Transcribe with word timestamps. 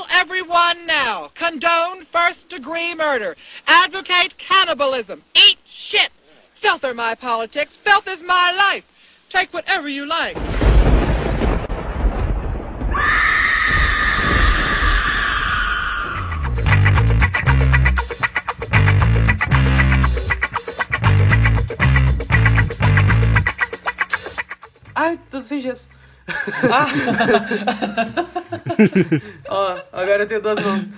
tell 0.00 0.20
everyone 0.20 0.86
now. 0.86 1.30
Condone 1.34 2.04
first 2.06 2.48
degree 2.48 2.94
murder. 2.94 3.36
Advocate 3.66 4.36
cannibalism. 4.38 5.22
Eat 5.34 5.58
shit. 5.64 6.10
Filth 6.54 6.84
are 6.84 6.94
my 6.94 7.14
politics. 7.14 7.76
Filth 7.76 8.08
is 8.08 8.22
my 8.22 8.52
life. 8.72 8.84
Take 9.28 9.52
whatever 9.52 9.88
you 9.88 10.06
like. 10.06 10.36
Ai, 24.96 25.18
tô 25.30 25.40
sem 25.40 25.60
gesso. 26.30 26.50
Ó, 29.48 29.78
agora 29.92 30.22
eu 30.22 30.26
tenho 30.26 30.40
duas 30.40 30.58
mãos. 30.60 30.88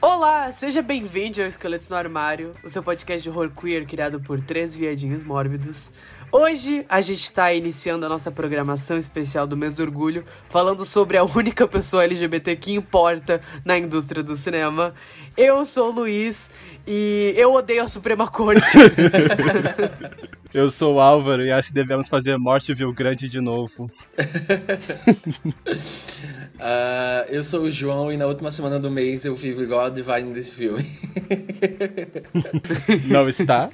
Olá, 0.00 0.52
seja 0.52 0.80
bem-vindo 0.80 1.42
ao 1.42 1.48
Esqueletos 1.48 1.90
no 1.90 1.96
Armário, 1.96 2.54
o 2.62 2.68
seu 2.68 2.80
podcast 2.82 3.22
de 3.22 3.28
horror 3.28 3.50
queer 3.50 3.84
criado 3.84 4.20
por 4.20 4.40
três 4.40 4.76
viadinhos 4.76 5.24
mórbidos. 5.24 5.90
Hoje 6.30 6.84
a 6.88 7.00
gente 7.00 7.22
está 7.22 7.52
iniciando 7.52 8.06
a 8.06 8.08
nossa 8.08 8.30
programação 8.30 8.96
especial 8.98 9.46
do 9.46 9.56
mês 9.56 9.74
do 9.74 9.82
orgulho, 9.82 10.24
falando 10.48 10.84
sobre 10.84 11.16
a 11.16 11.24
única 11.24 11.66
pessoa 11.66 12.04
LGBT 12.04 12.54
que 12.54 12.74
importa 12.74 13.40
na 13.64 13.78
indústria 13.78 14.22
do 14.22 14.36
cinema. 14.36 14.94
Eu 15.36 15.64
sou 15.64 15.90
o 15.90 15.94
Luiz 15.94 16.50
e 16.86 17.34
eu 17.36 17.54
odeio 17.54 17.82
a 17.82 17.88
Suprema 17.88 18.28
Corte. 18.28 18.66
Eu 20.52 20.70
sou 20.70 20.94
o 20.94 21.00
Álvaro 21.00 21.44
e 21.44 21.50
acho 21.50 21.68
que 21.68 21.74
devemos 21.74 22.08
fazer 22.08 22.38
Morte 22.38 22.72
Viu 22.72 22.90
Grande 22.92 23.28
de 23.28 23.38
novo. 23.38 23.84
Uh, 26.54 27.28
eu 27.28 27.44
sou 27.44 27.64
o 27.64 27.70
João 27.70 28.10
e 28.10 28.16
na 28.16 28.24
última 28.26 28.50
semana 28.50 28.78
do 28.78 28.90
mês 28.90 29.26
eu 29.26 29.36
vivo 29.36 29.62
igual 29.62 29.86
a 29.86 29.90
Divine 29.90 30.32
desse 30.32 30.54
filme. 30.54 30.86
Não 33.08 33.28
está? 33.28 33.68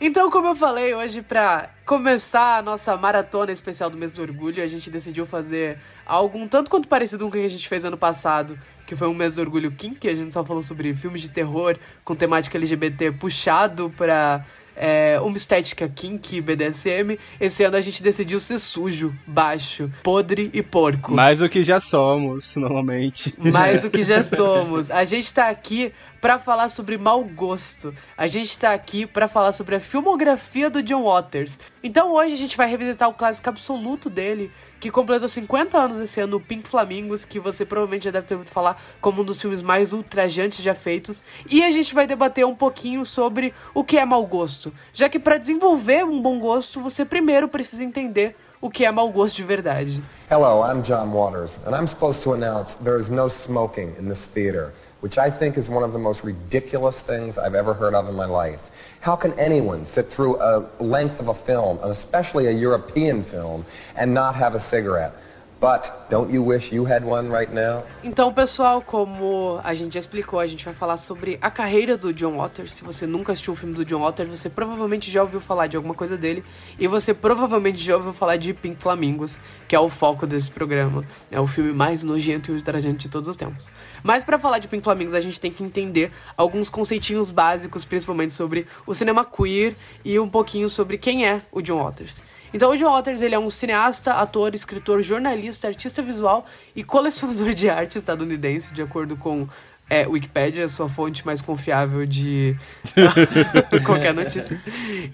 Então, 0.00 0.30
como 0.30 0.48
eu 0.48 0.56
falei, 0.56 0.94
hoje 0.94 1.20
pra 1.22 1.70
começar 1.84 2.58
a 2.58 2.62
nossa 2.62 2.96
maratona 2.96 3.52
especial 3.52 3.90
do 3.90 3.98
mês 3.98 4.12
do 4.12 4.22
orgulho, 4.22 4.62
a 4.62 4.66
gente 4.66 4.88
decidiu 4.88 5.26
fazer 5.26 5.78
algo 6.06 6.38
um 6.38 6.48
tanto 6.48 6.70
quanto 6.70 6.88
parecido 6.88 7.24
com 7.24 7.28
o 7.28 7.32
que 7.32 7.44
a 7.44 7.48
gente 7.48 7.68
fez 7.68 7.84
ano 7.84 7.98
passado, 7.98 8.58
que 8.86 8.94
foi 8.94 9.08
um 9.08 9.14
mês 9.14 9.34
do 9.34 9.40
orgulho 9.40 9.70
Kink, 9.72 10.08
a 10.08 10.14
gente 10.14 10.32
só 10.32 10.44
falou 10.44 10.62
sobre 10.62 10.94
filmes 10.94 11.22
de 11.22 11.28
terror 11.28 11.76
com 12.04 12.14
temática 12.14 12.58
LGBT 12.58 13.12
puxado 13.12 13.92
pra 13.96 14.44
é, 14.76 15.18
uma 15.22 15.36
estética 15.36 15.88
kink 15.88 16.40
BDSM. 16.40 17.18
Esse 17.40 17.64
ano 17.64 17.76
a 17.76 17.80
gente 17.80 18.02
decidiu 18.02 18.40
ser 18.40 18.58
sujo, 18.58 19.14
baixo, 19.26 19.90
podre 20.02 20.50
e 20.52 20.62
porco. 20.62 21.12
Mais 21.12 21.38
do 21.38 21.48
que 21.48 21.62
já 21.62 21.80
somos, 21.80 22.56
normalmente. 22.56 23.34
Mais 23.38 23.82
do 23.82 23.90
que 23.90 24.02
já 24.02 24.22
somos. 24.24 24.90
A 24.90 25.04
gente 25.04 25.32
tá 25.32 25.48
aqui 25.48 25.92
para 26.24 26.38
falar 26.38 26.70
sobre 26.70 26.96
mau 26.96 27.22
gosto. 27.22 27.94
A 28.16 28.26
gente 28.26 28.58
tá 28.58 28.72
aqui 28.72 29.04
para 29.04 29.28
falar 29.28 29.52
sobre 29.52 29.76
a 29.76 29.80
filmografia 29.80 30.70
do 30.70 30.82
John 30.82 31.04
Waters. 31.04 31.60
Então 31.82 32.14
hoje 32.14 32.32
a 32.32 32.36
gente 32.36 32.56
vai 32.56 32.66
revisitar 32.66 33.10
o 33.10 33.12
clássico 33.12 33.50
absoluto 33.50 34.08
dele, 34.08 34.50
que 34.80 34.90
completou 34.90 35.28
50 35.28 35.76
anos 35.76 35.98
esse 35.98 36.22
ano, 36.22 36.38
o 36.38 36.40
Pink 36.40 36.66
Flamingos, 36.66 37.26
que 37.26 37.38
você 37.38 37.66
provavelmente 37.66 38.06
já 38.06 38.10
deve 38.10 38.26
ter 38.26 38.36
ouvido 38.36 38.50
falar 38.50 38.82
como 39.02 39.20
um 39.20 39.24
dos 39.24 39.38
filmes 39.38 39.60
mais 39.60 39.92
ultrajantes 39.92 40.64
já 40.64 40.74
feitos. 40.74 41.22
E 41.50 41.62
a 41.62 41.68
gente 41.68 41.94
vai 41.94 42.06
debater 42.06 42.46
um 42.46 42.54
pouquinho 42.54 43.04
sobre 43.04 43.52
o 43.74 43.84
que 43.84 43.98
é 43.98 44.04
mau 44.06 44.24
gosto, 44.24 44.72
já 44.94 45.10
que 45.10 45.18
para 45.18 45.36
desenvolver 45.36 46.06
um 46.06 46.22
bom 46.22 46.38
gosto, 46.38 46.80
você 46.80 47.04
primeiro 47.04 47.48
precisa 47.48 47.84
entender 47.84 48.34
o 48.64 48.70
que 48.70 48.86
é 48.86 48.90
mau 48.90 49.12
gosto 49.12 49.36
de 49.36 49.44
verdade. 49.44 50.02
Hello, 50.30 50.62
I'm 50.62 50.82
John 50.82 51.12
Waters, 51.12 51.58
and 51.66 51.76
I'm 51.76 51.86
supposed 51.86 52.22
to 52.22 52.32
announce 52.32 52.76
there 52.76 52.96
is 52.96 53.10
no 53.10 53.28
smoking 53.28 53.94
in 53.98 54.08
this 54.08 54.24
theater, 54.24 54.72
which 55.00 55.18
I 55.18 55.28
think 55.28 55.58
is 55.58 55.68
one 55.68 55.84
of 55.84 55.92
the 55.92 55.98
most 55.98 56.24
ridiculous 56.24 57.02
things 57.02 57.36
I've 57.36 57.54
ever 57.54 57.74
heard 57.74 57.94
of 57.94 58.08
in 58.08 58.14
my 58.14 58.24
life. 58.24 58.96
How 59.02 59.16
can 59.16 59.38
anyone 59.38 59.84
sit 59.84 60.06
through 60.06 60.40
a 60.40 60.66
length 60.80 61.20
of 61.20 61.28
a 61.28 61.34
film, 61.34 61.78
especially 61.82 62.46
a 62.46 62.52
European 62.52 63.22
film, 63.22 63.66
and 63.98 64.14
not 64.14 64.34
have 64.34 64.54
a 64.54 64.60
cigarette? 64.60 65.12
But 65.60 65.90
don't 66.10 66.30
you 66.32 66.44
wish 66.44 66.74
you 66.74 66.84
had 66.84 67.04
one 67.04 67.30
right 67.30 67.50
now? 67.52 67.84
Então, 68.02 68.32
pessoal, 68.32 68.82
como 68.82 69.60
a 69.64 69.74
gente 69.74 69.94
já 69.94 70.00
explicou, 70.00 70.38
a 70.38 70.46
gente 70.46 70.64
vai 70.64 70.74
falar 70.74 70.96
sobre 70.96 71.38
a 71.40 71.50
carreira 71.50 71.96
do 71.96 72.12
John 72.12 72.36
Waters. 72.36 72.74
Se 72.74 72.84
você 72.84 73.06
nunca 73.06 73.32
assistiu 73.32 73.54
um 73.54 73.56
filme 73.56 73.74
do 73.74 73.84
John 73.84 74.00
Waters, 74.00 74.28
você 74.28 74.50
provavelmente 74.50 75.10
já 75.10 75.22
ouviu 75.22 75.40
falar 75.40 75.66
de 75.66 75.76
alguma 75.76 75.94
coisa 75.94 76.18
dele. 76.18 76.44
E 76.78 76.86
você 76.86 77.14
provavelmente 77.14 77.78
já 77.78 77.96
ouviu 77.96 78.12
falar 78.12 78.36
de 78.36 78.52
Pink 78.52 78.76
Flamingos, 78.80 79.38
que 79.66 79.74
é 79.74 79.80
o 79.80 79.88
foco 79.88 80.26
desse 80.26 80.50
programa. 80.50 81.04
É 81.30 81.40
o 81.40 81.46
filme 81.46 81.72
mais 81.72 82.02
nojento 82.02 82.52
e 82.52 82.54
ultrajante 82.54 83.06
de 83.06 83.08
todos 83.08 83.28
os 83.28 83.36
tempos. 83.36 83.70
Mas 84.02 84.22
para 84.22 84.38
falar 84.38 84.58
de 84.58 84.68
Pink 84.68 84.84
Flamingos, 84.84 85.14
a 85.14 85.20
gente 85.20 85.40
tem 85.40 85.50
que 85.50 85.64
entender 85.64 86.12
alguns 86.36 86.68
conceitinhos 86.68 87.30
básicos, 87.30 87.84
principalmente 87.84 88.34
sobre 88.34 88.66
o 88.86 88.94
cinema 88.94 89.24
queer 89.24 89.74
e 90.04 90.18
um 90.18 90.28
pouquinho 90.28 90.68
sobre 90.68 90.98
quem 90.98 91.26
é 91.26 91.40
o 91.50 91.62
John 91.62 91.82
Waters. 91.82 92.22
Então, 92.54 92.70
o 92.70 92.76
John 92.76 92.92
Waters 92.92 93.20
ele 93.20 93.34
é 93.34 93.38
um 93.38 93.50
cineasta, 93.50 94.12
ator, 94.12 94.54
escritor, 94.54 95.02
jornalista, 95.02 95.66
artista 95.66 96.00
visual 96.00 96.46
e 96.76 96.84
colecionador 96.84 97.52
de 97.52 97.68
arte 97.68 97.98
estadunidense, 97.98 98.72
de 98.72 98.80
acordo 98.80 99.16
com 99.16 99.48
é, 99.90 100.06
Wikipedia, 100.06 100.68
sua 100.68 100.88
fonte 100.88 101.26
mais 101.26 101.42
confiável 101.42 102.06
de 102.06 102.56
qualquer 103.84 104.14
notícia. 104.14 104.62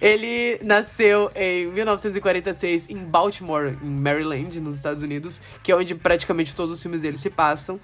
Ele 0.02 0.60
nasceu 0.62 1.30
em 1.34 1.66
1946 1.68 2.90
em 2.90 2.98
Baltimore, 2.98 3.74
em 3.82 3.88
Maryland, 3.88 4.60
nos 4.60 4.76
Estados 4.76 5.02
Unidos, 5.02 5.40
que 5.62 5.72
é 5.72 5.76
onde 5.76 5.94
praticamente 5.94 6.54
todos 6.54 6.74
os 6.74 6.82
filmes 6.82 7.00
dele 7.00 7.16
se 7.16 7.30
passam. 7.30 7.80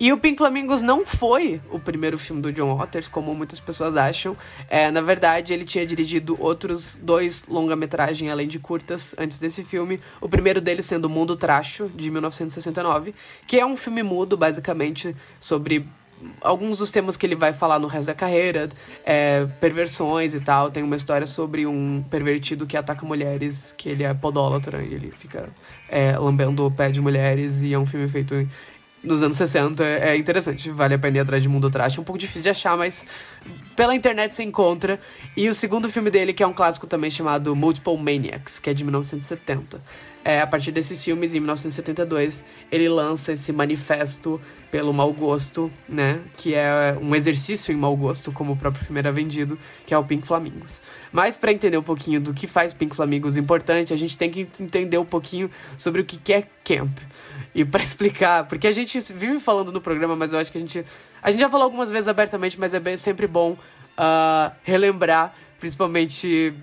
E 0.00 0.12
o 0.12 0.18
Pink 0.18 0.38
Flamingos 0.38 0.80
não 0.80 1.04
foi 1.04 1.60
o 1.72 1.80
primeiro 1.80 2.16
filme 2.16 2.40
do 2.40 2.52
John 2.52 2.76
Waters, 2.76 3.08
como 3.08 3.34
muitas 3.34 3.58
pessoas 3.58 3.96
acham. 3.96 4.36
É, 4.68 4.92
na 4.92 5.00
verdade, 5.00 5.52
ele 5.52 5.64
tinha 5.64 5.84
dirigido 5.84 6.36
outros 6.40 6.96
dois 7.02 7.44
longa-metragem 7.48 8.30
além 8.30 8.46
de 8.46 8.60
curtas 8.60 9.12
antes 9.18 9.40
desse 9.40 9.64
filme. 9.64 10.00
O 10.20 10.28
primeiro 10.28 10.60
deles 10.60 10.86
sendo 10.86 11.06
O 11.06 11.10
Mundo 11.10 11.34
Tracho, 11.34 11.90
de 11.96 12.12
1969, 12.12 13.12
que 13.44 13.58
é 13.58 13.66
um 13.66 13.76
filme 13.76 14.04
mudo, 14.04 14.36
basicamente, 14.36 15.16
sobre 15.40 15.84
alguns 16.40 16.78
dos 16.78 16.90
temas 16.90 17.16
que 17.16 17.26
ele 17.26 17.34
vai 17.34 17.52
falar 17.52 17.78
no 17.78 17.86
resto 17.86 18.06
da 18.06 18.14
carreira, 18.14 18.68
é, 19.04 19.46
perversões 19.60 20.34
e 20.34 20.40
tal. 20.40 20.70
Tem 20.70 20.82
uma 20.82 20.96
história 20.96 21.26
sobre 21.26 21.66
um 21.66 22.04
pervertido 22.10 22.66
que 22.66 22.76
ataca 22.76 23.04
mulheres, 23.04 23.74
que 23.76 23.88
ele 23.88 24.04
é 24.04 24.12
podólatra 24.14 24.82
e 24.82 24.94
ele 24.94 25.10
fica 25.10 25.48
é, 25.88 26.16
lambendo 26.18 26.64
o 26.66 26.70
pé 26.70 26.90
de 26.90 27.00
mulheres. 27.00 27.62
E 27.62 27.72
é 27.72 27.78
um 27.78 27.86
filme 27.86 28.08
feito 28.08 28.48
nos 29.02 29.22
anos 29.22 29.36
60. 29.36 29.84
É 29.84 30.16
interessante, 30.16 30.70
vale 30.70 30.94
a 30.94 30.98
pena 30.98 31.18
ir 31.18 31.20
atrás 31.20 31.42
de 31.42 31.48
Mundo 31.48 31.70
Trash. 31.70 31.98
É 31.98 32.00
um 32.00 32.04
pouco 32.04 32.18
difícil 32.18 32.42
de 32.42 32.50
achar, 32.50 32.76
mas 32.76 33.04
pela 33.76 33.94
internet 33.94 34.34
você 34.34 34.42
encontra. 34.42 35.00
E 35.36 35.48
o 35.48 35.54
segundo 35.54 35.90
filme 35.90 36.10
dele, 36.10 36.32
que 36.32 36.42
é 36.42 36.46
um 36.46 36.52
clássico 36.52 36.86
também 36.86 37.10
chamado 37.10 37.54
Multiple 37.54 37.96
Maniacs, 37.96 38.58
que 38.58 38.70
é 38.70 38.74
de 38.74 38.84
1970. 38.84 39.80
É, 40.24 40.42
a 40.42 40.46
partir 40.46 40.72
desses 40.72 41.02
filmes, 41.02 41.34
em 41.34 41.40
1972, 41.40 42.44
ele 42.70 42.86
lança 42.88 43.32
esse 43.32 43.50
manifesto 43.50 44.38
pelo 44.70 44.92
mau 44.92 45.10
gosto, 45.10 45.72
né? 45.88 46.20
Que 46.36 46.54
é 46.54 46.98
um 47.00 47.14
exercício 47.14 47.72
em 47.72 47.76
mau 47.76 47.96
gosto, 47.96 48.30
como 48.30 48.52
o 48.52 48.56
próprio 48.56 48.84
filme 48.84 48.98
era 48.98 49.10
vendido, 49.10 49.58
que 49.86 49.94
é 49.94 49.96
o 49.96 50.04
Pink 50.04 50.26
Flamingos. 50.26 50.82
Mas 51.10 51.38
para 51.38 51.50
entender 51.50 51.78
um 51.78 51.82
pouquinho 51.82 52.20
do 52.20 52.34
que 52.34 52.46
faz 52.46 52.74
Pink 52.74 52.94
Flamingos 52.94 53.38
importante, 53.38 53.94
a 53.94 53.96
gente 53.96 54.18
tem 54.18 54.30
que 54.30 54.46
entender 54.60 54.98
um 54.98 55.04
pouquinho 55.04 55.50
sobre 55.78 56.02
o 56.02 56.04
que 56.04 56.32
é 56.32 56.44
camp. 56.62 56.98
E 57.58 57.64
para 57.64 57.82
explicar, 57.82 58.46
porque 58.46 58.68
a 58.68 58.72
gente 58.72 59.00
vive 59.12 59.40
falando 59.40 59.72
no 59.72 59.80
programa, 59.80 60.14
mas 60.14 60.32
eu 60.32 60.38
acho 60.38 60.52
que 60.52 60.58
a 60.58 60.60
gente. 60.60 60.84
A 61.20 61.30
gente 61.32 61.40
já 61.40 61.50
falou 61.50 61.64
algumas 61.64 61.90
vezes 61.90 62.06
abertamente, 62.06 62.58
mas 62.58 62.72
é 62.72 62.78
bem, 62.78 62.96
sempre 62.96 63.26
bom 63.26 63.52
uh, 63.52 64.52
relembrar, 64.62 65.34
principalmente 65.58 66.54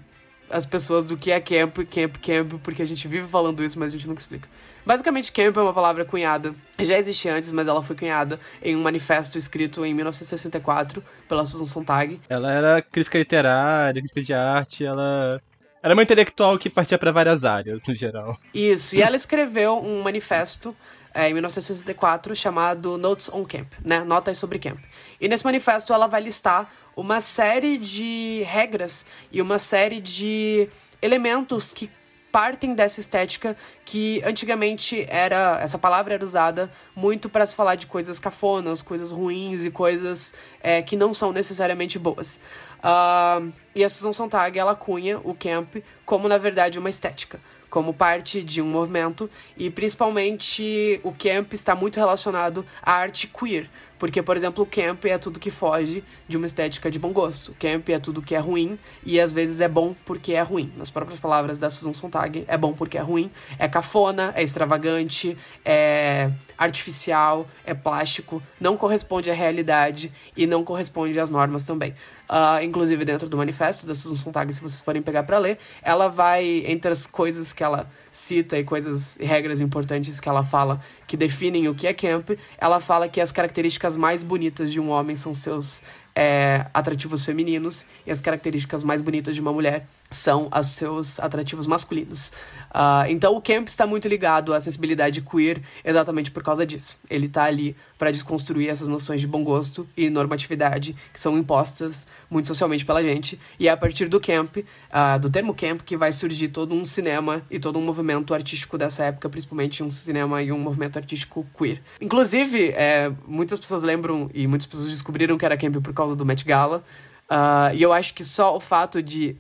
as 0.50 0.66
pessoas 0.66 1.06
do 1.06 1.18
que 1.18 1.32
é 1.32 1.40
camp, 1.42 1.80
camp, 1.92 2.16
camp, 2.18 2.54
porque 2.64 2.82
a 2.82 2.86
gente 2.86 3.08
vive 3.08 3.28
falando 3.28 3.62
isso, 3.62 3.78
mas 3.78 3.90
a 3.90 3.92
gente 3.92 4.08
nunca 4.08 4.22
explica. 4.22 4.48
Basicamente, 4.86 5.32
camp 5.32 5.58
é 5.58 5.62
uma 5.62 5.74
palavra 5.74 6.06
cunhada. 6.06 6.54
Já 6.80 6.98
existia 6.98 7.34
antes, 7.34 7.52
mas 7.52 7.68
ela 7.68 7.82
foi 7.82 7.96
cunhada 7.96 8.40
em 8.64 8.76
um 8.76 8.82
manifesto 8.82 9.38
escrito 9.38 9.84
em 9.84 9.94
1964 9.94 11.04
pela 11.28 11.46
Susan 11.46 11.66
Sontag. 11.66 12.22
Ela 12.30 12.52
era 12.52 12.82
crítica 12.82 13.18
literária, 13.18 14.00
crítica 14.00 14.22
de 14.22 14.34
arte, 14.34 14.86
ela 14.86 15.42
era 15.86 15.94
uma 15.94 16.02
intelectual 16.02 16.58
que 16.58 16.68
partia 16.68 16.98
para 16.98 17.12
várias 17.12 17.46
áreas, 17.46 17.86
no 17.86 17.94
geral. 17.94 18.36
Isso, 18.52 18.96
e 18.96 19.04
ela 19.04 19.16
escreveu 19.16 19.78
um 19.78 20.02
manifesto 20.02 20.76
é, 21.14 21.30
em 21.30 21.34
1964 21.34 22.36
chamado 22.36 22.98
Notes 22.98 23.30
on 23.32 23.46
Camp, 23.46 23.68
né? 23.84 24.04
Notas 24.04 24.40
sobre 24.40 24.58
Camp. 24.58 24.80
E 25.22 25.28
nesse 25.28 25.46
manifesto 25.46 25.94
ela 25.94 26.08
vai 26.08 26.22
listar 26.22 26.68
uma 26.98 27.22
série 27.22 27.78
de 27.78 28.42
regras 28.48 29.06
e 29.32 29.40
uma 29.44 29.60
série 29.60 30.02
de 30.02 30.68
elementos 31.04 31.72
que 31.72 31.92
partem 32.36 32.74
dessa 32.74 33.00
estética 33.00 33.56
que 33.86 34.22
antigamente 34.26 35.06
era. 35.08 35.58
Essa 35.62 35.78
palavra 35.78 36.16
era 36.16 36.22
usada 36.22 36.70
muito 36.94 37.30
para 37.30 37.46
se 37.46 37.56
falar 37.56 37.76
de 37.76 37.88
coisas 37.88 38.20
cafonas, 38.20 38.82
coisas 38.82 39.10
ruins 39.10 39.64
e 39.64 39.72
coisas 39.72 40.34
é, 40.60 40.82
que 40.82 40.98
não 40.98 41.14
são 41.14 41.32
necessariamente 41.32 41.98
boas. 41.98 42.42
Uh, 42.80 43.54
e 43.74 43.86
a 43.86 43.88
Susan 43.88 44.12
Sontag, 44.12 44.60
ela 44.60 44.76
cunha 44.76 45.18
o 45.24 45.34
camp 45.34 45.78
como, 46.06 46.28
na 46.28 46.38
verdade, 46.38 46.78
uma 46.78 46.90
estética 46.90 47.40
como 47.70 47.94
parte 47.94 48.42
de 48.44 48.62
um 48.62 48.68
movimento 48.68 49.30
e 49.58 49.70
principalmente 49.70 51.00
o 51.04 51.14
camp 51.14 51.54
está 51.54 51.74
muito 51.74 51.98
relacionado 51.98 52.66
à 52.82 52.92
arte 52.92 53.28
queer, 53.28 53.70
porque 54.06 54.22
por 54.22 54.38
exemplo 54.38 54.68
camp 54.68 55.04
é 55.06 55.18
tudo 55.18 55.40
que 55.40 55.50
foge 55.50 56.04
de 56.28 56.38
uma 56.38 56.46
estética 56.46 56.92
de 56.92 57.00
bom 57.00 57.12
gosto, 57.12 57.56
camp 57.60 57.90
é 57.90 57.98
tudo 57.98 58.22
que 58.22 58.36
é 58.36 58.38
ruim 58.38 58.78
e 59.04 59.20
às 59.20 59.34
vezes 59.34 59.60
é 59.60 59.68
bom 59.68 59.96
porque 60.06 60.34
é 60.34 60.44
ruim. 60.44 60.72
Nas 60.78 60.92
próprias 60.92 61.20
palavras 61.20 61.58
da 61.58 61.72
Susan 61.72 61.92
Sontag, 61.92 62.46
é 62.48 62.56
bom 62.56 62.72
porque 62.72 63.00
é 63.00 63.02
ruim, 63.02 63.32
é 63.58 63.68
cafona, 63.68 64.32
é 64.36 64.44
extravagante, 64.44 65.36
é 65.66 66.30
artificial, 66.56 67.48
é 67.66 67.74
plástico, 67.74 68.44
não 68.62 68.78
corresponde 68.78 69.32
à 69.32 69.34
realidade 69.34 70.12
e 70.38 70.46
não 70.46 70.64
corresponde 70.64 71.20
às 71.20 71.32
normas 71.32 71.66
também. 71.66 71.96
Uh, 72.30 72.64
inclusive 72.64 73.06
dentro 73.06 73.28
do 73.28 73.38
manifesto 73.38 73.88
da 73.88 73.96
Susan 73.96 74.18
Sontag, 74.18 74.54
se 74.54 74.62
vocês 74.62 74.82
forem 74.82 75.02
pegar 75.02 75.24
para 75.24 75.40
ler, 75.40 75.58
ela 75.82 76.10
vai, 76.10 76.64
entre 76.68 76.92
as 76.92 77.08
coisas 77.08 77.52
que 77.54 77.64
ela 77.64 77.90
cita 78.16 78.58
e 78.58 78.64
coisas 78.64 79.20
e 79.20 79.26
regras 79.26 79.60
importantes 79.60 80.22
que 80.22 80.30
ela 80.30 80.44
fala 80.44 80.82
que 81.06 81.18
definem 81.18 81.68
o 81.68 81.76
que 81.76 81.86
é 81.86 81.94
camp, 81.94 82.30
ela 82.58 82.80
fala 82.80 83.10
que 83.10 83.20
as 83.20 83.30
características 83.30 83.98
mais 83.98 84.24
bonitas 84.24 84.72
de 84.72 84.80
um 84.80 84.90
homem 84.90 85.18
são 85.18 85.34
seus 85.34 85.84
é, 86.16 86.66
atrativos 86.74 87.26
femininos 87.26 87.86
e 88.08 88.12
as 88.12 88.22
características 88.22 88.86
mais 88.86 89.02
bonitas 89.02 89.36
de 89.36 89.42
uma 89.42 89.52
mulher 89.52 89.86
são 90.10 90.50
os 90.58 90.68
seus 90.68 91.20
atrativos 91.20 91.68
masculinos. 91.68 92.32
Uh, 92.76 93.08
então 93.08 93.34
o 93.34 93.42
camp 93.42 93.70
está 93.70 93.88
muito 93.88 94.06
ligado 94.06 94.54
à 94.54 94.60
sensibilidade 94.60 95.22
queer 95.22 95.62
exatamente 95.84 96.30
por 96.30 96.44
causa 96.44 96.66
disso. 96.66 96.98
Ele 97.10 97.26
está 97.28 97.46
ali 97.46 97.74
para 97.98 98.12
desconstruir 98.12 98.70
essas 98.70 98.90
noções 98.90 99.22
de 99.22 99.28
bom 99.28 99.46
gosto 99.46 99.88
e 99.96 100.10
normatividade 100.10 100.94
que 101.14 101.20
são 101.20 101.38
impostas 101.38 102.06
muito 102.30 102.48
socialmente 102.48 102.86
pela 102.86 103.02
gente. 103.02 103.40
E 103.58 103.70
é 103.70 103.72
a 103.72 103.78
partir 103.78 104.10
do 104.10 104.20
camp, 104.20 104.58
uh, 104.58 105.20
do 105.20 105.30
termo 105.30 105.54
camp, 105.54 105.82
que 105.82 105.96
vai 105.96 106.12
surgir 106.12 106.50
todo 106.50 106.76
um 106.76 106.84
cinema 106.84 107.42
e 107.50 107.60
todo 107.60 107.80
um 107.80 107.82
movimento 107.82 108.34
artístico 108.34 108.78
dessa 108.78 109.06
época, 109.06 109.30
principalmente 109.30 109.82
um 109.82 109.90
cinema 109.90 110.44
e 110.44 110.52
um 110.52 110.60
movimento 110.60 110.98
artístico 110.98 111.46
queer. 111.58 111.82
Inclusive, 112.02 112.72
é, 112.72 113.10
muitas 113.26 113.58
pessoas 113.58 113.84
lembram 113.84 114.30
e 114.34 114.48
muitas 114.48 114.68
pessoas 114.68 114.90
descobriram 114.90 115.38
que 115.38 115.46
era 115.46 115.56
camp 115.56 115.78
por 115.82 115.94
causa 115.94 116.14
do 116.14 116.26
Met 116.26 116.44
Gala. 116.44 116.84
Uh, 117.30 117.74
e 117.74 117.82
eu 117.82 117.92
acho 117.92 118.14
que 118.14 118.24
só 118.24 118.56
o 118.56 118.60
fato 118.60 119.02
de 119.02 119.36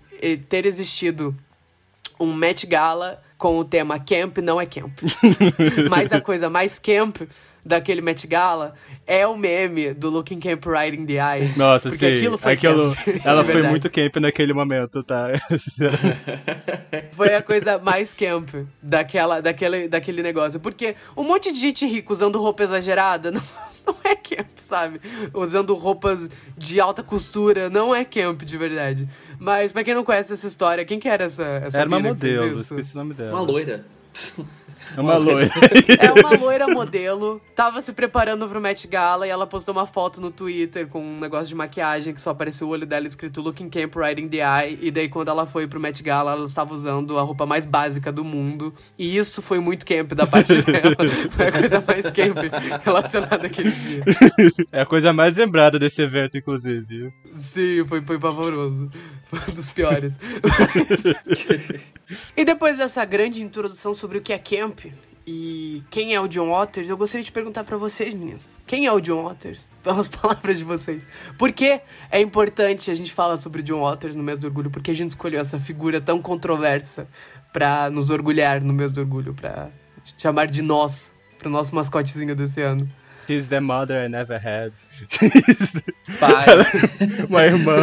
ter 0.49 0.65
existido 0.65 1.35
um 2.19 2.33
Met 2.33 2.65
Gala 2.65 3.21
com 3.37 3.59
o 3.59 3.65
tema 3.65 3.99
camp 3.99 4.37
não 4.37 4.59
é 4.59 4.65
camp. 4.65 4.97
Mas 5.89 6.11
a 6.11 6.21
coisa 6.21 6.49
mais 6.49 6.79
camp 6.79 7.21
daquele 7.65 8.01
Met 8.01 8.25
Gala 8.27 8.75
é 9.07 9.25
o 9.25 9.35
meme 9.35 9.93
do 9.93 10.09
Looking 10.09 10.39
Camp 10.39 10.63
Riding 10.65 11.05
the 11.05 11.13
Eye. 11.13 11.51
Nossa, 11.57 11.89
porque 11.89 12.07
sim. 12.07 12.17
aquilo 12.17 12.37
foi 12.37 12.53
aquilo, 12.53 12.95
camp, 12.95 13.17
Ela 13.25 13.43
foi 13.43 13.63
muito 13.63 13.89
camp 13.89 14.15
naquele 14.17 14.53
momento, 14.53 15.03
tá? 15.03 15.29
foi 17.13 17.35
a 17.35 17.41
coisa 17.41 17.79
mais 17.79 18.13
camp 18.13 18.49
daquela, 18.81 19.41
daquele, 19.41 19.87
daquele 19.87 20.21
negócio. 20.21 20.59
Porque 20.59 20.95
um 21.17 21.23
monte 21.23 21.51
de 21.51 21.59
gente 21.59 21.85
rica 21.85 22.13
usando 22.13 22.39
roupa 22.39 22.63
exagerada 22.63 23.31
não 23.31 23.41
não 23.87 23.95
é 24.03 24.15
camp, 24.15 24.47
sabe? 24.55 24.99
Usando 25.33 25.73
roupas 25.75 26.29
de 26.57 26.79
alta 26.79 27.03
costura, 27.03 27.69
não 27.69 27.93
é 27.93 28.03
camp 28.03 28.41
de 28.43 28.57
verdade. 28.57 29.07
Mas 29.39 29.71
pra 29.71 29.83
quem 29.83 29.93
não 29.93 30.03
conhece 30.03 30.33
essa 30.33 30.47
história, 30.47 30.83
quem 30.85 30.99
que 30.99 31.07
era 31.07 31.25
essa, 31.25 31.43
essa 31.43 31.79
Era 31.79 31.87
uma 31.87 31.99
modelo, 31.99 32.59
esqueci 32.59 32.93
o 32.93 32.97
nome 32.97 33.13
dela. 33.13 33.31
Uma 33.31 33.41
loira. 33.41 33.85
É 34.95 35.01
uma 35.01 35.17
loira. 35.17 35.49
É 35.99 36.11
uma 36.11 36.37
loira 36.37 36.67
modelo. 36.67 37.41
Tava 37.55 37.81
se 37.81 37.93
preparando 37.93 38.47
pro 38.47 38.59
Met 38.59 38.87
Gala 38.87 39.25
e 39.27 39.29
ela 39.29 39.47
postou 39.47 39.73
uma 39.73 39.85
foto 39.85 40.19
no 40.19 40.31
Twitter 40.31 40.87
com 40.87 41.01
um 41.01 41.19
negócio 41.19 41.47
de 41.47 41.55
maquiagem 41.55 42.13
que 42.13 42.21
só 42.21 42.31
apareceu 42.31 42.67
o 42.67 42.71
olho 42.71 42.85
dela 42.85 43.07
escrito 43.07 43.41
Looking 43.41 43.69
Camp 43.69 43.95
Riding 43.95 44.27
the 44.27 44.37
Eye. 44.37 44.79
E 44.81 44.91
daí, 44.91 45.09
quando 45.09 45.29
ela 45.29 45.45
foi 45.45 45.67
pro 45.67 45.79
Met 45.79 46.01
Gala, 46.03 46.31
ela 46.31 46.45
estava 46.45 46.73
usando 46.73 47.17
a 47.17 47.21
roupa 47.21 47.45
mais 47.45 47.65
básica 47.65 48.11
do 48.11 48.23
mundo. 48.23 48.73
E 48.97 49.15
isso 49.15 49.41
foi 49.41 49.59
muito 49.59 49.85
camp 49.85 50.13
da 50.13 50.27
parte 50.27 50.61
dela. 50.63 50.95
Foi 51.31 51.47
a 51.47 51.51
coisa 51.51 51.83
mais 51.85 52.05
camp 52.11 52.37
relacionada 52.83 53.47
àquele 53.47 53.71
dia. 53.71 54.03
É 54.71 54.81
a 54.81 54.85
coisa 54.85 55.13
mais 55.13 55.37
lembrada 55.37 55.79
desse 55.79 56.01
evento, 56.01 56.37
inclusive. 56.37 57.13
Sim, 57.31 57.85
foi, 57.85 58.01
foi 58.01 58.19
pavoroso. 58.19 58.89
Dos 59.53 59.71
piores. 59.71 60.19
e 62.35 62.45
depois 62.45 62.77
dessa 62.77 63.03
grande 63.05 63.41
introdução 63.41 63.93
sobre 63.93 64.17
o 64.17 64.21
que 64.21 64.33
é 64.33 64.37
camp 64.37 64.85
e 65.27 65.81
quem 65.89 66.13
é 66.13 66.21
o 66.21 66.27
John 66.27 66.51
Waters, 66.51 66.87
eu 66.87 66.95
gostaria 66.95 67.23
de 67.23 67.31
perguntar 67.31 67.63
para 67.63 67.77
vocês, 67.77 68.13
meninos. 68.13 68.43
Quem 68.67 68.85
é 68.85 68.91
o 68.91 68.99
John 68.99 69.23
Waters? 69.23 69.67
Pelas 69.81 70.07
palavras 70.07 70.57
de 70.57 70.63
vocês. 70.63 71.05
Por 71.37 71.51
que 71.51 71.81
é 72.11 72.21
importante 72.21 72.91
a 72.91 72.93
gente 72.93 73.11
falar 73.11 73.37
sobre 73.37 73.61
o 73.61 73.63
John 73.63 73.81
Waters 73.81 74.15
no 74.15 74.21
mês 74.21 74.37
do 74.37 74.45
orgulho? 74.45 74.69
Porque 74.69 74.91
a 74.91 74.93
gente 74.93 75.09
escolheu 75.09 75.39
essa 75.39 75.59
figura 75.59 75.99
tão 75.99 76.21
controversa 76.21 77.07
para 77.51 77.89
nos 77.89 78.11
orgulhar 78.11 78.61
no 78.61 78.73
mês 78.73 78.91
do 78.91 78.99
orgulho, 78.99 79.33
para 79.33 79.69
chamar 80.17 80.47
de 80.47 80.61
nós, 80.61 81.11
pro 81.39 81.49
nosso 81.49 81.73
mascotezinho 81.73 82.35
desse 82.35 82.61
ano. 82.61 82.87
She's 83.27 83.47
the 83.47 83.59
mother 83.59 84.03
I 84.03 84.07
never 84.07 84.37
had. 84.37 84.71
Pai. 86.19 86.45
Uma 87.27 87.43
irmã. 87.43 87.75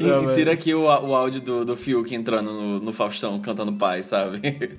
Não, 0.00 0.22
Insira 0.24 0.52
aqui 0.52 0.74
o, 0.74 0.84
o 0.84 1.14
áudio 1.14 1.40
do, 1.40 1.64
do 1.64 1.76
Fiuk 1.76 2.14
entrando 2.14 2.52
no, 2.52 2.80
no 2.80 2.92
Faustão 2.92 3.38
cantando 3.40 3.72
pai, 3.72 4.02
sabe? 4.02 4.40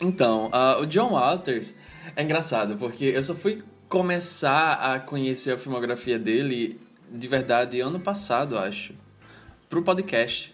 então, 0.00 0.50
uh, 0.52 0.82
o 0.82 0.86
John 0.86 1.12
Walters 1.12 1.74
é 2.16 2.22
engraçado, 2.22 2.76
porque 2.76 3.04
eu 3.04 3.22
só 3.22 3.34
fui 3.34 3.62
começar 3.88 4.72
a 4.72 4.98
conhecer 4.98 5.52
a 5.52 5.58
filmografia 5.58 6.18
dele 6.18 6.80
de 7.10 7.28
verdade 7.28 7.80
ano 7.80 8.00
passado, 8.00 8.58
acho. 8.58 8.92
Pro 9.68 9.82
podcast. 9.82 10.52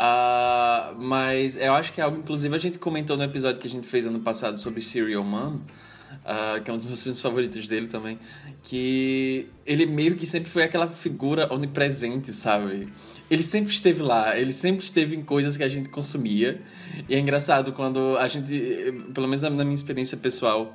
Uh, 0.00 0.96
mas 0.98 1.58
eu 1.58 1.74
acho 1.74 1.92
que 1.92 2.00
é 2.00 2.04
algo, 2.04 2.18
inclusive, 2.18 2.54
a 2.54 2.58
gente 2.58 2.78
comentou 2.78 3.18
no 3.18 3.22
episódio 3.22 3.60
que 3.60 3.66
a 3.66 3.70
gente 3.70 3.86
fez 3.86 4.06
ano 4.06 4.20
passado 4.20 4.56
sobre 4.56 4.80
Serial 4.80 5.22
Mom, 5.22 5.56
uh, 5.56 6.62
que 6.64 6.70
é 6.70 6.72
um 6.72 6.76
dos 6.78 6.86
meus 6.86 7.02
filmes 7.02 7.20
favoritos 7.20 7.68
dele 7.68 7.86
também, 7.86 8.18
que 8.62 9.46
ele 9.66 9.84
meio 9.84 10.16
que 10.16 10.26
sempre 10.26 10.48
foi 10.48 10.62
aquela 10.62 10.88
figura 10.88 11.52
onipresente, 11.52 12.32
sabe? 12.32 12.88
Ele 13.30 13.42
sempre 13.42 13.74
esteve 13.74 14.00
lá, 14.00 14.38
ele 14.38 14.54
sempre 14.54 14.82
esteve 14.82 15.14
em 15.14 15.22
coisas 15.22 15.58
que 15.58 15.62
a 15.62 15.68
gente 15.68 15.90
consumia. 15.90 16.62
E 17.06 17.14
é 17.14 17.18
engraçado 17.18 17.70
quando 17.72 18.16
a 18.16 18.26
gente, 18.26 18.54
pelo 19.12 19.28
menos 19.28 19.42
na 19.42 19.50
minha 19.50 19.74
experiência 19.74 20.16
pessoal, 20.16 20.72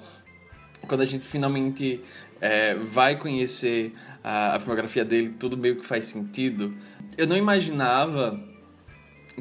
quando 0.87 1.01
a 1.01 1.05
gente 1.05 1.25
finalmente 1.25 1.99
é, 2.39 2.75
vai 2.75 3.17
conhecer 3.17 3.91
a, 4.23 4.55
a 4.55 4.59
filmografia 4.59 5.03
dele, 5.03 5.29
tudo 5.39 5.57
meio 5.57 5.77
que 5.77 5.85
faz 5.85 6.05
sentido. 6.05 6.75
Eu 7.17 7.25
não 7.25 7.35
imaginava 7.35 8.39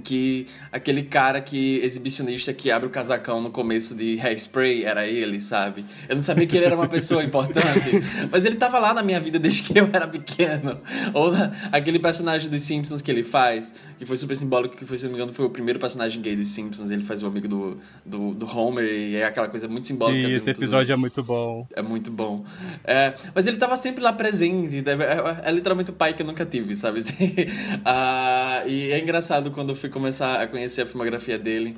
que 0.03 0.47
aquele 0.73 1.03
cara 1.03 1.41
que 1.41 1.79
exibicionista 1.83 2.53
que 2.53 2.71
abre 2.71 2.87
o 2.87 2.91
casacão 2.91 3.41
no 3.41 3.51
começo 3.51 3.95
de 3.95 4.19
Hairspray 4.21 4.85
era 4.85 5.07
ele, 5.07 5.41
sabe? 5.41 5.85
Eu 6.09 6.17
não 6.17 6.23
sabia 6.23 6.47
que 6.47 6.57
ele 6.57 6.67
era 6.67 6.75
uma 6.75 6.89
pessoa 6.89 7.23
importante, 7.25 8.03
mas 8.31 8.45
ele 8.45 8.57
tava 8.57 8.79
lá 8.79 8.93
na 8.93 9.03
minha 9.03 9.21
vida 9.21 9.39
desde 9.39 9.63
que 9.63 9.79
eu 9.79 9.89
era 9.93 10.07
pequeno. 10.07 10.81
Ou 11.13 11.31
na, 11.31 11.53
aquele 11.73 11.99
personagem 11.99 12.51
dos 12.51 12.63
Simpsons 12.63 13.01
que 13.01 13.11
ele 13.11 13.25
faz, 13.25 13.75
que 13.99 14.05
foi 14.05 14.17
super 14.17 14.37
simbólico, 14.37 14.77
que 14.77 14.85
foi, 14.85 14.97
se 14.97 15.05
não 15.05 15.13
me 15.13 15.17
engano, 15.19 15.33
foi 15.33 15.45
o 15.45 15.51
primeiro 15.51 15.79
personagem 15.79 16.21
gay 16.21 16.37
dos 16.37 16.49
Simpsons, 16.49 16.91
ele 16.91 17.05
faz 17.05 17.23
o 17.23 17.27
amigo 17.27 17.47
do, 17.47 17.79
do, 18.05 18.35
do 18.35 18.47
Homer 18.47 18.85
e 18.85 19.17
é 19.17 19.25
aquela 19.25 19.49
coisa 19.49 19.69
muito 19.69 19.87
simbólica. 19.87 20.29
E 20.29 20.35
esse 20.35 20.51
episódio 20.51 20.93
é 20.93 20.97
muito 20.97 21.23
bom. 21.23 21.67
É 21.75 21.83
muito 21.83 22.11
bom. 22.11 22.45
É, 22.85 23.15
mas 23.35 23.47
ele 23.47 23.57
tava 23.57 23.77
sempre 23.77 24.03
lá 24.03 24.13
presente, 24.13 24.79
é, 24.79 24.93
é, 24.93 25.49
é, 25.49 25.53
literalmente 25.53 25.91
o 25.91 25.95
pai 25.95 26.13
que 26.13 26.23
eu 26.23 26.27
nunca 26.27 26.45
tive, 26.45 26.75
sabe? 26.75 27.01
ah, 27.85 28.63
e 28.67 28.91
é 28.91 29.01
engraçado 29.01 29.51
quando 29.51 29.75
fui 29.85 29.91
começar 29.91 30.41
a 30.41 30.47
conhecer 30.47 30.81
a 30.81 30.87
filmografia 30.87 31.39
dele 31.39 31.77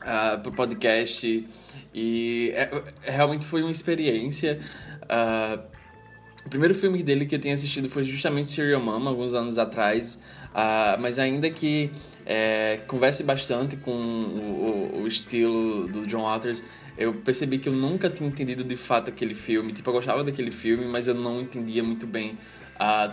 uh, 0.00 0.40
pro 0.40 0.52
podcast 0.52 1.46
e 1.92 2.50
é, 2.54 2.70
é, 3.04 3.10
realmente 3.10 3.44
foi 3.44 3.60
uma 3.60 3.70
experiência. 3.70 4.58
Uh, 5.02 5.60
o 6.46 6.48
primeiro 6.48 6.74
filme 6.74 7.02
dele 7.02 7.26
que 7.26 7.34
eu 7.34 7.38
tenho 7.38 7.54
assistido 7.54 7.90
foi 7.90 8.04
justamente 8.04 8.48
Serial 8.48 8.80
Mama, 8.80 9.10
alguns 9.10 9.34
anos 9.34 9.58
atrás, 9.58 10.18
uh, 10.46 10.98
mas 10.98 11.18
ainda 11.18 11.50
que 11.50 11.90
é, 12.24 12.80
converse 12.86 13.22
bastante 13.22 13.76
com 13.76 13.92
o, 13.92 14.94
o, 14.94 15.02
o 15.02 15.06
estilo 15.06 15.88
do 15.88 16.06
John 16.06 16.22
Waters, 16.22 16.64
eu 16.96 17.12
percebi 17.12 17.58
que 17.58 17.68
eu 17.68 17.74
nunca 17.74 18.08
tinha 18.08 18.30
entendido 18.30 18.64
de 18.64 18.76
fato 18.76 19.10
aquele 19.10 19.34
filme. 19.34 19.74
Tipo, 19.74 19.90
eu 19.90 19.94
gostava 19.94 20.24
daquele 20.24 20.50
filme, 20.50 20.86
mas 20.86 21.06
eu 21.06 21.14
não 21.14 21.42
entendia 21.42 21.82
muito 21.82 22.06
bem 22.06 22.38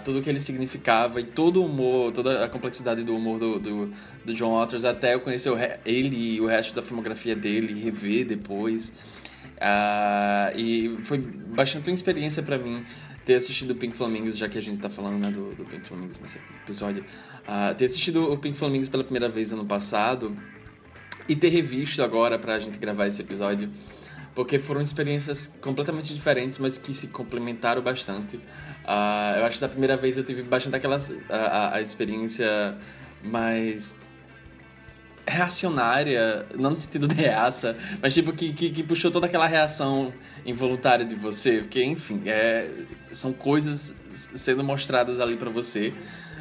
tudo 0.03 0.19
o 0.19 0.21
que 0.21 0.29
ele 0.29 0.39
significava 0.39 1.19
e 1.19 1.24
todo 1.24 1.62
o 1.62 1.65
humor, 1.65 2.12
toda 2.12 2.45
a 2.45 2.50
complexidade 2.50 3.03
do 3.03 3.15
humor 3.15 3.38
do, 3.38 3.59
do, 3.59 3.93
do 4.25 4.33
John 4.33 4.57
Waters, 4.57 4.86
até 4.86 5.13
eu 5.13 5.19
conhecer 5.19 5.51
ele 5.86 6.36
e 6.36 6.41
o 6.41 6.45
resto 6.45 6.74
da 6.74 6.81
filmografia 6.81 7.36
dele, 7.36 7.81
rever 7.83 8.25
depois. 8.25 8.93
Uh, 9.57 10.55
e 10.55 10.97
foi 11.03 11.17
bastante 11.17 11.89
uma 11.89 11.95
experiência 11.95 12.43
para 12.43 12.57
mim 12.57 12.86
ter 13.25 13.36
assistido 13.36 13.71
o 13.71 13.75
Pink 13.75 13.97
Flamingos, 13.97 14.38
já 14.38 14.47
que 14.47 14.57
a 14.57 14.62
gente 14.62 14.79
tá 14.79 14.89
falando 14.89 15.19
né, 15.19 15.29
do, 15.29 15.53
do 15.53 15.65
Pink 15.65 15.86
Flamingos 15.86 16.19
nesse 16.21 16.38
episódio, 16.63 17.03
uh, 17.43 17.75
ter 17.75 17.86
assistido 17.86 18.31
o 18.31 18.38
Pink 18.38 18.57
Flamingos 18.57 18.88
pela 18.88 19.03
primeira 19.03 19.27
vez 19.27 19.51
ano 19.51 19.65
passado 19.65 20.38
e 21.27 21.36
ter 21.36 21.50
revisto 21.50 22.01
agora 22.01 22.39
pra 22.39 22.57
gente 22.57 22.77
gravar 22.77 23.05
esse 23.07 23.21
episódio, 23.21 23.69
porque 24.33 24.57
foram 24.57 24.81
experiências 24.81 25.57
completamente 25.59 26.13
diferentes, 26.13 26.57
mas 26.57 26.77
que 26.77 26.93
se 26.93 27.07
complementaram 27.07 27.81
bastante. 27.81 28.39
Uh, 28.88 29.39
eu 29.39 29.46
acho 29.46 29.58
que 29.58 29.62
da 29.62 29.67
primeira 29.67 29.98
vez 29.98 30.17
eu 30.17 30.24
tive 30.24 30.44
bastante 30.44 30.77
aquela 30.77 30.98
a, 31.29 31.75
a 31.75 31.82
experiência 31.82 32.77
mais 33.22 33.94
reacionária, 35.27 36.46
não 36.56 36.70
no 36.70 36.75
sentido 36.75 37.06
de 37.06 37.15
reaça, 37.15 37.77
mas 38.01 38.13
tipo 38.13 38.32
que, 38.32 38.53
que, 38.53 38.70
que, 38.70 38.84
puxou 38.84 39.12
toda 39.12 39.25
aquela 39.25 39.46
reação 39.46 40.13
involuntária 40.46 41.06
de 41.06 41.15
você, 41.15 41.58
porque 41.58 41.84
enfim, 41.84 42.22
é, 42.25 42.72
são 43.12 43.34
coisas 43.34 43.94
sendo 44.10 44.63
mostradas 44.63 45.20
ali 45.20 45.36
para 45.36 45.50
você. 45.50 45.94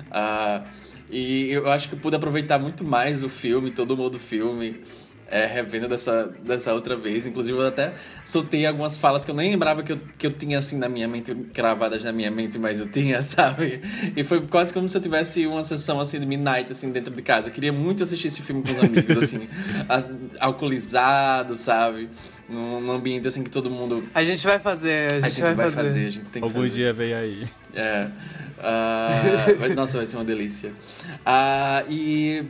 Uh, 0.06 0.64
e 1.10 1.50
eu 1.50 1.68
acho 1.70 1.88
que 1.88 1.96
eu 1.96 1.98
pude 1.98 2.14
aproveitar 2.14 2.60
muito 2.60 2.84
mais 2.84 3.24
o 3.24 3.28
filme, 3.28 3.72
todo 3.72 3.92
o 3.92 3.96
modo 3.96 4.20
filme 4.20 4.84
é, 5.28 5.46
revendo 5.46 5.88
dessa, 5.88 6.32
dessa 6.44 6.72
outra 6.72 6.96
vez. 6.96 7.26
Inclusive, 7.26 7.58
eu 7.58 7.66
até 7.66 7.92
soltei 8.24 8.64
algumas 8.66 8.96
falas 8.96 9.24
que 9.24 9.30
eu 9.30 9.34
nem 9.34 9.50
lembrava 9.50 9.82
que 9.82 9.92
eu, 9.92 10.00
que 10.16 10.26
eu 10.26 10.32
tinha 10.32 10.58
assim 10.58 10.78
na 10.78 10.88
minha 10.88 11.08
mente, 11.08 11.34
cravadas 11.52 12.04
na 12.04 12.12
minha 12.12 12.30
mente, 12.30 12.58
mas 12.58 12.80
eu 12.80 12.86
tinha, 12.86 13.20
sabe? 13.22 13.80
E 14.16 14.22
foi 14.22 14.40
quase 14.46 14.72
como 14.72 14.88
se 14.88 14.96
eu 14.96 15.00
tivesse 15.00 15.46
uma 15.46 15.64
sessão 15.64 16.00
assim 16.00 16.20
de 16.20 16.26
midnight, 16.26 16.70
assim, 16.70 16.92
dentro 16.92 17.12
de 17.12 17.22
casa. 17.22 17.48
Eu 17.48 17.52
queria 17.52 17.72
muito 17.72 18.02
assistir 18.02 18.28
esse 18.28 18.42
filme 18.42 18.62
com 18.62 18.72
os 18.72 18.78
amigos, 18.78 19.16
assim, 19.18 19.48
alcoolizado, 20.38 21.56
sabe? 21.56 22.08
Num, 22.48 22.80
num, 22.80 22.92
ambiente 22.92 23.26
assim 23.26 23.42
que 23.42 23.50
todo 23.50 23.68
mundo. 23.68 24.08
A 24.14 24.22
gente 24.22 24.46
vai 24.46 24.60
fazer, 24.60 25.12
a 25.12 25.14
gente, 25.14 25.24
a 25.24 25.30
gente 25.30 25.42
vai, 25.42 25.54
vai 25.54 25.70
fazer. 25.70 25.88
fazer. 25.88 26.06
A 26.06 26.10
gente 26.10 26.24
tem 26.26 26.42
que 26.42 26.48
Algum 26.48 26.60
fazer. 26.60 26.74
dia 26.74 26.92
vem 26.92 27.12
aí. 27.12 27.46
É. 27.74 28.08
Uh, 28.56 29.74
nossa, 29.74 29.98
vai 29.98 30.06
ser 30.06 30.16
uma 30.16 30.24
delícia. 30.24 30.70
Uh, 30.70 31.90
e. 31.90 32.42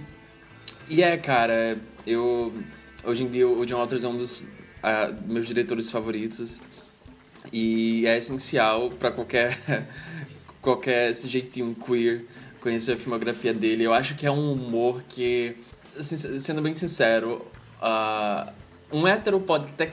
E 0.89 1.03
é, 1.03 1.17
cara, 1.17 1.77
eu 2.07 2.53
hoje 3.05 3.25
em 3.25 3.29
dia 3.29 3.49
o 3.49 3.65
John 3.67 3.79
Waters 3.79 4.05
é 4.05 4.09
um 4.09 4.17
dos 4.17 4.39
uh, 4.39 4.45
meus 5.27 5.47
diretores 5.47 5.91
favoritos 5.91 6.63
e 7.53 8.07
é 8.07 8.17
essencial 8.17 8.91
para 8.91 9.11
qualquer 9.11 9.59
qualquer 10.63 11.15
jeitinho 11.15 11.75
queer 11.75 12.25
conhecer 12.61 12.93
a 12.93 12.97
filmografia 12.97 13.55
dele. 13.55 13.85
Eu 13.85 13.93
acho 13.93 14.17
que 14.17 14.27
é 14.27 14.31
um 14.31 14.53
humor 14.53 15.03
que, 15.09 15.57
sendo 16.01 16.61
bem 16.61 16.75
sincero, 16.75 17.47
uh, 17.81 18.53
um 18.93 19.07
hétero 19.07 19.39
pode 19.39 19.67
até 19.67 19.93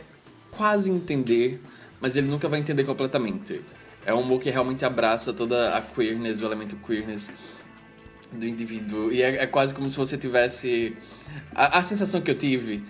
quase 0.49 0.89
entender, 0.89 1.61
mas 2.01 2.15
ele 2.15 2.27
nunca 2.27 2.47
vai 2.47 2.59
entender 2.59 2.83
completamente. 2.83 3.61
É 4.05 4.13
um 4.13 4.21
humor 4.21 4.39
que 4.39 4.49
realmente 4.49 4.83
abraça 4.83 5.31
toda 5.31 5.75
a 5.77 5.81
queerness, 5.81 6.41
o 6.41 6.45
elemento 6.45 6.75
queerness 6.77 7.29
do 8.37 8.47
indivíduo. 8.47 9.11
E 9.11 9.21
é, 9.21 9.43
é 9.43 9.47
quase 9.47 9.73
como 9.73 9.89
se 9.89 9.97
você 9.97 10.17
tivesse. 10.17 10.95
A, 11.53 11.79
a 11.79 11.83
sensação 11.83 12.21
que 12.21 12.31
eu 12.31 12.35
tive. 12.35 12.83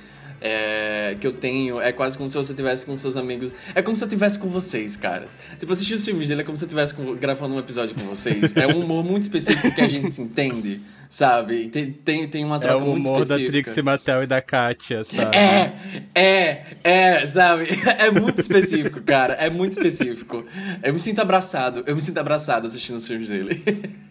É, 0.46 1.16
que 1.22 1.26
eu 1.26 1.32
tenho 1.32 1.80
é 1.80 1.94
quase 1.94 2.18
como 2.18 2.30
se 2.30 2.36
você 2.36 2.54
tivesse 2.54 2.86
com 2.86 2.98
seus 2.98 3.16
amigos. 3.16 3.54
É 3.74 3.82
como 3.82 3.96
se 3.96 4.04
eu 4.04 4.10
tivesse 4.10 4.38
com 4.38 4.50
vocês, 4.50 4.98
cara. 4.98 5.26
Tipo, 5.58 5.72
assistir 5.72 5.94
os 5.94 6.04
filmes 6.04 6.28
dele 6.28 6.42
é 6.42 6.44
como 6.44 6.58
se 6.58 6.66
eu 6.66 6.68
tivesse 6.68 6.94
gravando 7.18 7.56
um 7.56 7.60
episódio 7.60 7.96
com 7.96 8.04
vocês. 8.04 8.54
É 8.58 8.68
um 8.68 8.82
humor 8.82 9.06
muito 9.06 9.24
específico 9.24 9.74
que 9.74 9.80
a 9.80 9.88
gente 9.88 10.12
se 10.12 10.22
entende, 10.22 10.82
sabe? 11.10 11.70
Tem, 11.70 11.94
tem, 11.94 12.28
tem 12.28 12.44
uma 12.44 12.60
troca 12.60 12.84
muito 12.84 13.06
específica. 13.06 13.34
É 13.34 13.38
o 13.38 13.40
humor 13.40 13.46
da 13.46 13.52
Trixie 13.52 13.82
Mattel 13.82 14.24
e 14.24 14.28
da 14.28 14.42
Katia, 14.42 15.06
sabe? 15.06 15.38
É, 15.38 15.74
é, 16.14 16.66
é, 16.84 17.26
sabe? 17.28 17.68
É 17.98 18.12
muito 18.12 18.42
específico, 18.42 19.00
cara. 19.00 19.36
É 19.36 19.50
muito 19.50 19.74
específico. 19.74 20.44
Eu 20.84 20.92
me 20.92 21.00
sinto 21.00 21.22
abraçado. 21.22 21.86
Eu 21.88 21.96
me 21.96 22.02
sinto 22.02 22.18
abraçado 22.18 22.68
assistindo 22.68 22.98
os 22.98 23.08
filmes 23.08 23.30
dele. 23.30 23.64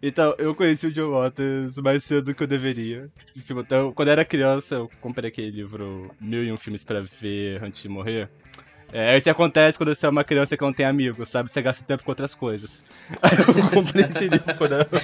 Então, 0.00 0.34
eu 0.38 0.54
conheci 0.54 0.86
o 0.86 0.92
John 0.92 1.10
Waters 1.10 1.76
mais 1.78 2.04
cedo 2.04 2.26
do 2.26 2.34
que 2.34 2.42
eu 2.42 2.46
deveria. 2.46 3.08
Tipo, 3.34 3.60
então, 3.60 3.92
quando 3.92 4.08
eu 4.08 4.12
era 4.12 4.24
criança, 4.24 4.76
eu 4.76 4.90
comprei 5.00 5.28
aquele 5.28 5.50
livro 5.50 6.14
Mil 6.20 6.44
e 6.44 6.52
Um 6.52 6.56
Filmes 6.56 6.84
para 6.84 7.00
Ver 7.00 7.62
Antes 7.62 7.82
de 7.82 7.88
Morrer. 7.88 8.28
É, 8.90 9.16
isso 9.18 9.28
acontece 9.28 9.76
quando 9.76 9.94
você 9.94 10.06
é 10.06 10.08
uma 10.08 10.24
criança 10.24 10.56
que 10.56 10.62
não 10.62 10.72
tem 10.72 10.86
amigos, 10.86 11.28
sabe? 11.28 11.50
Você 11.50 11.60
gasta 11.60 11.84
tempo 11.84 12.04
com 12.04 12.10
outras 12.10 12.34
coisas. 12.34 12.82
Aí 13.20 13.36
eu 13.36 13.70
comprei 13.70 14.04
esse 14.04 14.28
livro 14.28 14.54
quando 14.56 14.76
eu... 14.76 14.84
Por 14.86 15.00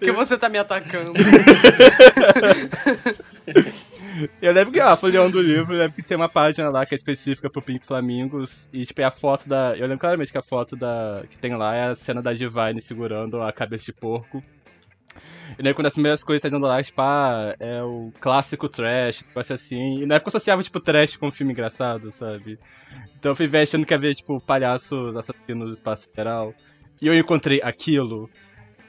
que 0.02 0.12
você 0.12 0.36
tá 0.36 0.48
me 0.48 0.58
atacando? 0.58 1.12
Eu 4.40 4.52
lembro 4.52 4.72
que, 4.72 4.80
ó, 4.80 4.96
folheando 4.96 5.38
o 5.38 5.42
livro, 5.42 5.74
eu 5.74 5.78
lembro 5.78 5.94
que 5.94 6.02
tem 6.02 6.16
uma 6.16 6.28
página 6.28 6.68
lá 6.70 6.84
que 6.84 6.94
é 6.94 6.96
específica 6.96 7.48
pro 7.48 7.62
Pink 7.62 7.86
Flamingos. 7.86 8.68
E, 8.72 8.84
tipo, 8.84 9.00
é 9.00 9.04
a 9.04 9.10
foto 9.10 9.48
da. 9.48 9.76
Eu 9.76 9.82
lembro 9.82 9.98
claramente 9.98 10.32
que 10.32 10.38
a 10.38 10.42
foto 10.42 10.76
da 10.76 11.24
que 11.28 11.38
tem 11.38 11.54
lá 11.54 11.74
é 11.74 11.88
a 11.88 11.94
cena 11.94 12.22
da 12.22 12.32
Divine 12.32 12.80
segurando 12.80 13.40
a 13.42 13.52
cabeça 13.52 13.86
de 13.86 13.92
porco. 13.92 14.42
E 15.58 15.62
daí, 15.62 15.74
quando 15.74 15.86
as 15.86 15.92
primeiras 15.92 16.24
coisas 16.24 16.42
tá 16.42 16.48
dando 16.48 16.66
lá, 16.66 16.82
tipo, 16.82 17.00
ah, 17.02 17.54
é 17.60 17.82
o 17.82 18.10
clássico 18.20 18.68
trash, 18.68 19.24
ser 19.44 19.52
assim. 19.52 20.02
E 20.02 20.06
na 20.06 20.14
época 20.16 20.28
eu 20.28 20.30
associava, 20.30 20.62
tipo, 20.62 20.80
trash 20.80 21.16
com 21.16 21.28
um 21.28 21.30
filme 21.30 21.52
engraçado, 21.52 22.10
sabe? 22.10 22.58
Então 23.18 23.32
eu 23.32 23.36
fui 23.36 23.46
ver 23.46 23.58
achando 23.58 23.84
que 23.84 23.94
havia, 23.94 24.14
tipo, 24.14 24.40
palhaços 24.40 25.14
assassinos 25.16 25.68
do 25.68 25.74
espaço 25.74 26.08
geral. 26.14 26.54
E 27.00 27.06
eu 27.06 27.14
encontrei 27.14 27.60
aquilo. 27.62 28.30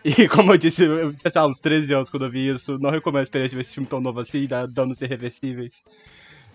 E 0.03 0.27
como 0.27 0.53
eu 0.53 0.57
disse, 0.57 0.83
eu 0.83 1.13
tinha 1.13 1.45
uns 1.45 1.59
13 1.59 1.93
anos 1.93 2.09
quando 2.09 2.25
eu 2.25 2.31
vi 2.31 2.49
isso, 2.49 2.77
não 2.79 2.89
recomendo 2.89 3.21
a 3.21 3.23
experiência 3.23 3.51
de 3.51 3.55
ver 3.55 3.61
esse 3.61 3.73
filme 3.73 3.87
tão 3.87 4.01
novo 4.01 4.19
assim, 4.19 4.45
dá 4.45 4.65
danos 4.65 5.01
irreversíveis. 5.01 5.83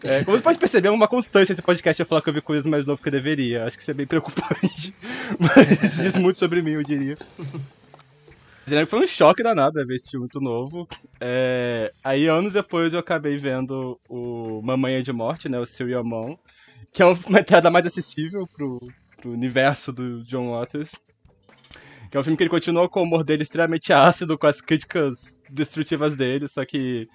É, 0.05 0.23
como 0.23 0.37
você 0.37 0.43
pode 0.43 0.59
perceber, 0.59 0.88
é 0.88 0.90
uma 0.90 1.09
constante 1.09 1.50
esse 1.50 1.62
podcast 1.62 1.99
eu 1.99 2.07
falar 2.07 2.23
que 2.23 2.28
eu 2.28 2.35
vi 2.35 2.40
coisas 2.40 2.67
mais 2.67 2.87
novas 2.87 3.02
que 3.02 3.09
eu 3.09 3.12
deveria. 3.12 3.64
Acho 3.64 3.76
que 3.76 3.83
isso 3.83 3.90
é 3.90 3.95
bem 3.95 4.07
preocupante. 4.07 4.95
Mas 5.38 5.97
diz 5.97 6.17
muito 6.17 6.38
sobre 6.38 6.62
mim, 6.62 6.73
eu 6.73 6.83
diria. 6.83 7.17
Foi 8.87 9.00
um 9.00 9.07
choque 9.07 9.43
danado 9.43 9.85
ver 9.87 9.97
esse 9.97 10.11
filme 10.11 10.25
muito 10.25 10.40
novo. 10.40 10.87
É, 11.21 11.90
aí, 12.05 12.28
anos 12.28 12.52
depois, 12.52 12.93
eu 12.93 13.00
acabei 13.00 13.38
vendo 13.38 13.99
o 14.09 14.61
Mamãe 14.62 14.97
é 14.97 15.02
de 15.02 15.12
Morte, 15.12 15.49
né? 15.49 15.59
O 15.59 15.67
Seu 15.67 15.88
Yamon, 15.88 16.37
que 16.93 17.02
é 17.02 17.07
uma 17.07 17.40
entrada 17.40 17.71
mais 17.71 17.87
acessível 17.87 18.47
pro, 18.47 18.78
pro 19.17 19.33
universo 19.33 19.90
do 19.90 20.23
John 20.23 20.50
Waters. 20.50 20.93
Que 22.11 22.17
é 22.17 22.21
um 22.21 22.23
filme 22.23 22.37
que 22.37 22.43
ele 22.43 22.50
continua 22.50 22.88
com 22.88 23.00
o 23.00 23.03
humor 23.03 23.23
dele 23.23 23.43
extremamente 23.43 23.93
ácido, 23.93 24.38
com 24.38 24.47
as 24.47 24.61
críticas 24.61 25.17
destrutivas 25.50 26.17
dele, 26.17 26.49
só 26.49 26.65
que. 26.65 27.09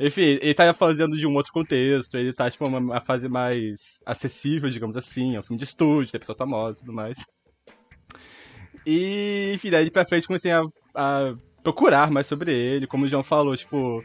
Enfim, 0.00 0.38
ele 0.40 0.54
tá 0.54 0.72
fazendo 0.72 1.16
de 1.16 1.26
um 1.26 1.34
outro 1.34 1.52
contexto, 1.52 2.16
ele 2.16 2.32
tá, 2.32 2.50
tipo, 2.50 2.66
uma, 2.66 2.98
fase 3.00 3.28
mais 3.28 4.02
acessível, 4.04 4.68
digamos 4.68 4.96
assim. 4.96 5.36
É 5.36 5.40
um 5.40 5.42
filme 5.42 5.58
de 5.58 5.64
estúdio, 5.64 6.10
tem 6.10 6.18
pessoas 6.18 6.38
famosas 6.38 6.78
e 6.78 6.80
tudo 6.80 6.92
mais. 6.92 7.18
E, 8.86 9.52
enfim, 9.54 9.70
daí 9.70 9.90
pra 9.90 10.04
frente 10.04 10.26
comecei 10.26 10.50
a, 10.50 10.62
a 10.94 11.34
procurar 11.62 12.10
mais 12.10 12.26
sobre 12.26 12.52
ele, 12.52 12.86
como 12.86 13.04
o 13.04 13.08
João 13.08 13.22
falou, 13.22 13.56
tipo. 13.56 14.02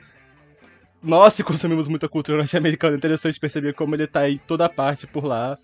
Nós 1.01 1.39
consumimos 1.41 1.87
muita 1.87 2.09
cultura 2.09 2.37
norte-americana, 2.37 2.95
é 2.95 2.97
interessante 2.97 3.39
perceber 3.39 3.73
como 3.73 3.95
ele 3.95 4.07
tá 4.07 4.29
em 4.29 4.37
toda 4.37 4.67
parte 4.67 5.07
por 5.07 5.23
lá. 5.23 5.57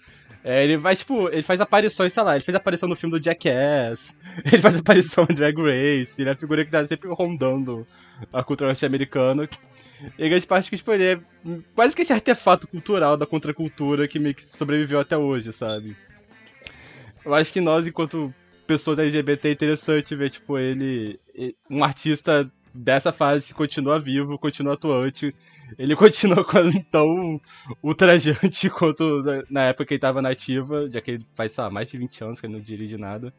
É, 0.43 0.63
ele 0.63 0.75
vai, 0.75 0.95
tipo, 0.95 1.29
ele 1.29 1.41
faz 1.41 1.61
aparições, 1.61 2.11
sei 2.11 2.21
lá, 2.21 2.35
ele 2.35 2.43
fez 2.43 2.53
aparição 2.53 2.89
no 2.89 2.95
filme 2.95 3.17
do 3.17 3.23
Jackass, 3.23 4.15
ele 4.45 4.61
faz 4.61 4.75
aparição 4.75 5.25
em 5.29 5.33
Drag 5.33 5.55
Race, 5.55 6.21
ele 6.21 6.29
é 6.29 6.33
a 6.33 6.35
figura 6.35 6.65
que 6.65 6.71
tá 6.71 6.85
sempre 6.85 7.09
rondando 7.09 7.87
a 8.31 8.43
cultura 8.43 8.69
norte-americana. 8.69 9.47
E 10.19 10.25
a 10.25 10.27
grande 10.27 10.45
parte 10.45 10.69
que, 10.69 10.75
tipo, 10.75 10.91
ele 10.91 11.05
é 11.05 11.19
quase 11.73 11.95
que 11.95 12.01
esse 12.01 12.11
artefato 12.11 12.67
cultural 12.67 13.15
da 13.15 13.25
contracultura 13.25 14.05
que 14.05 14.19
meio 14.19 14.35
que 14.35 14.45
sobreviveu 14.45 14.99
até 14.99 15.17
hoje, 15.17 15.53
sabe? 15.53 15.95
Eu 17.23 17.33
acho 17.33 17.53
que 17.53 17.61
nós, 17.61 17.87
enquanto 17.87 18.33
pessoas 18.67 18.99
LGBT, 18.99 19.47
é 19.47 19.51
interessante 19.51 20.13
ver, 20.13 20.29
tipo, 20.29 20.57
ele. 20.57 21.17
Um 21.69 21.85
artista 21.85 22.51
dessa 22.73 23.13
fase 23.13 23.53
continua 23.53 23.97
vivo, 23.99 24.37
continua 24.37 24.73
atuante. 24.73 25.33
Ele 25.77 25.95
continua 25.95 26.45
tão 26.91 27.39
ultrajante 27.81 28.69
quanto 28.71 29.23
na 29.49 29.63
época 29.63 29.85
que 29.85 29.93
ele 29.93 29.97
estava 29.97 30.21
nativa, 30.21 30.89
já 30.89 31.01
que 31.01 31.11
ele 31.11 31.25
faz, 31.33 31.55
lá, 31.55 31.69
mais 31.69 31.89
de 31.89 31.97
20 31.97 32.23
anos 32.23 32.39
que 32.39 32.45
ele 32.45 32.53
não 32.53 32.61
dirige 32.61 32.97
nada. 32.97 33.33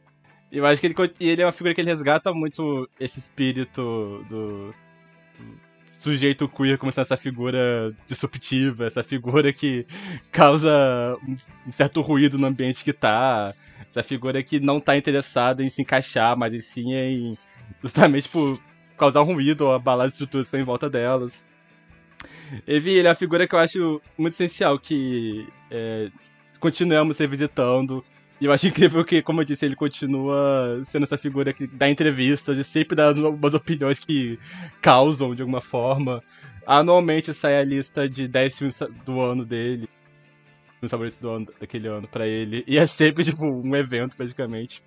E 0.50 0.58
eu 0.58 0.66
acho 0.66 0.80
que 0.80 0.86
ele, 0.86 0.94
ele 1.18 1.42
é 1.42 1.46
uma 1.46 1.52
figura 1.52 1.74
que 1.74 1.80
ele 1.80 1.90
resgata 1.90 2.32
muito 2.32 2.88
esse 2.98 3.18
espírito 3.18 4.24
do, 4.28 4.72
do 5.38 5.54
sujeito 5.98 6.48
queer 6.48 6.78
como 6.78 6.92
essa 6.94 7.16
figura 7.16 7.94
disruptiva, 8.06 8.86
essa 8.86 9.02
figura 9.02 9.52
que 9.52 9.86
causa 10.30 11.16
um 11.66 11.72
certo 11.72 12.00
ruído 12.02 12.38
no 12.38 12.46
ambiente 12.46 12.84
que 12.84 12.92
tá, 12.92 13.54
essa 13.88 14.02
figura 14.02 14.42
que 14.42 14.60
não 14.60 14.78
tá 14.78 14.96
interessada 14.96 15.62
em 15.62 15.70
se 15.70 15.82
encaixar, 15.82 16.36
mas 16.36 16.64
sim 16.66 16.94
em 16.94 17.38
justamente 17.82 18.28
por 18.28 18.60
causar 18.96 19.22
um 19.22 19.24
ruído 19.24 19.62
ou 19.62 19.72
abalar 19.72 20.06
as 20.06 20.12
estruturas 20.12 20.46
que 20.46 20.48
estão 20.48 20.60
em 20.60 20.64
volta 20.64 20.90
delas. 20.90 21.42
Evi, 22.66 22.92
ele 22.92 23.06
é 23.06 23.10
uma 23.10 23.16
figura 23.16 23.46
que 23.46 23.54
eu 23.54 23.58
acho 23.58 24.00
muito 24.16 24.34
essencial, 24.34 24.78
que 24.78 25.46
é, 25.70 26.10
continuamos 26.60 27.18
revisitando. 27.18 28.04
E 28.40 28.46
eu 28.46 28.52
acho 28.52 28.66
incrível 28.66 29.04
que, 29.04 29.22
como 29.22 29.40
eu 29.40 29.44
disse, 29.44 29.64
ele 29.64 29.76
continua 29.76 30.82
sendo 30.84 31.04
essa 31.04 31.16
figura 31.16 31.52
que 31.52 31.66
dá 31.66 31.88
entrevistas 31.88 32.58
e 32.58 32.64
sempre 32.64 32.96
dá 32.96 33.10
umas 33.12 33.54
opiniões 33.54 33.98
que 33.98 34.38
causam 34.80 35.34
de 35.34 35.42
alguma 35.42 35.60
forma. 35.60 36.22
Anualmente 36.66 37.32
sai 37.32 37.58
a 37.58 37.64
lista 37.64 38.08
de 38.08 38.26
10 38.26 38.58
filmes 38.58 38.78
do 39.04 39.20
ano 39.20 39.44
dele 39.44 39.88
filmes 40.84 40.90
favoritos 40.90 41.18
do 41.18 41.30
ano, 41.30 41.46
daquele 41.58 41.88
ano 41.88 42.06
pra 42.06 42.26
ele. 42.26 42.64
E 42.66 42.78
é 42.78 42.86
sempre, 42.86 43.24
tipo, 43.24 43.44
um 43.44 43.74
evento, 43.74 44.16
praticamente. 44.16 44.82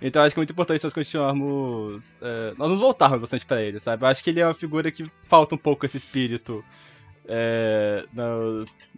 Então 0.00 0.22
acho 0.22 0.34
que 0.34 0.38
é 0.38 0.42
muito 0.42 0.52
importante 0.52 0.82
nós 0.82 0.92
continuarmos. 0.92 2.04
É, 2.20 2.54
nós 2.56 2.70
nos 2.70 2.80
voltarmos 2.80 3.20
bastante 3.20 3.46
pra 3.46 3.62
ele, 3.62 3.78
sabe? 3.80 4.04
Eu 4.04 4.08
acho 4.08 4.22
que 4.22 4.30
ele 4.30 4.40
é 4.40 4.46
uma 4.46 4.54
figura 4.54 4.90
que 4.90 5.04
falta 5.04 5.54
um 5.54 5.58
pouco 5.58 5.86
esse 5.86 5.96
espírito 5.96 6.64
é, 7.26 8.04
na, 8.12 8.24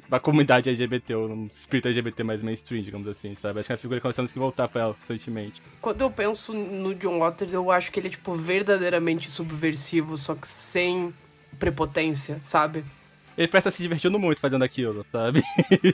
na 0.08 0.20
comunidade 0.20 0.68
LGBT, 0.68 1.14
ou 1.14 1.28
no 1.28 1.46
espírito 1.46 1.88
LGBT 1.88 2.22
mais 2.24 2.42
mainstream, 2.42 2.82
digamos 2.82 3.06
assim, 3.06 3.34
sabe? 3.34 3.60
Acho 3.60 3.66
que 3.68 3.72
é 3.72 3.74
uma 3.74 3.78
figura 3.78 4.00
que 4.00 4.06
nós 4.06 4.16
temos 4.16 4.32
que 4.32 4.38
voltar 4.38 4.68
pra 4.68 4.82
ela 4.82 4.94
constantemente. 4.94 5.62
Quando 5.80 6.00
eu 6.00 6.10
penso 6.10 6.52
no 6.52 6.94
John 6.94 7.18
Waters, 7.18 7.52
eu 7.52 7.70
acho 7.70 7.90
que 7.90 8.00
ele 8.00 8.08
é, 8.08 8.10
tipo, 8.10 8.34
verdadeiramente 8.34 9.30
subversivo, 9.30 10.16
só 10.16 10.34
que 10.34 10.48
sem 10.48 11.14
prepotência, 11.58 12.38
sabe? 12.42 12.84
Ele 13.36 13.48
parece 13.48 13.68
estar 13.68 13.76
se 13.76 13.82
divertindo 13.82 14.18
muito 14.18 14.40
fazendo 14.40 14.62
aquilo, 14.62 15.04
sabe? 15.12 15.42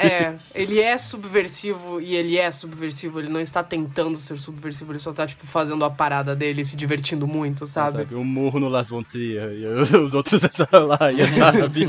É, 0.00 0.34
ele 0.54 0.80
é 0.80 0.96
subversivo 0.96 2.00
e 2.00 2.14
ele 2.14 2.38
é 2.38 2.50
subversivo, 2.52 3.18
ele 3.18 3.28
não 3.28 3.40
está 3.40 3.64
tentando 3.64 4.16
ser 4.16 4.38
subversivo, 4.38 4.92
ele 4.92 4.98
só 4.98 5.12
tá, 5.12 5.26
tipo, 5.26 5.46
fazendo 5.46 5.84
a 5.84 5.90
parada 5.90 6.36
dele, 6.36 6.64
se 6.64 6.76
divertindo 6.76 7.26
muito, 7.26 7.66
sabe? 7.66 7.98
sabe 7.98 8.14
um 8.14 8.24
murro 8.24 8.60
no 8.60 8.68
Las 8.68 8.88
Von 8.88 9.02
Trier 9.02 9.52
e 9.52 9.66
os 9.96 10.14
outros 10.14 10.40
lá, 10.42 10.98
sabe? 11.38 11.88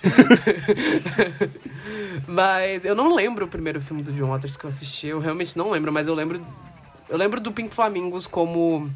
mas 2.26 2.84
eu 2.84 2.94
não 2.94 3.14
lembro 3.14 3.46
o 3.46 3.48
primeiro 3.48 3.80
filme 3.80 4.02
do 4.02 4.12
John 4.12 4.28
Waters 4.28 4.56
que 4.56 4.64
eu 4.64 4.68
assisti, 4.68 5.08
eu 5.08 5.18
realmente 5.18 5.56
não 5.56 5.70
lembro, 5.70 5.92
mas 5.92 6.06
eu 6.06 6.14
lembro. 6.14 6.44
Eu 7.08 7.16
lembro 7.16 7.40
do 7.40 7.50
Pink 7.50 7.74
Flamingos 7.74 8.26
como 8.26 8.90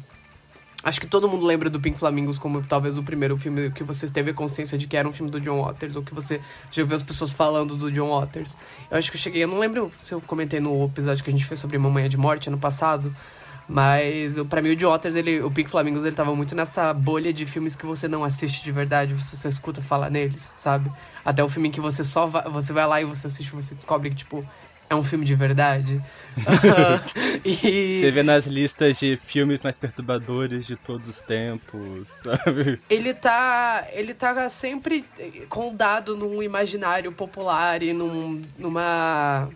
Acho 0.83 0.99
que 0.99 1.07
todo 1.07 1.29
mundo 1.29 1.45
lembra 1.45 1.69
do 1.69 1.79
Pink 1.79 1.97
Flamingos 1.97 2.37
como 2.37 2.61
talvez 2.61 2.97
o 2.97 3.03
primeiro 3.03 3.37
filme 3.37 3.71
que 3.71 3.83
você 3.83 4.05
teve 4.07 4.33
consciência 4.33 4.77
de 4.77 4.85
que 4.85 4.97
era 4.97 5.07
um 5.07 5.13
filme 5.13 5.31
do 5.31 5.39
John 5.39 5.63
Waters, 5.63 5.95
ou 5.95 6.03
que 6.03 6.13
você 6.13 6.41
já 6.71 6.81
ouviu 6.81 6.97
as 6.97 7.01
pessoas 7.01 7.31
falando 7.31 7.77
do 7.77 7.89
John 7.89 8.09
Waters. 8.19 8.57
Eu 8.91 8.97
acho 8.97 9.09
que 9.09 9.15
eu 9.15 9.21
cheguei, 9.21 9.43
eu 9.43 9.47
não 9.47 9.59
lembro 9.59 9.89
se 9.97 10.13
eu 10.13 10.19
comentei 10.19 10.59
no 10.59 10.85
episódio 10.85 11.23
que 11.23 11.29
a 11.29 11.33
gente 11.33 11.45
fez 11.45 11.59
sobre 11.59 11.77
Mamãe 11.77 12.09
de 12.09 12.17
Morte 12.17 12.49
ano 12.49 12.57
passado, 12.57 13.15
mas 13.67 14.35
para 14.49 14.61
mim 14.61 14.71
o 14.71 14.75
John 14.75 14.89
Waters, 14.89 15.15
ele, 15.15 15.41
o 15.41 15.49
Pink 15.49 15.69
Flamingos, 15.69 16.03
ele 16.03 16.15
tava 16.15 16.35
muito 16.35 16.53
nessa 16.53 16.93
bolha 16.93 17.31
de 17.31 17.45
filmes 17.45 17.77
que 17.77 17.85
você 17.85 18.09
não 18.09 18.21
assiste 18.21 18.61
de 18.61 18.71
verdade, 18.73 19.13
você 19.13 19.37
só 19.37 19.47
escuta 19.47 19.81
falar 19.81 20.09
neles, 20.09 20.53
sabe? 20.57 20.91
Até 21.23 21.41
o 21.41 21.47
filme 21.47 21.69
que 21.69 21.79
você 21.79 22.03
só 22.03 22.25
vai, 22.25 22.43
você 22.49 22.73
vai 22.73 22.85
lá 22.85 23.01
e 23.01 23.05
você 23.05 23.27
assiste, 23.27 23.51
você 23.53 23.73
descobre 23.73 24.09
que 24.09 24.17
tipo 24.17 24.45
é 24.89 24.95
um 24.95 25.03
filme 25.03 25.25
de 25.25 25.35
verdade. 25.35 26.01
e... 27.43 28.01
Você 28.01 28.11
vê 28.11 28.23
nas 28.23 28.45
listas 28.45 28.99
de 28.99 29.17
filmes 29.17 29.63
mais 29.63 29.77
perturbadores 29.77 30.65
de 30.65 30.75
todos 30.75 31.07
os 31.07 31.19
tempos, 31.21 32.07
sabe? 32.23 32.79
Ele 32.89 33.13
tá. 33.13 33.87
Ele 33.91 34.13
tá 34.13 34.49
sempre 34.49 35.05
condado 35.49 36.15
num 36.15 36.41
imaginário 36.41 37.11
popular 37.11 37.81
e 37.83 37.93
num, 37.93 38.41
numa 38.57 39.49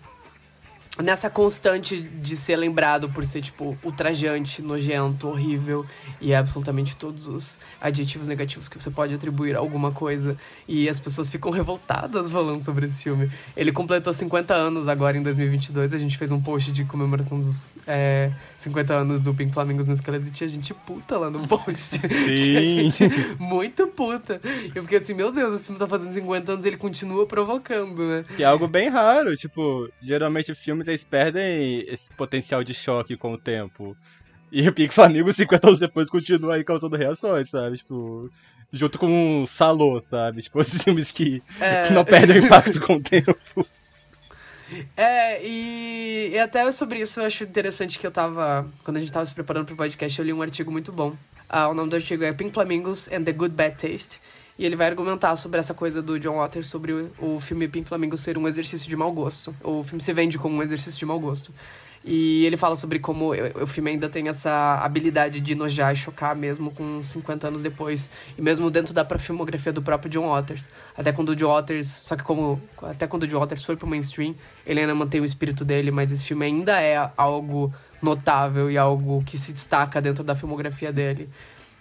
nessa 1.02 1.30
constante 1.30 2.02
de 2.02 2.36
ser 2.36 2.56
lembrado 2.56 3.10
por 3.10 3.26
ser, 3.26 3.42
tipo, 3.42 3.78
ultrajante, 3.84 4.62
nojento, 4.62 5.28
horrível 5.28 5.86
e 6.20 6.34
absolutamente 6.34 6.96
todos 6.96 7.28
os 7.28 7.60
adjetivos 7.80 8.28
negativos 8.28 8.68
que 8.68 8.82
você 8.82 8.90
pode 8.90 9.14
atribuir 9.14 9.56
a 9.56 9.60
alguma 9.60 9.92
coisa. 9.92 10.38
E 10.68 10.90
as 10.90 11.00
pessoas 11.00 11.30
ficam 11.30 11.52
revoltadas 11.52 12.32
falando 12.32 12.62
sobre 12.62 12.86
esse 12.86 13.04
filme. 13.04 13.32
Ele 13.56 13.72
completou 13.72 14.12
50 14.12 14.54
anos 14.54 14.88
agora 14.88 15.18
em 15.18 15.24
2022. 15.24 15.94
A 15.94 15.98
gente 15.98 16.18
fez 16.18 16.32
um 16.32 16.42
post 16.42 16.72
de 16.72 16.84
comemoração 16.86 17.40
dos 17.40 17.76
é, 17.86 18.32
50 18.58 18.94
anos 18.94 19.22
do 19.22 19.34
Pink 19.34 19.54
Flamingos 19.54 19.86
no 19.88 19.94
Escalas 19.94 20.28
e 20.28 20.32
tinha 20.32 20.48
gente 20.48 20.74
puta 20.74 21.18
lá 21.18 21.30
no 21.30 21.48
post. 21.48 22.00
tinha 22.00 22.66
gente 22.66 23.04
muito 23.40 23.88
puta. 23.88 24.42
Eu 24.74 24.84
fiquei 24.84 24.98
assim, 24.98 25.14
meu 25.14 25.32
Deus, 25.32 25.54
esse 25.54 25.66
filme 25.66 25.80
tá 25.80 25.88
fazendo 25.88 26.14
50 26.14 26.52
anos 26.52 26.66
e 26.66 26.68
ele 26.70 26.78
continua 26.78 27.26
provocando, 27.26 28.08
né? 28.08 28.24
Que 28.36 28.44
é 28.44 28.46
algo 28.46 28.68
bem 28.68 28.90
raro. 28.90 29.36
Tipo, 29.36 29.90
geralmente 30.02 30.54
filmes 30.56 30.87
eles 30.88 31.04
perdem 31.04 31.86
esse 31.88 32.10
potencial 32.12 32.64
de 32.64 32.74
choque 32.74 33.18
com 33.18 33.34
o 33.34 33.38
tempo. 33.38 33.96
E 34.52 34.68
o 34.68 34.74
Pink 34.74 34.94
Flamengo, 34.94 35.32
50 35.32 35.68
anos 35.68 35.80
depois, 35.80 36.10
continua 36.10 36.56
aí 36.56 36.64
causando 36.64 36.96
reações, 36.96 37.50
sabe? 37.50 37.78
Tipo, 37.78 38.30
junto 38.72 38.98
com 38.98 39.42
um 39.42 39.46
Salô, 39.46 40.00
sabe? 40.00 40.42
Tipo, 40.42 40.62
esses 40.62 40.82
filmes 40.82 41.12
que, 41.12 41.42
é... 41.60 41.84
que 41.84 41.94
não 41.94 42.06
perdem 42.06 42.40
o 42.40 42.46
impacto 42.46 42.80
com 42.82 42.96
o 42.96 43.02
tempo. 43.02 43.66
É, 44.96 45.42
e, 45.46 46.32
e, 46.34 46.40
até 46.40 46.70
sobre 46.74 47.00
isso 47.00 47.22
eu 47.22 47.26
acho 47.26 47.44
interessante 47.44 47.98
que 47.98 48.06
eu 48.06 48.12
tava. 48.12 48.70
Quando 48.84 48.98
a 48.98 49.00
gente 49.00 49.12
tava 49.12 49.26
se 49.26 49.34
preparando 49.34 49.66
pro 49.66 49.76
podcast, 49.76 50.20
eu 50.20 50.26
li 50.26 50.34
um 50.34 50.42
artigo 50.42 50.72
muito 50.72 50.92
bom. 50.92 51.16
Ah, 51.50 51.70
o 51.70 51.74
nome 51.74 51.90
do 51.90 51.96
artigo 51.96 52.24
é 52.24 52.34
Pink 52.34 52.54
Flamingos 52.54 53.10
and 53.10 53.24
the 53.24 53.32
Good 53.32 53.56
Bad 53.56 53.76
Taste. 53.78 54.20
E 54.58 54.66
ele 54.66 54.76
vai 54.76 54.88
argumentar 54.88 55.36
sobre 55.36 55.60
essa 55.60 55.74
coisa 55.74 56.02
do 56.02 56.20
John 56.20 56.38
Waters, 56.38 56.68
sobre 56.68 56.92
o, 56.92 57.12
o 57.20 57.40
filme 57.40 57.68
Pink 57.68 57.88
Flamingo 57.88 58.18
ser 58.18 58.38
um 58.38 58.48
exercício 58.48 58.90
de 58.90 58.96
mau 58.96 59.12
gosto. 59.12 59.56
O 59.64 59.84
filme 59.84 60.02
se 60.02 60.12
vende 60.14 60.38
como 60.38 60.56
um 60.56 60.64
exercício 60.64 60.98
de 60.98 61.06
mau 61.06 61.20
gosto. 61.20 61.54
E 62.04 62.46
ele 62.46 62.56
fala 62.56 62.78
sobre 62.78 63.00
como 63.00 63.34
o 63.62 63.68
filme 63.68 63.92
ainda 63.92 64.08
tem 64.08 64.30
essa 64.30 64.80
habilidade 64.82 65.42
de 65.42 65.54
nojar 65.54 65.92
e 65.92 65.96
chocar 65.98 66.34
mesmo 66.36 66.72
com 66.72 67.04
50 67.04 67.50
anos 67.50 67.62
depois. 67.62 68.10
E 68.38 68.42
mesmo 68.42 68.72
dentro 68.72 68.94
da 68.94 69.06
filmografia 69.20 69.74
do 69.74 69.82
próprio 69.82 70.10
John 70.10 70.30
Waters. 70.30 70.70
Até 70.98 71.12
quando 71.12 71.30
o 71.30 71.36
John 71.36 71.50
Waters. 71.50 71.88
Só 71.88 72.16
que 72.16 72.24
como. 72.24 72.62
Até 72.82 73.08
quando 73.08 73.24
o 73.24 73.28
John 73.28 73.40
Waters 73.40 73.66
foi 73.66 73.76
pro 73.76 73.86
mainstream, 73.86 74.34
ele 74.66 74.80
ainda 74.80 74.96
mantém 74.96 75.20
o 75.20 75.26
espírito 75.26 75.66
dele, 75.66 75.92
mas 75.92 76.10
esse 76.10 76.26
filme 76.26 76.46
ainda 76.46 76.80
é 76.82 77.12
algo 77.18 77.74
notável 78.02 78.72
e 78.72 78.78
algo 78.78 79.22
que 79.26 79.38
se 79.38 79.52
destaca 79.52 80.02
dentro 80.02 80.24
da 80.24 80.34
filmografia 80.34 80.94
dele. 80.94 81.30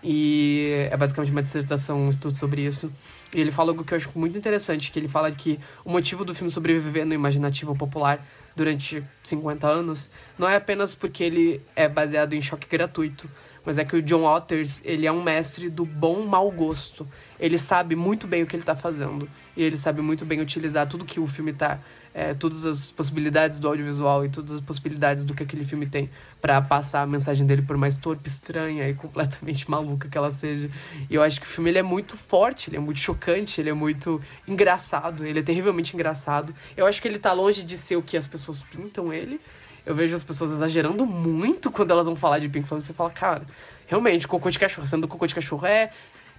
E 0.08 0.86
é 0.88 0.96
basicamente 0.96 1.32
uma 1.32 1.42
dissertação, 1.42 1.98
um 1.98 2.08
estudo 2.08 2.36
sobre 2.36 2.64
isso. 2.64 2.92
E 3.34 3.40
ele 3.40 3.50
fala 3.50 3.72
algo 3.72 3.82
que 3.82 3.92
eu 3.92 3.96
acho 3.96 4.08
muito 4.14 4.38
interessante, 4.38 4.92
que 4.92 5.00
ele 5.00 5.08
fala 5.08 5.32
que 5.32 5.58
o 5.84 5.90
motivo 5.90 6.24
do 6.24 6.32
filme 6.32 6.48
sobreviver 6.48 7.04
no 7.04 7.12
imaginativo 7.12 7.74
popular 7.74 8.24
durante 8.54 9.02
50 9.24 9.66
anos 9.66 10.08
não 10.38 10.48
é 10.48 10.54
apenas 10.54 10.94
porque 10.94 11.24
ele 11.24 11.60
é 11.74 11.88
baseado 11.88 12.34
em 12.34 12.40
choque 12.40 12.68
gratuito, 12.68 13.28
mas 13.64 13.78
é 13.78 13.84
que 13.84 13.96
o 13.96 14.02
John 14.02 14.22
Waters, 14.22 14.80
ele 14.84 15.08
é 15.08 15.12
um 15.12 15.24
mestre 15.24 15.68
do 15.68 15.84
bom 15.84 16.24
mau 16.24 16.52
gosto. 16.52 17.04
Ele 17.36 17.58
sabe 17.58 17.96
muito 17.96 18.28
bem 18.28 18.44
o 18.44 18.46
que 18.46 18.54
ele 18.54 18.62
está 18.62 18.76
fazendo. 18.76 19.28
E 19.56 19.62
ele 19.64 19.76
sabe 19.76 20.00
muito 20.02 20.24
bem 20.24 20.40
utilizar 20.40 20.88
tudo 20.88 21.04
que 21.04 21.18
o 21.18 21.26
filme 21.26 21.50
está 21.50 21.80
é, 22.16 22.32
todas 22.32 22.64
as 22.64 22.90
possibilidades 22.90 23.60
do 23.60 23.68
audiovisual 23.68 24.24
e 24.24 24.30
todas 24.30 24.52
as 24.52 24.60
possibilidades 24.62 25.26
do 25.26 25.34
que 25.34 25.42
aquele 25.42 25.66
filme 25.66 25.84
tem 25.84 26.08
para 26.40 26.62
passar 26.62 27.02
a 27.02 27.06
mensagem 27.06 27.46
dele 27.46 27.60
por 27.60 27.76
mais 27.76 27.98
torpe, 27.98 28.26
estranha 28.26 28.88
e 28.88 28.94
completamente 28.96 29.70
maluca 29.70 30.08
que 30.08 30.16
ela 30.16 30.30
seja. 30.30 30.70
E 31.10 31.14
eu 31.14 31.22
acho 31.22 31.38
que 31.38 31.46
o 31.46 31.50
filme 31.50 31.68
ele 31.68 31.78
é 31.78 31.82
muito 31.82 32.16
forte, 32.16 32.70
ele 32.70 32.78
é 32.78 32.80
muito 32.80 33.00
chocante, 33.00 33.60
ele 33.60 33.68
é 33.68 33.74
muito 33.74 34.18
engraçado, 34.48 35.26
ele 35.26 35.40
é 35.40 35.42
terrivelmente 35.42 35.94
engraçado. 35.94 36.54
Eu 36.74 36.86
acho 36.86 37.02
que 37.02 37.06
ele 37.06 37.18
tá 37.18 37.34
longe 37.34 37.62
de 37.62 37.76
ser 37.76 37.96
o 37.96 38.02
que 38.02 38.16
as 38.16 38.26
pessoas 38.26 38.62
pintam 38.62 39.12
ele. 39.12 39.38
Eu 39.84 39.94
vejo 39.94 40.16
as 40.16 40.24
pessoas 40.24 40.52
exagerando 40.52 41.04
muito 41.04 41.70
quando 41.70 41.90
elas 41.90 42.06
vão 42.06 42.16
falar 42.16 42.38
de 42.38 42.48
Pink 42.48 42.66
Floyd. 42.66 42.82
Você 42.82 42.94
fala, 42.94 43.10
cara, 43.10 43.42
realmente, 43.86 44.26
cocô 44.26 44.48
de 44.48 44.58
cachorro, 44.58 44.84
a 44.84 44.88
cena 44.88 45.02
do 45.02 45.08
cocô 45.08 45.26
de 45.26 45.34
cachorro 45.34 45.66
é, 45.66 45.90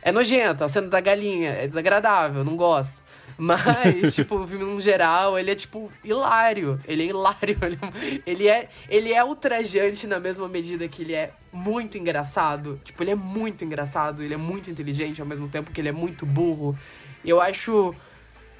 é 0.01 0.11
nojenta, 0.11 0.65
a 0.65 0.67
cena 0.67 0.87
da 0.87 0.99
galinha 0.99 1.51
é 1.51 1.67
desagradável, 1.67 2.43
não 2.43 2.55
gosto. 2.55 3.05
Mas, 3.37 4.15
tipo, 4.15 4.35
o 4.35 4.47
filme 4.47 4.65
no 4.65 4.79
geral, 4.79 5.37
ele 5.37 5.51
é, 5.51 5.55
tipo, 5.55 5.91
hilário. 6.03 6.79
Ele 6.87 7.03
é 7.03 7.05
hilário. 7.07 7.57
Ele 8.25 8.47
é, 8.47 8.69
ele 8.89 9.13
é 9.13 9.23
ultrajante 9.23 10.07
na 10.07 10.19
mesma 10.19 10.47
medida 10.47 10.87
que 10.87 11.01
ele 11.01 11.13
é 11.13 11.31
muito 11.51 11.97
engraçado. 11.97 12.79
Tipo, 12.83 13.03
ele 13.03 13.11
é 13.11 13.15
muito 13.15 13.63
engraçado, 13.63 14.23
ele 14.23 14.33
é 14.33 14.37
muito 14.37 14.69
inteligente 14.69 15.21
ao 15.21 15.27
mesmo 15.27 15.47
tempo 15.47 15.71
que 15.71 15.79
ele 15.79 15.89
é 15.89 15.91
muito 15.91 16.25
burro. 16.25 16.77
Eu 17.23 17.39
acho 17.41 17.93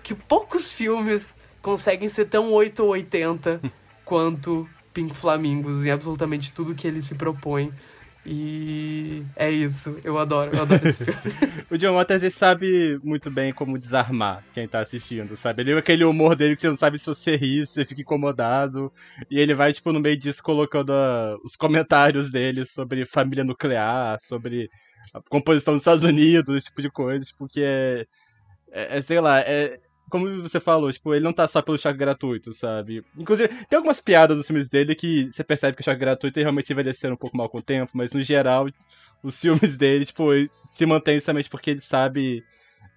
que 0.04 0.14
poucos 0.14 0.72
filmes 0.72 1.36
conseguem 1.62 2.08
ser 2.08 2.26
tão 2.26 2.52
8 2.52 2.84
ou 2.84 2.90
80 2.90 3.62
quanto 4.06 4.68
Pink 4.94 5.16
Flamingos 5.16 5.86
em 5.86 5.92
absolutamente 5.92 6.52
tudo 6.52 6.76
que 6.76 6.88
ele 6.88 7.02
se 7.02 7.16
propõe. 7.16 7.72
E 8.30 9.24
é 9.38 9.50
isso, 9.50 9.98
eu 10.04 10.18
adoro, 10.18 10.54
eu 10.54 10.62
adoro 10.64 10.86
esse 10.86 11.06
filme. 11.10 11.66
o 11.72 11.78
John 11.78 11.94
Waters 11.94 12.22
ele 12.22 12.30
sabe 12.30 13.00
muito 13.02 13.32
bem 13.32 13.54
como 13.54 13.80
desarmar 13.80 14.44
quem 14.54 14.68
tá 14.68 14.82
assistindo, 14.82 15.38
sabe? 15.38 15.62
Ele 15.62 15.72
é 15.72 15.78
aquele 15.78 16.04
humor 16.04 16.36
dele 16.36 16.56
que 16.56 16.62
você 16.62 16.68
não 16.68 16.76
sabe 16.76 17.00
se 17.00 17.06
você 17.06 17.38
ri, 17.38 17.66
se 17.66 17.76
você 17.76 17.86
fica 17.86 18.02
incomodado. 18.02 18.92
E 19.32 19.40
ele 19.40 19.54
vai, 19.54 19.72
tipo, 19.72 19.94
no 19.94 20.02
meio 20.02 20.18
disso 20.18 20.44
colocando 20.44 20.90
uh, 20.90 21.40
os 21.42 21.56
comentários 21.56 22.30
dele 22.30 22.66
sobre 22.66 23.06
família 23.06 23.46
nuclear, 23.46 24.20
sobre 24.20 24.70
a 25.14 25.22
composição 25.30 25.76
dos 25.76 25.84
Estados 25.84 26.04
Unidos, 26.04 26.54
esse 26.54 26.68
tipo 26.68 26.82
de 26.82 26.92
coisa, 26.92 27.26
porque 27.38 27.62
tipo, 27.62 27.64
é, 27.64 28.08
é, 28.96 28.98
é 28.98 29.02
sei 29.02 29.22
lá, 29.22 29.40
é, 29.40 29.80
como 30.10 30.42
você 30.42 30.60
falou, 30.60 30.92
tipo, 30.92 31.14
ele 31.14 31.24
não 31.24 31.34
tá 31.34 31.48
só 31.48 31.62
pelo 31.62 31.78
choque 31.78 31.98
gratuito, 31.98 32.54
sabe? 32.54 33.04
Inclusive, 33.18 33.50
tem 33.66 33.78
algumas 33.78 34.00
piadas 34.00 34.38
nos 34.38 34.48
filmes 34.48 34.70
dele 34.70 34.96
que 34.96 35.32
você 35.32 35.44
percebe 35.44 35.76
que 35.76 35.82
o 35.82 35.86
choque 35.86 36.00
gratuito 36.00 36.40
realmente 36.40 36.72
envelheceram 36.72 37.16
um 37.16 37.18
pouco 37.18 37.38
mal 37.38 37.50
com 37.50 37.58
o 37.58 37.62
tempo, 37.62 37.92
mas 37.94 38.14
no 38.14 38.22
geral, 38.22 38.68
os 39.22 39.40
filmes 39.42 39.78
dele, 39.78 40.06
tipo, 40.06 40.30
se 40.70 40.86
mantém 40.86 41.16
justamente 41.16 41.50
porque 41.50 41.72
ele 41.72 41.82
sabe 41.82 42.44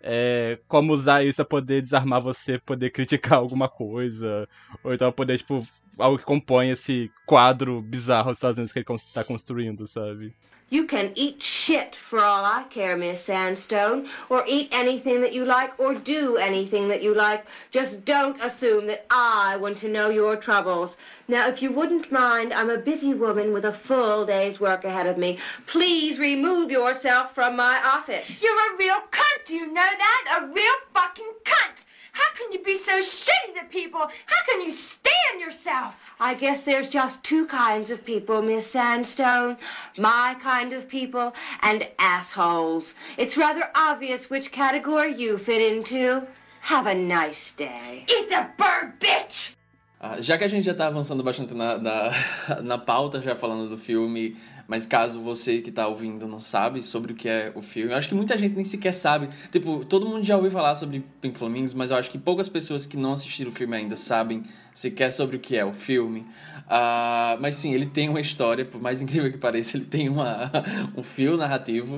é, 0.02 0.58
como 0.68 0.92
usar 0.92 1.24
isso 1.24 1.36
pra 1.36 1.44
poder 1.44 1.82
desarmar 1.82 2.22
você, 2.22 2.58
poder 2.58 2.90
criticar 2.90 3.38
alguma 3.38 3.68
coisa, 3.68 4.48
ou 4.82 4.94
então 4.94 5.10
poder, 5.12 5.38
tipo, 5.38 5.66
algo 5.98 6.18
que 6.18 6.24
compõe 6.24 6.70
esse 6.70 7.10
quadro 7.26 7.82
bizarro 7.82 8.30
dos 8.30 8.38
Estados 8.38 8.58
Unidos 8.58 8.72
que 8.72 8.78
ele 8.78 8.86
está 8.94 9.24
construindo, 9.24 9.86
sabe? 9.86 10.34
You 10.72 10.84
can 10.84 11.10
eat 11.16 11.42
shit 11.42 11.96
for 11.96 12.20
all 12.20 12.44
I 12.44 12.62
care, 12.70 12.96
Miss 12.96 13.20
Sandstone, 13.20 14.08
or 14.28 14.44
eat 14.46 14.68
anything 14.70 15.20
that 15.20 15.32
you 15.32 15.44
like, 15.44 15.76
or 15.80 15.94
do 15.94 16.36
anything 16.36 16.86
that 16.90 17.02
you 17.02 17.12
like. 17.12 17.44
Just 17.72 18.04
don't 18.04 18.40
assume 18.40 18.86
that 18.86 19.04
I 19.10 19.56
want 19.56 19.78
to 19.78 19.88
know 19.88 20.10
your 20.10 20.36
troubles. 20.36 20.96
Now, 21.26 21.48
if 21.48 21.60
you 21.60 21.72
wouldn't 21.72 22.12
mind, 22.12 22.52
I'm 22.52 22.70
a 22.70 22.78
busy 22.78 23.14
woman 23.14 23.52
with 23.52 23.64
a 23.64 23.72
full 23.72 24.24
day's 24.24 24.60
work 24.60 24.84
ahead 24.84 25.08
of 25.08 25.18
me. 25.18 25.40
Please 25.66 26.20
remove 26.20 26.70
yourself 26.70 27.34
from 27.34 27.56
my 27.56 27.82
office. 27.84 28.40
You're 28.40 28.72
a 28.72 28.76
real 28.76 29.00
cunt, 29.10 29.46
do 29.46 29.54
you 29.54 29.66
know 29.66 29.74
that? 29.74 30.38
A 30.40 30.46
real 30.52 30.74
fucking 30.94 31.32
cunt! 31.44 31.84
How 32.12 32.32
can 32.34 32.52
you 32.52 32.62
be 32.64 32.78
so 32.78 33.00
shitty 33.00 33.58
to 33.58 33.64
people? 33.70 34.00
How 34.00 34.44
can 34.48 34.60
you 34.62 34.72
stand 34.72 35.40
yourself? 35.40 35.94
I 36.18 36.34
guess 36.34 36.62
there's 36.62 36.88
just 36.88 37.22
two 37.22 37.46
kinds 37.46 37.90
of 37.90 38.04
people, 38.04 38.42
Miss 38.42 38.66
Sandstone. 38.66 39.56
My 39.98 40.36
kind 40.42 40.72
of 40.72 40.88
people 40.88 41.32
and 41.62 41.86
assholes. 41.98 42.94
It's 43.16 43.36
rather 43.36 43.68
obvious 43.74 44.28
which 44.30 44.52
category 44.52 45.14
you 45.14 45.38
fit 45.38 45.60
into. 45.72 46.26
Have 46.60 46.86
a 46.86 46.94
nice 46.94 47.52
day. 47.52 48.04
Eat 48.08 48.28
the 48.28 48.46
bird, 48.58 49.00
bitch! 49.00 49.54
Uh, 50.02 50.16
já 50.22 50.38
que 50.38 50.44
a 50.44 50.48
gente 50.48 50.64
já 50.64 50.72
tá 50.74 50.86
avançando 50.86 51.22
bastante 51.22 51.52
na, 51.54 51.76
na, 51.76 52.10
na 52.62 52.78
pauta, 52.78 53.20
já 53.20 53.36
falando 53.36 53.68
do 53.68 53.76
filme, 53.76 54.34
mas 54.70 54.86
caso 54.86 55.20
você 55.20 55.60
que 55.60 55.72
tá 55.72 55.88
ouvindo 55.88 56.28
não 56.28 56.38
sabe 56.38 56.80
sobre 56.80 57.10
o 57.10 57.16
que 57.16 57.28
é 57.28 57.50
o 57.56 57.60
filme, 57.60 57.90
eu 57.90 57.98
acho 57.98 58.08
que 58.08 58.14
muita 58.14 58.38
gente 58.38 58.54
nem 58.54 58.64
sequer 58.64 58.94
sabe. 58.94 59.28
Tipo, 59.50 59.84
todo 59.84 60.06
mundo 60.06 60.24
já 60.24 60.36
ouviu 60.36 60.48
falar 60.52 60.76
sobre 60.76 61.04
Pink 61.20 61.36
Flamingos, 61.36 61.74
mas 61.74 61.90
eu 61.90 61.96
acho 61.96 62.08
que 62.08 62.16
poucas 62.16 62.48
pessoas 62.48 62.86
que 62.86 62.96
não 62.96 63.14
assistiram 63.14 63.50
o 63.50 63.52
filme 63.52 63.76
ainda 63.76 63.96
sabem 63.96 64.44
sequer 64.72 65.12
sobre 65.12 65.34
o 65.34 65.40
que 65.40 65.56
é 65.56 65.64
o 65.64 65.72
filme. 65.72 66.20
Uh, 66.20 67.34
mas 67.40 67.56
sim, 67.56 67.74
ele 67.74 67.84
tem 67.84 68.08
uma 68.08 68.20
história, 68.20 68.64
por 68.64 68.80
mais 68.80 69.02
incrível 69.02 69.28
que 69.32 69.38
pareça, 69.38 69.76
ele 69.76 69.86
tem 69.86 70.08
uma, 70.08 70.52
um 70.96 71.02
fio 71.02 71.36
narrativo. 71.36 71.96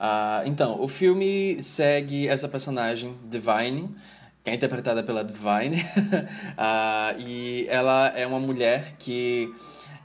Uh, 0.00 0.46
então, 0.46 0.80
o 0.80 0.88
filme 0.88 1.62
segue 1.62 2.26
essa 2.26 2.48
personagem, 2.48 3.14
Divine, 3.28 3.94
que 4.42 4.48
é 4.48 4.54
interpretada 4.54 5.02
pela 5.02 5.22
Divine, 5.22 5.76
uh, 5.76 7.20
e 7.20 7.66
ela 7.68 8.10
é 8.16 8.26
uma 8.26 8.40
mulher 8.40 8.94
que 8.98 9.52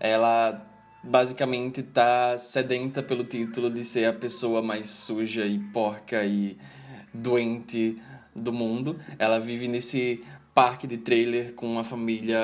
ela 0.02 0.69
basicamente 1.04 1.82
tá 1.84 2.38
sedenta 2.38 3.02
pelo 3.02 3.24
título 3.24 3.70
de 3.70 3.84
ser 3.84 4.06
a 4.06 4.14
pessoa 4.14 4.62
mais 4.62 4.90
suja 4.90 5.46
e 5.46 5.60
porca 5.60 6.24
e 6.26 6.58
doente 7.14 7.98
do 8.36 8.52
mundo. 8.52 9.00
Ela 9.18 9.40
vive 9.40 9.68
nesse 9.68 10.24
parque 10.54 10.86
de 10.86 10.98
trailer 10.98 11.54
com 11.54 11.66
uma 11.66 11.84
família 11.84 12.40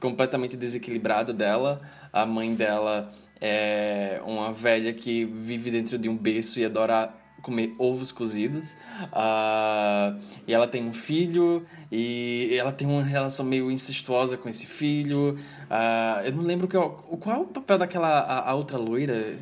completamente 0.00 0.56
desequilibrada 0.56 1.32
dela. 1.32 1.80
A 2.12 2.24
mãe 2.24 2.54
dela 2.54 3.12
é 3.40 4.20
uma 4.24 4.52
velha 4.52 4.92
que 4.92 5.24
vive 5.24 5.70
dentro 5.70 5.98
de 5.98 6.08
um 6.08 6.16
berço 6.16 6.60
e 6.60 6.64
adora 6.64 7.12
comer 7.42 7.74
ovos 7.78 8.10
cozidos. 8.10 8.72
Uh, 9.12 10.18
e 10.48 10.54
ela 10.54 10.66
tem 10.66 10.82
um 10.84 10.92
filho 10.92 11.64
e 11.90 12.56
ela 12.58 12.72
tem 12.72 12.86
uma 12.86 13.02
relação 13.02 13.44
meio 13.44 13.70
incestuosa 13.70 14.36
com 14.36 14.48
esse 14.48 14.66
filho. 14.66 15.38
Uh, 15.70 16.24
eu 16.24 16.32
não 16.32 16.42
lembro 16.42 16.66
que, 16.66 16.76
qual 16.76 17.36
é 17.36 17.38
o 17.38 17.44
papel 17.44 17.78
daquela 17.78 18.20
a, 18.20 18.50
a 18.50 18.54
outra 18.54 18.76
loira. 18.76 19.38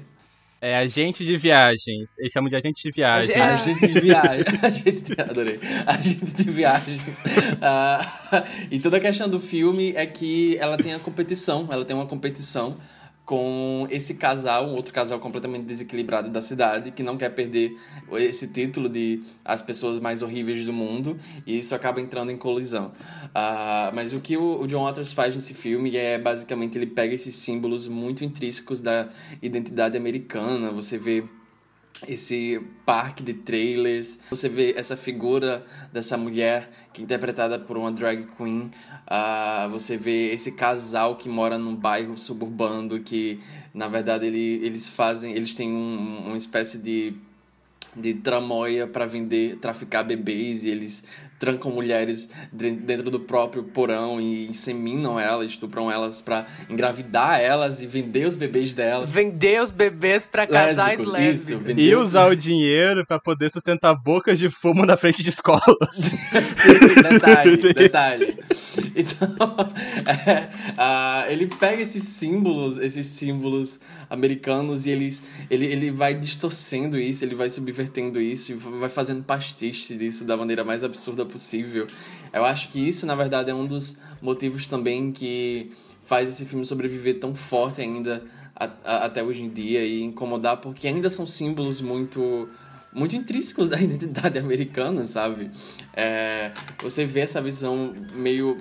É 0.61 0.77
agente 0.77 1.27
de 1.27 1.37
viagens. 1.37 2.19
Eles 2.19 2.33
chamam 2.33 2.49
de 2.49 2.57
agente 2.57 2.83
de 2.83 2.91
viagens. 2.91 3.37
Agente 3.37 3.87
de 3.87 4.01
viagens. 4.01 4.47
agente 4.65 5.03
de... 5.03 5.21
Adorei. 5.21 5.61
Agente 5.87 6.25
de 6.25 6.51
viagens. 6.51 7.03
Uh, 7.21 8.45
e 8.71 8.79
toda 8.79 8.97
a 8.97 9.01
questão 9.01 9.29
do 9.29 9.41
filme 9.41 9.93
é 9.95 10.07
que 10.07 10.57
ela 10.59 10.79
tem 10.79 10.95
a 10.95 10.99
competição. 10.99 11.69
Ela 11.71 11.85
tem 11.85 11.95
uma 11.95 12.07
competição 12.07 12.79
com 13.25 13.87
esse 13.91 14.15
casal, 14.15 14.67
um 14.67 14.75
outro 14.75 14.93
casal 14.93 15.19
completamente 15.19 15.65
desequilibrado 15.65 16.29
da 16.29 16.43
cidade, 16.43 16.91
que 16.91 17.03
não 17.03 17.17
quer 17.17 17.31
perder 17.31 17.79
esse 18.13 18.47
título 18.49 18.89
de 18.89 19.23
as 19.45 19.63
pessoas 19.63 19.99
mais 19.99 20.21
horríveis 20.21 20.65
do 20.65 20.73
mundo, 20.73 21.19
e 21.47 21.59
isso 21.59 21.75
acaba 21.75 22.01
entrando 22.01 22.31
em 22.31 22.37
colisão. 22.37 22.93
Uh, 23.29 23.95
mas 23.95 24.13
o 24.13 24.21
que 24.21 24.37
o, 24.37 24.61
o 24.61 24.67
John 24.67 24.85
Waters 24.85 25.13
faz 25.13 25.35
nesse 25.35 25.55
filme 25.55 25.97
é 25.97 26.19
basicamente 26.19 26.77
ele 26.77 26.87
pega 26.87 27.15
esses 27.15 27.35
símbolos 27.37 27.87
muito 27.87 28.25
intrínsecos 28.25 28.81
da 28.81 29.09
identidade 29.41 29.97
americana, 29.97 30.71
você 30.71 30.99
vê 30.99 31.25
esse 32.09 32.61
parque 32.85 33.23
de 33.23 33.35
trailers. 33.35 34.19
Você 34.31 34.49
vê 34.49 34.75
essa 34.77 34.97
figura 34.97 35.65
dessa 35.93 36.17
mulher 36.17 36.71
que 36.93 37.01
é 37.01 37.05
interpretada 37.05 37.59
por 37.59 37.77
uma 37.77 37.91
drag 37.91 38.27
queen. 38.37 38.71
Uh, 39.07 39.71
você 39.71 39.97
vê 39.97 40.31
esse 40.31 40.53
casal 40.53 41.17
que 41.17 41.29
mora 41.29 41.59
num 41.59 41.75
bairro 41.75 42.17
suburbano 42.17 43.01
que, 43.01 43.41
na 43.73 43.89
verdade, 43.89 44.27
ele, 44.27 44.61
eles 44.65 44.89
fazem... 44.89 45.33
Eles 45.33 45.55
têm 45.55 45.71
um, 45.71 46.27
uma 46.27 46.37
espécie 46.37 46.79
de 46.79 47.15
de 47.97 48.15
tramóia 48.15 48.87
para 48.87 49.07
vender, 49.07 49.57
traficar 49.59 50.03
bebês 50.03 50.65
e 50.65 50.69
eles 50.69 51.05
trancam 51.45 51.71
mulheres 51.71 52.31
dentro 52.51 53.11
do 53.11 53.21
próprio 53.21 53.63
porão 53.65 54.19
e 54.19 54.47
inseminam 54.47 55.21
elas, 55.21 55.53
estupram 55.53 55.93
elas 55.93 56.23
para 56.23 56.47
engravidar 56.71 57.39
elas 57.39 57.83
e 57.83 57.87
vender 57.87 58.27
os 58.27 58.35
bebês 58.35 58.73
delas. 58.73 59.11
Vender 59.11 59.63
os 59.63 59.71
bebês 59.71 60.27
para 60.27 60.47
casais 60.47 60.99
lésbicos. 61.01 61.69
Isso, 61.69 61.79
e 61.79 61.95
usar 61.95 62.29
o 62.29 62.35
dinheiro 62.35 63.05
para 63.07 63.19
poder 63.19 63.51
sustentar 63.51 63.95
bocas 63.95 64.39
de 64.39 64.49
fumo 64.49 64.87
na 64.87 64.97
frente 64.97 65.23
de 65.23 65.29
escolas. 65.29 65.61
Sim, 65.93 67.03
detalhe, 67.13 67.57
detalhe. 67.59 68.39
Então, 68.97 69.29
é, 70.27 70.49
uh, 70.73 71.31
ele 71.31 71.47
pega 71.47 71.83
esses 71.83 72.05
símbolos, 72.05 72.79
esses 72.79 73.07
símbolos 73.07 73.81
americanos 74.09 74.87
e 74.87 74.91
eles, 74.91 75.23
ele, 75.51 75.67
ele 75.67 75.91
vai 75.91 76.15
distorcendo 76.15 76.99
isso, 76.99 77.25
ele 77.25 77.35
vai 77.35 77.51
subvertendo 77.51 78.21
isso 78.21 78.53
e 78.53 78.55
vai 78.55 78.89
fazendo 78.89 79.23
pastiche 79.23 79.95
disso 79.97 80.25
da 80.25 80.37
maneira 80.37 80.65
mais 80.65 80.83
absurda 80.85 81.27
possível. 81.35 81.89
Eu 82.33 82.45
acho 82.45 82.69
que 82.69 82.79
isso, 82.79 83.05
na 83.07 83.17
verdade, 83.17 83.51
é 83.51 83.55
um 83.55 83.67
dos 83.67 83.99
motivos 84.23 84.69
também 84.69 85.11
que 85.11 85.73
faz 86.05 86.29
esse 86.29 86.45
filme 86.45 86.65
sobreviver 86.65 87.19
tão 87.19 87.35
forte 87.35 87.81
ainda 87.81 88.23
a, 88.55 88.71
a, 88.85 88.97
até 89.07 89.21
hoje 89.21 89.43
em 89.43 89.49
dia 89.49 89.85
e 89.85 90.01
incomodar, 90.03 90.59
porque 90.59 90.87
ainda 90.87 91.11
são 91.11 91.27
símbolos 91.27 91.81
muito 91.81 92.49
muito 92.93 93.17
intrínsecos 93.17 93.67
da 93.69 93.81
identidade 93.81 94.39
americana, 94.39 95.05
sabe? 95.07 95.51
É, 95.93 96.53
você 96.81 97.05
vê 97.05 97.21
essa 97.21 97.43
visão 97.43 97.93
meio 98.15 98.57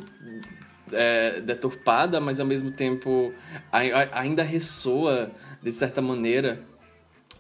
é, 0.92 1.40
deturpada, 1.42 2.20
mas 2.20 2.40
ao 2.40 2.48
mesmo 2.48 2.72
tempo 2.72 3.32
ainda 4.12 4.42
ressoa 4.42 5.32
de 5.62 5.72
certa 5.72 6.02
maneira. 6.02 6.60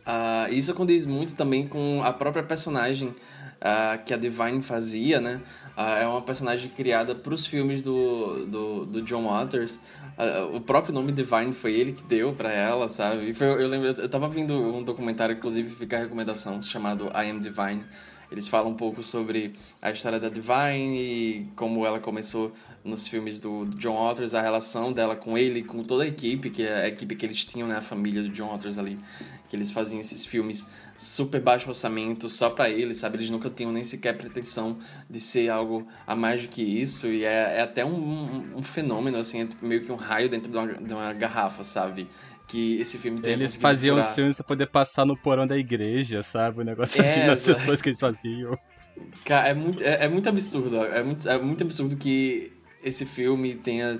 Uh, 0.05 0.53
isso 0.53 0.73
condiz 0.73 1.05
muito 1.05 1.33
também 1.33 1.65
com 1.65 2.03
a 2.03 2.11
própria 2.11 2.43
personagem 2.43 3.15
uh, 3.63 4.03
que 4.03 4.13
a 4.13 4.17
Divine 4.17 4.61
fazia, 4.61 5.19
né? 5.21 5.41
Uh, 5.77 5.81
é 5.81 6.07
uma 6.07 6.21
personagem 6.21 6.69
criada 6.69 7.15
para 7.15 7.33
os 7.33 7.45
filmes 7.45 7.81
do, 7.81 8.45
do, 8.45 8.85
do 8.85 9.01
John 9.01 9.27
Waters. 9.27 9.79
o 10.53 10.61
próprio 10.61 10.93
nome 10.93 11.11
Divine 11.11 11.53
foi 11.53 11.73
ele 11.73 11.93
que 11.93 12.03
deu 12.03 12.33
para 12.33 12.51
ela, 12.51 12.89
sabe? 12.89 13.29
E 13.29 13.33
foi, 13.33 13.47
eu 13.47 13.67
lembro, 13.67 13.87
eu 13.87 14.09
tava 14.09 14.27
vendo 14.27 14.53
um 14.53 14.83
documentário, 14.83 15.35
inclusive 15.35 15.69
fica 15.69 15.97
a 15.97 15.99
recomendação, 16.01 16.61
chamado 16.61 17.05
I 17.15 17.31
Am 17.31 17.39
Divine 17.39 17.83
eles 18.33 18.47
falam 18.47 18.71
um 18.71 18.75
pouco 18.75 19.03
sobre 19.03 19.53
a 19.79 19.91
história 19.91 20.19
da 20.19 20.27
Divine 20.27 20.97
e 20.97 21.47
como 21.55 21.85
ela 21.85 21.99
começou 21.99 22.51
nos 22.83 23.07
filmes 23.07 23.39
do, 23.39 23.65
John 23.77 23.95
Waters, 23.95 24.33
a 24.33 24.41
relação 24.41 24.91
dela 24.91 25.15
com 25.15 25.37
ele, 25.37 25.63
com 25.63 25.83
toda 25.83 26.03
a 26.03 26.07
equipe, 26.07 26.49
que 26.49 26.63
é 26.63 26.83
a 26.83 26.87
equipe 26.87 27.15
que 27.15 27.25
eles 27.25 27.45
tinham, 27.45 27.67
né, 27.67 27.77
a 27.77 27.81
família 27.81 28.21
do 28.21 28.29
John 28.29 28.49
Waters 28.49 28.77
ali, 28.77 28.99
que 29.47 29.55
eles 29.55 29.71
faziam 29.71 30.01
esses 30.01 30.25
filmes 30.25 30.67
super 30.97 31.39
baixo 31.39 31.69
orçamento 31.69 32.29
só 32.29 32.49
para 32.49 32.69
eles, 32.69 32.97
sabe? 32.97 33.17
Eles 33.17 33.29
nunca 33.29 33.49
tinham 33.49 33.71
nem 33.71 33.85
sequer 33.85 34.17
pretensão 34.17 34.77
de 35.09 35.21
ser 35.21 35.49
algo 35.49 35.87
a 36.05 36.15
mais 36.15 36.41
do 36.41 36.49
que 36.49 36.61
isso 36.61 37.07
e 37.07 37.23
é, 37.23 37.57
é 37.57 37.61
até 37.61 37.85
um, 37.85 37.95
um, 37.95 38.57
um 38.57 38.63
fenômeno, 38.63 39.17
assim, 39.17 39.43
é 39.43 39.65
meio 39.65 39.83
que 39.83 39.91
um 39.91 39.95
raio 39.95 40.27
dentro 40.27 40.51
de 40.51 40.57
uma, 40.57 40.73
de 40.73 40.93
uma 40.93 41.13
garrafa, 41.13 41.63
sabe? 41.63 42.07
que 42.45 42.79
esse 42.79 42.97
filme 42.97 43.21
tem 43.21 43.33
Eles 43.33 43.55
faziam 43.55 43.95
furar. 43.95 44.09
os 44.09 44.15
filmes 44.15 44.35
pra 44.35 44.45
poder 44.45 44.67
passar 44.67 45.05
no 45.05 45.17
porão 45.17 45.47
da 45.47 45.57
igreja, 45.57 46.21
sabe? 46.21 46.61
O 46.61 46.63
negócio 46.63 47.01
é, 47.01 47.09
assim, 47.09 47.25
nas 47.25 47.41
sessões 47.41 47.81
que 47.81 47.89
eles 47.89 47.99
faziam. 47.99 48.55
Cara, 49.25 49.47
é 49.47 49.53
muito, 49.53 49.81
é, 49.81 50.05
é 50.05 50.07
muito 50.07 50.29
absurdo. 50.29 50.83
É 50.83 51.01
muito, 51.01 51.27
é 51.27 51.37
muito 51.39 51.63
absurdo 51.63 51.97
que 51.97 52.53
esse 52.83 53.05
filme 53.05 53.55
tenha 53.55 53.99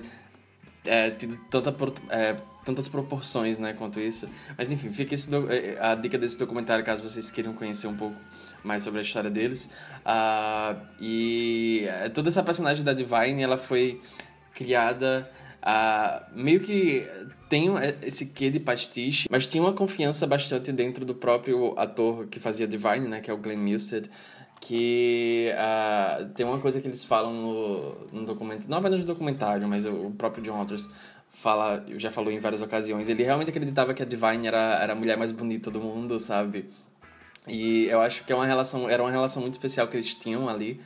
é, 0.86 1.10
tido 1.12 1.38
tanta, 1.50 1.76
é, 2.10 2.36
tantas 2.64 2.88
proporções, 2.88 3.58
né, 3.58 3.74
quanto 3.74 4.00
isso. 4.00 4.30
Mas 4.58 4.72
enfim, 4.72 4.92
fica 4.92 5.16
é, 5.16 5.78
a 5.80 5.96
dica 5.96 6.18
desse 6.18 6.38
documentário 6.38 6.84
caso 6.84 7.02
vocês 7.02 7.32
queiram 7.32 7.54
conhecer 7.54 7.88
um 7.88 7.96
pouco 7.96 8.16
mais 8.64 8.84
sobre 8.84 9.00
a 9.00 9.04
história 9.04 9.30
deles. 9.30 9.70
Uh, 10.06 10.80
e 11.00 11.86
é, 11.88 12.10
toda 12.10 12.30
essa 12.30 12.44
personagem 12.44 12.84
da 12.84 12.94
Divine, 12.94 13.42
ela 13.42 13.58
foi 13.58 14.02
criada 14.54 15.30
uh, 15.62 16.24
meio 16.36 16.60
que 16.60 17.08
tem 17.50 17.70
esse 18.02 18.28
quê 18.28 18.50
de 18.50 18.60
pastiche, 18.60 19.28
mas 19.30 19.46
tinha 19.46 19.62
uma 19.62 19.74
confiança 19.74 20.26
bastante 20.26 20.72
dentro 20.72 21.06
do 21.06 21.14
próprio 21.14 21.78
ator 21.78 22.26
que 22.28 22.40
fazia 22.40 22.68
Divine, 22.68 23.08
né, 23.08 23.22
que 23.22 23.30
é 23.30 23.34
o 23.34 23.38
Glenn 23.38 23.60
Milstead, 23.60 24.10
que 24.66 25.52
uh, 25.54 26.26
tem 26.34 26.46
uma 26.46 26.58
coisa 26.58 26.80
que 26.80 26.88
eles 26.88 27.04
falam 27.04 27.34
no, 27.34 28.20
no 28.20 28.26
documentário, 28.26 28.70
não 28.70 28.78
apenas 28.78 29.00
no 29.02 29.06
documentário, 29.06 29.68
mas 29.68 29.86
o, 29.86 30.12
próprio 30.18 30.42
John 30.42 30.58
Waters 30.58 30.90
fala, 31.34 31.84
já 31.98 32.10
falou 32.10 32.32
em 32.32 32.40
várias 32.40 32.62
ocasiões, 32.62 33.10
ele 33.10 33.24
realmente 33.24 33.50
acreditava 33.50 33.94
que 33.94 34.02
a 34.02 34.06
Divine 34.06 34.48
era, 34.48 34.80
era 34.82 34.94
a 34.94 34.96
mulher 34.96 35.18
mais 35.18 35.34
bonita 35.34 35.70
do 35.70 35.82
mundo, 35.82 36.18
sabe? 36.18 36.70
E 37.46 37.88
eu 37.88 38.00
acho 38.00 38.24
que 38.24 38.32
é 38.32 38.36
uma 38.36 38.46
relação, 38.46 38.90
era 38.90 39.04
uma 39.04 39.12
relação 39.12 39.42
muito 39.42 39.56
especial 39.56 39.86
que 39.90 39.98
eles 39.98 40.16
tinham 40.16 40.48
ali. 40.48 40.80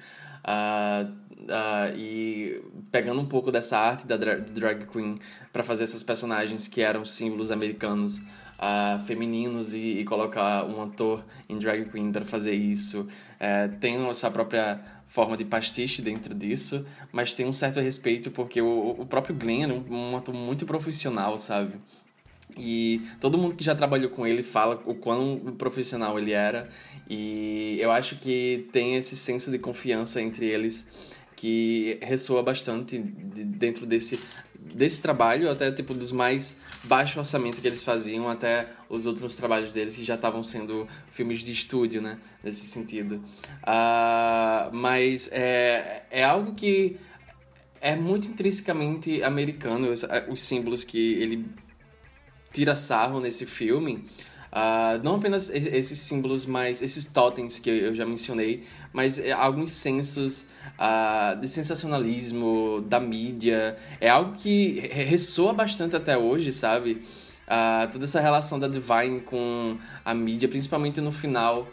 Uh, 0.43 1.11
uh, 1.43 1.95
e 1.95 2.63
pegando 2.91 3.21
um 3.21 3.25
pouco 3.27 3.51
dessa 3.51 3.77
arte 3.77 4.07
da 4.07 4.17
dra 4.17 4.39
drag 4.39 4.87
queen 4.87 5.19
para 5.53 5.61
fazer 5.61 5.83
essas 5.83 6.01
personagens 6.01 6.67
que 6.67 6.81
eram 6.81 7.05
símbolos 7.05 7.51
americanos 7.51 8.23
uh, 8.57 8.99
femininos 9.05 9.73
e, 9.73 9.99
e, 9.99 10.03
colocar 10.03 10.65
um 10.65 10.81
ator 10.81 11.23
em 11.47 11.57
drag 11.57 11.89
queen 11.89 12.11
para 12.11 12.25
fazer 12.25 12.53
isso. 12.53 13.01
Uh, 13.01 13.75
tem 13.79 13.97
a 14.09 14.13
sua 14.13 14.31
própria 14.31 14.81
forma 15.07 15.37
de 15.37 15.45
pastiche 15.45 16.01
dentro 16.01 16.33
disso, 16.33 16.85
mas 17.11 17.33
tem 17.33 17.45
um 17.45 17.53
certo 17.53 17.79
respeito 17.79 18.29
porque 18.31 18.61
o, 18.61 18.95
o 18.99 19.05
próprio 19.05 19.35
Glenn 19.35 19.63
é 19.63 19.73
um, 19.73 20.11
um 20.11 20.17
ator 20.17 20.35
muito 20.35 20.65
profissional, 20.65 21.39
sabe? 21.39 21.75
E 22.57 23.01
todo 23.19 23.37
mundo 23.37 23.55
que 23.55 23.63
já 23.63 23.75
trabalhou 23.75 24.09
com 24.09 24.25
ele 24.25 24.41
fala 24.41 24.81
o 24.85 24.95
quão 24.95 25.55
profissional 25.57 26.17
ele 26.17 26.31
era. 26.31 26.69
E 27.09 27.77
eu 27.79 27.91
acho 27.91 28.15
que 28.17 28.67
tem 28.71 28.95
esse 28.95 29.15
senso 29.15 29.51
de 29.51 29.59
confiança 29.59 30.21
entre 30.21 30.45
eles 30.45 30.87
que 31.35 31.99
ressoa 32.01 32.41
bastante 32.41 32.97
dentro 32.97 33.85
desse 33.85 34.19
desse 34.77 35.01
trabalho, 35.01 35.49
até 35.49 35.71
tipo 35.71 35.91
dos 35.91 36.11
mais 36.11 36.57
baixo 36.83 37.17
orçamento 37.17 37.59
que 37.59 37.65
eles 37.65 37.83
faziam, 37.83 38.29
até 38.29 38.69
os 38.87 39.07
outros 39.07 39.35
trabalhos 39.35 39.73
deles 39.73 39.95
que 39.95 40.03
já 40.03 40.13
estavam 40.13 40.43
sendo 40.43 40.87
filmes 41.09 41.39
de 41.39 41.51
estúdio, 41.51 41.99
né? 41.99 42.19
Nesse 42.43 42.67
sentido. 42.67 43.15
Uh, 43.63 44.69
mas 44.71 45.29
é, 45.31 46.05
é 46.11 46.23
algo 46.23 46.53
que 46.53 46.97
é 47.81 47.95
muito 47.95 48.29
intrinsecamente 48.29 49.23
americano, 49.23 49.91
os, 49.91 50.05
os 50.29 50.39
símbolos 50.39 50.83
que 50.83 51.13
ele 51.13 51.43
tira 52.53 52.75
sarro 52.75 53.19
nesse 53.19 53.47
filme. 53.47 54.05
Uh, 54.57 54.97
não 55.03 55.17
apenas 55.17 55.51
esses 55.51 55.99
símbolos, 55.99 56.47
mas 56.47 56.81
esses 56.81 57.05
totens 57.05 57.59
que 57.59 57.69
eu 57.69 57.93
já 57.93 58.07
mencionei, 58.07 58.63
mas 58.91 59.19
é 59.19 59.31
alguns 59.31 59.69
sensos 59.69 60.47
uh, 60.79 61.39
de 61.39 61.47
sensacionalismo 61.47 62.81
da 62.87 62.99
mídia. 62.99 63.77
É 64.01 64.09
algo 64.09 64.33
que 64.35 64.79
ressoa 64.89 65.53
bastante 65.53 65.95
até 65.95 66.17
hoje, 66.17 66.51
sabe? 66.51 67.03
Uh, 67.45 67.91
toda 67.91 68.05
essa 68.05 68.19
relação 68.19 68.57
da 68.57 68.67
Divine 68.67 69.21
com 69.21 69.77
a 70.03 70.11
mídia, 70.15 70.49
principalmente 70.49 70.99
no 71.01 71.11
final, 71.11 71.67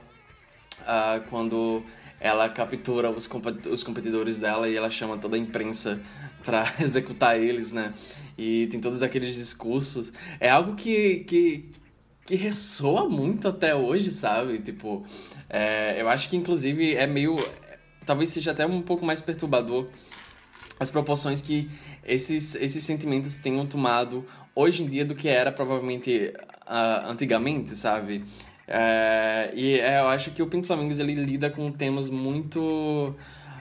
quando 1.30 1.82
ela 2.20 2.50
captura 2.50 3.10
os, 3.10 3.26
os 3.70 3.82
competidores 3.82 4.38
dela 4.38 4.68
e 4.68 4.76
ela 4.76 4.90
chama 4.90 5.16
toda 5.16 5.36
a 5.36 5.38
imprensa 5.38 6.02
para 6.44 6.70
executar 6.80 7.40
eles, 7.40 7.72
né? 7.72 7.94
E 8.36 8.66
tem 8.66 8.78
todos 8.78 9.02
aqueles 9.02 9.36
discursos. 9.36 10.12
É 10.38 10.50
algo 10.50 10.74
que, 10.74 11.20
que 11.20 11.70
que 12.26 12.34
ressoa 12.36 13.08
muito 13.08 13.48
até 13.48 13.74
hoje, 13.74 14.10
sabe? 14.10 14.58
Tipo, 14.58 15.04
é, 15.48 16.00
eu 16.00 16.08
acho 16.08 16.28
que 16.28 16.36
inclusive 16.36 16.94
é 16.94 17.06
meio. 17.06 17.36
Talvez 18.06 18.30
seja 18.30 18.50
até 18.52 18.66
um 18.66 18.82
pouco 18.82 19.04
mais 19.04 19.22
perturbador 19.22 19.88
as 20.78 20.90
proporções 20.90 21.40
que 21.40 21.70
esses, 22.04 22.54
esses 22.56 22.84
sentimentos 22.84 23.38
tenham 23.38 23.64
tomado 23.66 24.26
hoje 24.54 24.82
em 24.82 24.86
dia 24.86 25.04
do 25.04 25.14
que 25.14 25.28
era 25.28 25.52
provavelmente 25.52 26.32
uh, 26.66 27.10
antigamente, 27.10 27.70
sabe? 27.70 28.24
É, 28.66 29.52
e 29.54 29.78
é, 29.78 30.00
eu 30.00 30.08
acho 30.08 30.30
que 30.30 30.42
o 30.42 30.46
Pink 30.46 30.66
Flamingos 30.66 30.98
ele 30.98 31.14
lida 31.14 31.50
com 31.50 31.70
temas 31.70 32.08
muito 32.08 33.14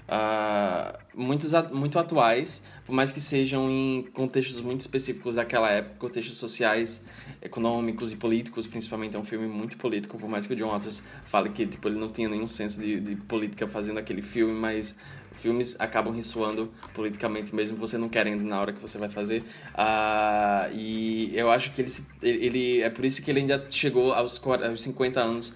uh, 0.08 1.02
muitos, 1.15 1.52
muito 1.71 1.99
atuais, 1.99 2.63
por 2.86 2.93
mais 2.93 3.12
que 3.12 3.19
sejam 3.19 3.69
em 3.69 4.04
contextos 4.13 4.62
muito 4.62 4.82
específicos 4.82 5.36
daquela 5.36 5.69
época, 5.69 5.95
contextos 5.99 6.38
sociais, 6.38 7.02
econômicos 7.41 8.12
e 8.12 8.15
políticos, 8.15 8.67
principalmente 8.67 9.15
é 9.15 9.19
um 9.19 9.26
filme 9.26 9.47
muito 9.47 9.78
político, 9.78 10.17
por 10.17 10.30
mais 10.30 10.47
que 10.47 10.54
o 10.54 10.56
John 10.56 10.69
Waters 10.69 11.04
fale 11.26 11.49
que 11.49 11.65
tipo, 11.65 11.88
ele 11.88 11.99
não 11.99 12.10
tinha 12.10 12.30
nenhum 12.30 12.47
senso 12.47 12.80
de, 12.80 12.99
de 12.99 13.15
política 13.15 13.67
fazendo 13.67 13.99
aquele 13.99 14.21
filme, 14.21 14.54
mas 14.54 14.95
filmes 15.36 15.76
acabam 15.80 16.13
ressoando 16.13 16.71
politicamente 16.93 17.56
mesmo 17.56 17.78
você 17.78 17.97
não 17.97 18.08
querendo 18.08 18.43
na 18.43 18.60
hora 18.60 18.71
que 18.71 18.82
você 18.82 18.97
vai 18.97 19.10
fazer. 19.10 19.43
Uh, 19.73 20.73
e 20.73 21.32
eu 21.34 21.52
acho 21.52 21.71
que 21.71 21.82
ele, 21.82 21.91
ele 22.21 22.82
é 22.82 22.89
por 22.89 23.04
isso 23.06 23.21
que 23.21 23.32
ele 23.32 23.39
ainda 23.39 23.65
chegou 23.69 24.13
aos, 24.13 24.41
aos 24.45 24.82
50 24.82 25.19
anos 25.19 25.54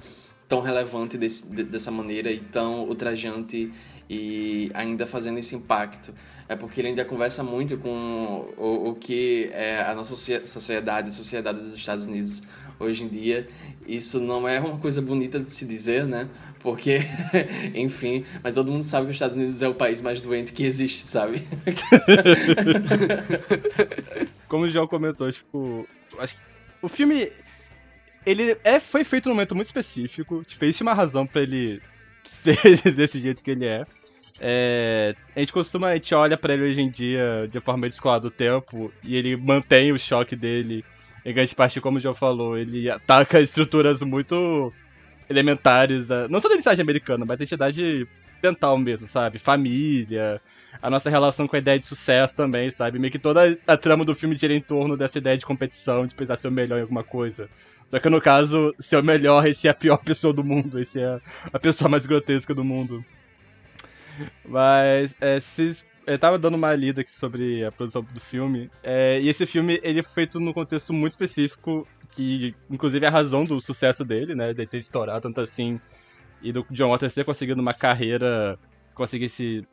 tão 0.48 0.62
relevante 0.62 1.18
desse, 1.18 1.48
dessa 1.64 1.92
maneira 1.92 2.32
e 2.32 2.40
tão 2.40 2.86
ultrajante 2.88 3.72
e 4.10 4.72
ainda 4.74 5.06
fazendo 5.06 5.38
esse 5.38 5.56
impacto. 5.56 6.14
É 6.50 6.56
porque 6.56 6.80
ele 6.80 6.90
ainda 6.90 7.04
conversa 7.04 7.44
muito 7.44 7.78
com 7.78 8.54
o, 8.58 8.90
o 8.90 8.96
que 8.96 9.50
é 9.54 9.82
a 9.82 9.94
nossa 9.94 10.16
sociedade, 10.46 11.10
a 11.10 11.12
sociedade 11.12 11.60
dos 11.60 11.76
Estados 11.76 12.08
Unidos 12.08 12.42
hoje 12.80 13.04
em 13.04 13.08
dia. 13.08 13.48
Isso 13.86 14.20
não 14.20 14.48
é 14.48 14.60
uma 14.60 14.78
coisa 14.78 15.02
bonita 15.02 15.40
de 15.40 15.50
se 15.50 15.66
dizer, 15.66 16.06
né? 16.06 16.30
Porque, 16.60 17.00
enfim, 17.76 18.26
mas 18.44 18.56
todo 18.56 18.72
mundo 18.72 18.84
sabe 18.84 19.06
que 19.06 19.12
os 19.12 19.16
Estados 19.16 19.38
Unidos 19.38 19.62
é 19.62 19.68
o 19.68 19.76
país 19.76 20.02
mais 20.02 20.22
doente 20.22 20.54
que 20.54 20.64
existe, 20.64 21.06
sabe? 21.06 21.42
Como 24.48 24.66
o 24.66 24.70
João 24.70 24.88
comentou, 24.88 25.32
tipo, 25.32 25.88
acho 26.20 26.36
que 26.36 26.42
o 26.82 26.88
filme 26.88 27.32
ele 28.26 28.58
é, 28.64 28.80
foi 28.80 29.04
feito 29.04 29.30
num 29.30 29.36
momento 29.36 29.56
muito 29.56 29.68
específico, 29.68 30.44
tipo, 30.46 30.66
é 30.66 30.72
uma 30.82 30.94
razão 30.94 31.26
para 31.26 31.42
ele 31.42 31.82
ser 32.30 32.80
desse 32.94 33.20
jeito 33.20 33.44
que 33.44 33.52
ele 33.52 33.66
é. 33.66 33.86
É, 34.40 35.16
a 35.36 35.40
gente 35.40 35.52
costuma, 35.52 35.88
a 35.88 35.94
gente 35.96 36.14
olha 36.14 36.38
para 36.38 36.54
ele 36.54 36.64
hoje 36.64 36.82
em 36.82 36.90
dia 36.90 37.48
de 37.52 37.60
forma 37.60 37.88
descolada 37.88 38.24
do 38.24 38.32
tempo 38.32 38.92
e 39.04 39.16
ele 39.16 39.36
mantém 39.36 39.92
o 39.92 40.00
choque 40.00 40.36
dele. 40.36 40.86
Em 41.26 41.34
grande 41.34 41.56
parte, 41.56 41.82
como 41.82 42.00
já 42.00 42.14
falou, 42.14 42.58
ele 42.58 42.90
ataca 42.90 43.42
estruturas 43.42 44.02
muito 44.02 44.72
elementares, 45.30 46.08
da, 46.08 46.28
não 46.28 46.40
só 46.40 46.48
da 46.48 46.54
identidade 46.54 46.82
americana, 46.82 47.26
mas 47.26 47.38
da 47.38 47.44
identidade 47.44 48.08
mental 48.42 48.78
mesmo, 48.78 49.08
sabe? 49.08 49.38
Família, 49.40 50.42
a 50.82 50.90
nossa 50.90 51.10
relação 51.10 51.48
com 51.48 51.56
a 51.56 51.60
ideia 51.60 51.80
de 51.80 51.86
sucesso 51.86 52.36
também, 52.36 52.72
sabe? 52.72 53.00
Meio 53.00 53.12
que 53.12 53.20
toda 53.20 53.58
a 53.66 53.78
trama 53.78 54.06
do 54.06 54.16
filme 54.16 54.36
gira 54.36 54.54
em 54.54 54.62
torno 54.62 54.96
dessa 54.98 55.18
ideia 55.18 55.38
de 55.38 55.46
competição, 55.46 56.06
de 56.06 56.16
precisar 56.16 56.38
ser 56.38 56.48
o 56.48 56.52
melhor 56.52 56.78
em 56.78 56.82
alguma 56.82 57.04
coisa. 57.04 57.50
Só 57.88 58.00
que 58.00 58.10
no 58.10 58.22
caso, 58.22 58.76
ser 58.80 58.98
o 58.98 59.04
melhor 59.04 59.48
é 59.48 59.54
ser 59.54 59.70
a 59.70 59.74
pior 59.74 59.98
pessoa 60.04 60.34
do 60.34 60.44
mundo, 60.44 60.80
esse 60.80 61.00
é 61.00 61.20
a 61.52 61.60
pessoa 61.60 61.90
mais 61.90 62.06
grotesca 62.06 62.54
do 62.54 62.64
mundo. 62.64 63.04
Mas, 64.46 65.16
é, 65.22 65.40
se, 65.40 65.84
eu 66.06 66.18
tava 66.18 66.40
dando 66.40 66.56
uma 66.56 66.74
lida 66.74 67.02
aqui 67.02 67.12
sobre 67.12 67.66
a 67.66 67.72
produção 67.72 68.02
do 68.02 68.20
filme, 68.20 68.70
é, 68.84 69.20
e 69.22 69.30
esse 69.30 69.46
filme 69.46 69.80
ele 69.84 70.00
é 70.00 70.04
feito 70.04 70.40
num 70.40 70.54
contexto 70.54 70.94
muito 70.94 71.12
específico, 71.12 71.88
que 72.12 72.56
inclusive 72.70 73.06
é 73.06 73.10
a 73.10 73.12
razão 73.12 73.44
do 73.44 73.60
sucesso 73.60 74.06
dele, 74.06 74.34
né, 74.34 74.54
de 74.54 74.66
ter 74.66 74.78
estourado 74.78 75.22
tanto 75.22 75.42
assim, 75.42 75.80
e 76.42 76.52
do 76.52 76.66
John 76.72 76.90
Waters 76.90 77.14
ter 77.14 77.26
conseguido 77.26 77.62
uma 77.62 77.74
carreira, 77.74 78.58
conseguisse 78.94 79.66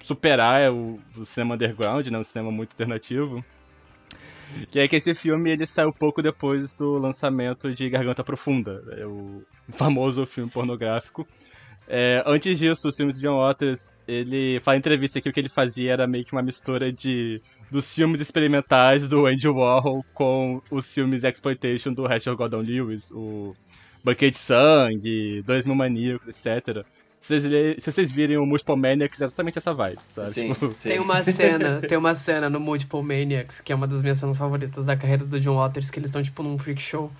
superar 0.00 0.72
o, 0.72 0.98
o 1.16 1.24
cinema 1.24 1.54
underground, 1.54 2.06
né, 2.08 2.18
um 2.18 2.24
cinema 2.24 2.50
muito 2.50 2.72
alternativo. 2.72 3.44
Que 4.70 4.80
é 4.80 4.88
que 4.88 4.96
esse 4.96 5.14
filme 5.14 5.50
ele 5.50 5.64
saiu 5.64 5.92
pouco 5.92 6.20
depois 6.20 6.74
do 6.74 6.98
lançamento 6.98 7.72
de 7.72 7.88
Garganta 7.88 8.22
Profunda, 8.22 8.82
é 8.98 9.06
o 9.06 9.42
famoso 9.70 10.26
filme 10.26 10.50
pornográfico. 10.50 11.26
É, 11.88 12.22
antes 12.26 12.58
disso, 12.58 12.88
os 12.88 12.96
filmes 12.96 13.16
de 13.16 13.22
John 13.22 13.38
Waters, 13.38 13.96
ele 14.06 14.58
em 14.58 14.76
entrevista 14.76 15.20
que 15.20 15.28
o 15.28 15.32
que 15.32 15.40
ele 15.40 15.48
fazia 15.48 15.92
era 15.92 16.06
meio 16.06 16.24
que 16.24 16.32
uma 16.32 16.42
mistura 16.42 16.92
de 16.92 17.40
dos 17.70 17.92
filmes 17.92 18.20
experimentais 18.20 19.08
do 19.08 19.26
Andy 19.26 19.48
Warhol 19.48 20.04
com 20.12 20.60
os 20.70 20.92
filmes 20.92 21.24
exploitation 21.24 21.92
do 21.92 22.06
Rachel 22.06 22.36
Gordon 22.36 22.60
Lewis, 22.60 23.10
o 23.10 23.54
Banquete 24.04 24.32
de 24.32 24.38
Sangue, 24.38 25.42
Dois 25.42 25.66
Mil 25.66 25.74
Maníacos, 25.74 26.28
etc. 26.28 26.84
Se 27.20 27.40
vocês, 27.40 27.84
se 27.84 27.92
vocês 27.92 28.10
virem 28.10 28.36
o 28.36 28.44
Multiple 28.44 28.74
Maniacs, 28.74 29.20
é 29.20 29.24
exatamente 29.24 29.56
essa 29.56 29.72
vibe, 29.72 29.98
sabe? 30.12 30.28
Sim, 30.28 30.52
tipo, 30.52 30.72
sim. 30.72 30.88
Tem 30.88 30.98
uma 30.98 31.22
cena, 31.22 31.80
tem 31.80 31.96
uma 31.96 32.14
cena 32.16 32.50
no 32.50 32.58
Multiple 32.58 33.00
Maniacs, 33.00 33.60
que 33.60 33.72
é 33.72 33.76
uma 33.76 33.86
das 33.86 34.02
minhas 34.02 34.18
cenas 34.18 34.36
favoritas 34.36 34.86
da 34.86 34.96
carreira 34.96 35.24
do 35.24 35.38
John 35.38 35.54
Waters, 35.54 35.88
que 35.88 36.00
eles 36.00 36.08
estão 36.08 36.20
tipo 36.20 36.42
num 36.42 36.58
freak 36.58 36.82
show. 36.82 37.12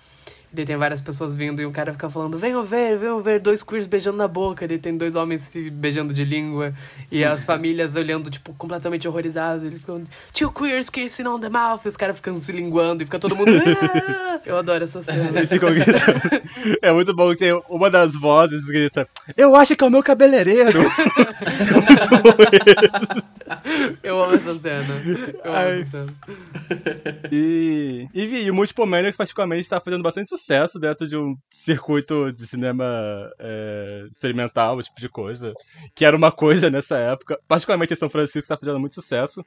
Daí 0.54 0.66
tem 0.66 0.76
várias 0.76 1.00
pessoas 1.00 1.34
vindo 1.34 1.62
e 1.62 1.64
o 1.64 1.70
cara 1.70 1.92
fica 1.92 2.10
falando: 2.10 2.36
venham 2.36 2.62
ver, 2.62 2.98
venham 2.98 3.22
ver, 3.22 3.40
dois 3.40 3.62
queers 3.62 3.86
beijando 3.86 4.18
na 4.18 4.28
boca. 4.28 4.68
Daí 4.68 4.76
tem 4.78 4.94
dois 4.98 5.14
homens 5.14 5.40
se 5.40 5.70
beijando 5.70 6.12
de 6.12 6.26
língua. 6.26 6.74
E 7.10 7.24
as 7.24 7.42
famílias 7.46 7.94
olhando, 7.94 8.30
tipo, 8.30 8.52
completamente 8.54 9.08
horrorizadas. 9.08 9.64
Eles 9.64 9.78
ficam: 9.78 10.04
two 10.34 10.52
queers 10.52 10.90
kissing 10.90 11.26
on 11.26 11.40
the 11.40 11.48
mouth. 11.48 11.80
E 11.86 11.88
os 11.88 11.96
caras 11.96 12.16
ficam 12.16 12.34
se 12.34 12.52
linguando 12.52 13.02
e 13.02 13.06
fica 13.06 13.18
todo 13.18 13.34
mundo. 13.34 13.50
Ah! 13.50 14.40
Eu 14.44 14.58
adoro 14.58 14.84
essa 14.84 15.02
cena. 15.02 15.40
é 16.82 16.92
muito 16.92 17.14
bom 17.14 17.30
que 17.30 17.38
tem 17.38 17.62
uma 17.70 17.88
das 17.88 18.14
vozes 18.14 18.62
grita: 18.66 19.08
Eu 19.34 19.56
acho 19.56 19.74
que 19.74 19.82
é 19.82 19.86
o 19.86 19.90
meu 19.90 20.02
cabeleireiro. 20.02 20.80
Eu 24.02 24.22
amo 24.22 24.34
essa 24.34 24.58
cena. 24.58 25.02
Eu 25.44 25.50
amo 25.50 25.56
Ai. 25.56 25.80
essa 25.80 25.90
cena. 25.90 26.14
E, 27.30 28.06
e, 28.12 28.22
e 28.22 28.50
o 28.50 28.54
Multiple 28.54 28.86
Maniacs, 28.86 29.16
particularmente, 29.16 29.68
tá 29.68 29.80
fazendo 29.80 30.02
bastante 30.02 30.28
sucesso 30.28 30.41
sucesso 30.42 30.78
dentro 30.78 31.08
de 31.08 31.16
um 31.16 31.36
circuito 31.50 32.32
de 32.32 32.46
cinema 32.46 32.84
é, 33.38 34.06
experimental, 34.10 34.78
esse 34.78 34.88
tipo 34.88 35.00
de 35.00 35.08
coisa. 35.08 35.54
Que 35.94 36.04
era 36.04 36.16
uma 36.16 36.32
coisa 36.32 36.68
nessa 36.68 36.98
época. 36.98 37.38
Particularmente 37.46 37.92
em 37.92 37.96
São 37.96 38.08
Francisco, 38.08 38.40
está 38.40 38.56
fazendo 38.56 38.80
muito 38.80 38.94
sucesso. 38.94 39.44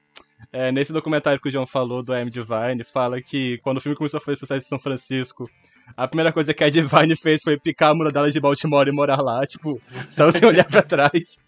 É, 0.52 0.72
nesse 0.72 0.94
documentário 0.94 1.40
que 1.40 1.50
o 1.50 1.52
João 1.52 1.66
falou, 1.66 2.02
do 2.02 2.14
M. 2.14 2.30
Divine, 2.30 2.84
fala 2.84 3.22
que 3.22 3.58
quando 3.60 3.78
o 3.78 3.82
filme 3.82 3.96
começou 3.96 4.18
a 4.18 4.22
fazer 4.22 4.38
sucesso 4.38 4.66
em 4.66 4.70
São 4.70 4.80
Francisco, 4.80 5.50
a 5.96 6.08
primeira 6.08 6.32
coisa 6.32 6.54
que 6.54 6.64
a 6.64 6.70
Divine 6.70 7.16
fez 7.16 7.42
foi 7.44 7.60
picar 7.60 7.92
a 7.92 7.96
muradela 7.96 8.32
de 8.32 8.40
Baltimore 8.40 8.88
e 8.88 8.92
morar 8.92 9.22
lá, 9.22 9.46
tipo, 9.46 9.82
só 10.10 10.32
sem 10.32 10.48
olhar 10.48 10.66
pra 10.66 10.82
trás. 10.82 11.40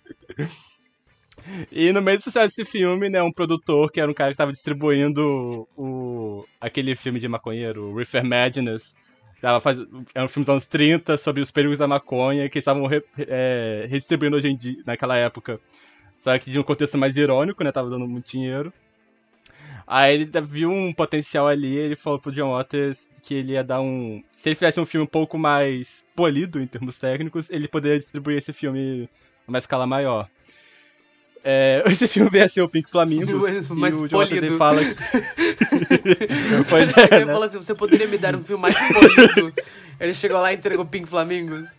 E 1.71 1.93
no 1.93 2.01
meio 2.01 2.17
do 2.17 2.23
sucesso 2.23 2.57
desse 2.57 2.69
filme, 2.69 3.09
né, 3.09 3.21
um 3.21 3.31
produtor, 3.31 3.91
que 3.91 4.01
era 4.01 4.09
um 4.09 4.13
cara 4.13 4.31
que 4.31 4.37
tava 4.37 4.51
distribuindo 4.51 5.67
o, 5.77 6.45
aquele 6.59 6.95
filme 6.95 7.19
de 7.19 7.27
maconheiro, 7.27 7.95
Reefer 7.95 8.23
Madness, 8.23 8.95
tava 9.41 9.59
faz... 9.59 9.79
era 10.13 10.25
um 10.25 10.27
filme 10.27 10.45
dos 10.45 10.49
anos 10.49 10.65
30 10.65 11.17
sobre 11.17 11.41
os 11.41 11.51
perigos 11.51 11.77
da 11.77 11.87
maconha, 11.87 12.49
que 12.49 12.59
estavam 12.59 12.85
re... 12.85 13.03
é, 13.17 13.85
redistribuindo 13.89 14.35
hoje 14.35 14.49
em 14.49 14.55
dia, 14.55 14.77
naquela 14.85 15.15
época. 15.15 15.59
Só 16.17 16.37
que 16.37 16.49
de 16.49 16.59
um 16.59 16.63
contexto 16.63 16.97
mais 16.97 17.15
irônico, 17.15 17.63
né, 17.63 17.71
tava 17.71 17.89
dando 17.89 18.07
muito 18.07 18.29
dinheiro. 18.29 18.73
Aí 19.85 20.15
ele 20.15 20.29
viu 20.41 20.69
um 20.69 20.91
potencial 20.91 21.47
ali, 21.47 21.73
ele 21.73 21.95
falou 21.95 22.19
pro 22.19 22.31
John 22.31 22.51
Waters 22.51 23.09
que 23.23 23.35
ele 23.35 23.53
ia 23.53 23.63
dar 23.63 23.79
um. 23.79 24.21
Se 24.33 24.49
ele 24.49 24.55
fizesse 24.55 24.79
um 24.81 24.85
filme 24.85 25.05
um 25.05 25.09
pouco 25.09 25.37
mais 25.37 26.03
polido 26.13 26.59
em 26.59 26.67
termos 26.67 26.99
técnicos, 26.99 27.49
ele 27.49 27.69
poderia 27.69 27.97
distribuir 27.97 28.37
esse 28.37 28.51
filme 28.51 29.09
numa 29.47 29.59
escala 29.59 29.87
maior. 29.87 30.27
É, 31.41 31.81
esse 31.87 32.05
filme 32.05 32.29
veio 32.29 32.43
a 32.43 32.49
ser 32.49 32.61
o 32.61 32.67
Pink 32.67 32.89
Flamingos. 32.89 33.69
mais 33.69 34.01
e 34.01 34.03
o 34.03 34.07
John 34.09 34.17
Waters 34.17 34.39
polido. 34.39 34.45
ele 34.47 34.57
fala 34.57 34.81
que... 34.83 34.93
pois 36.69 36.97
é, 36.97 37.15
Ele 37.15 37.25
né? 37.25 37.31
falou 37.31 37.43
assim: 37.43 37.57
você 37.57 37.75
poderia 37.75 38.07
me 38.07 38.17
dar 38.17 38.35
um 38.35 38.43
filme 38.43 38.61
mais 38.61 38.75
polido? 38.93 39.53
Ele 39.99 40.13
chegou 40.13 40.39
lá 40.39 40.53
e 40.53 40.55
entregou 40.55 40.85
Pink 40.85 41.07
Flamingos. 41.07 41.75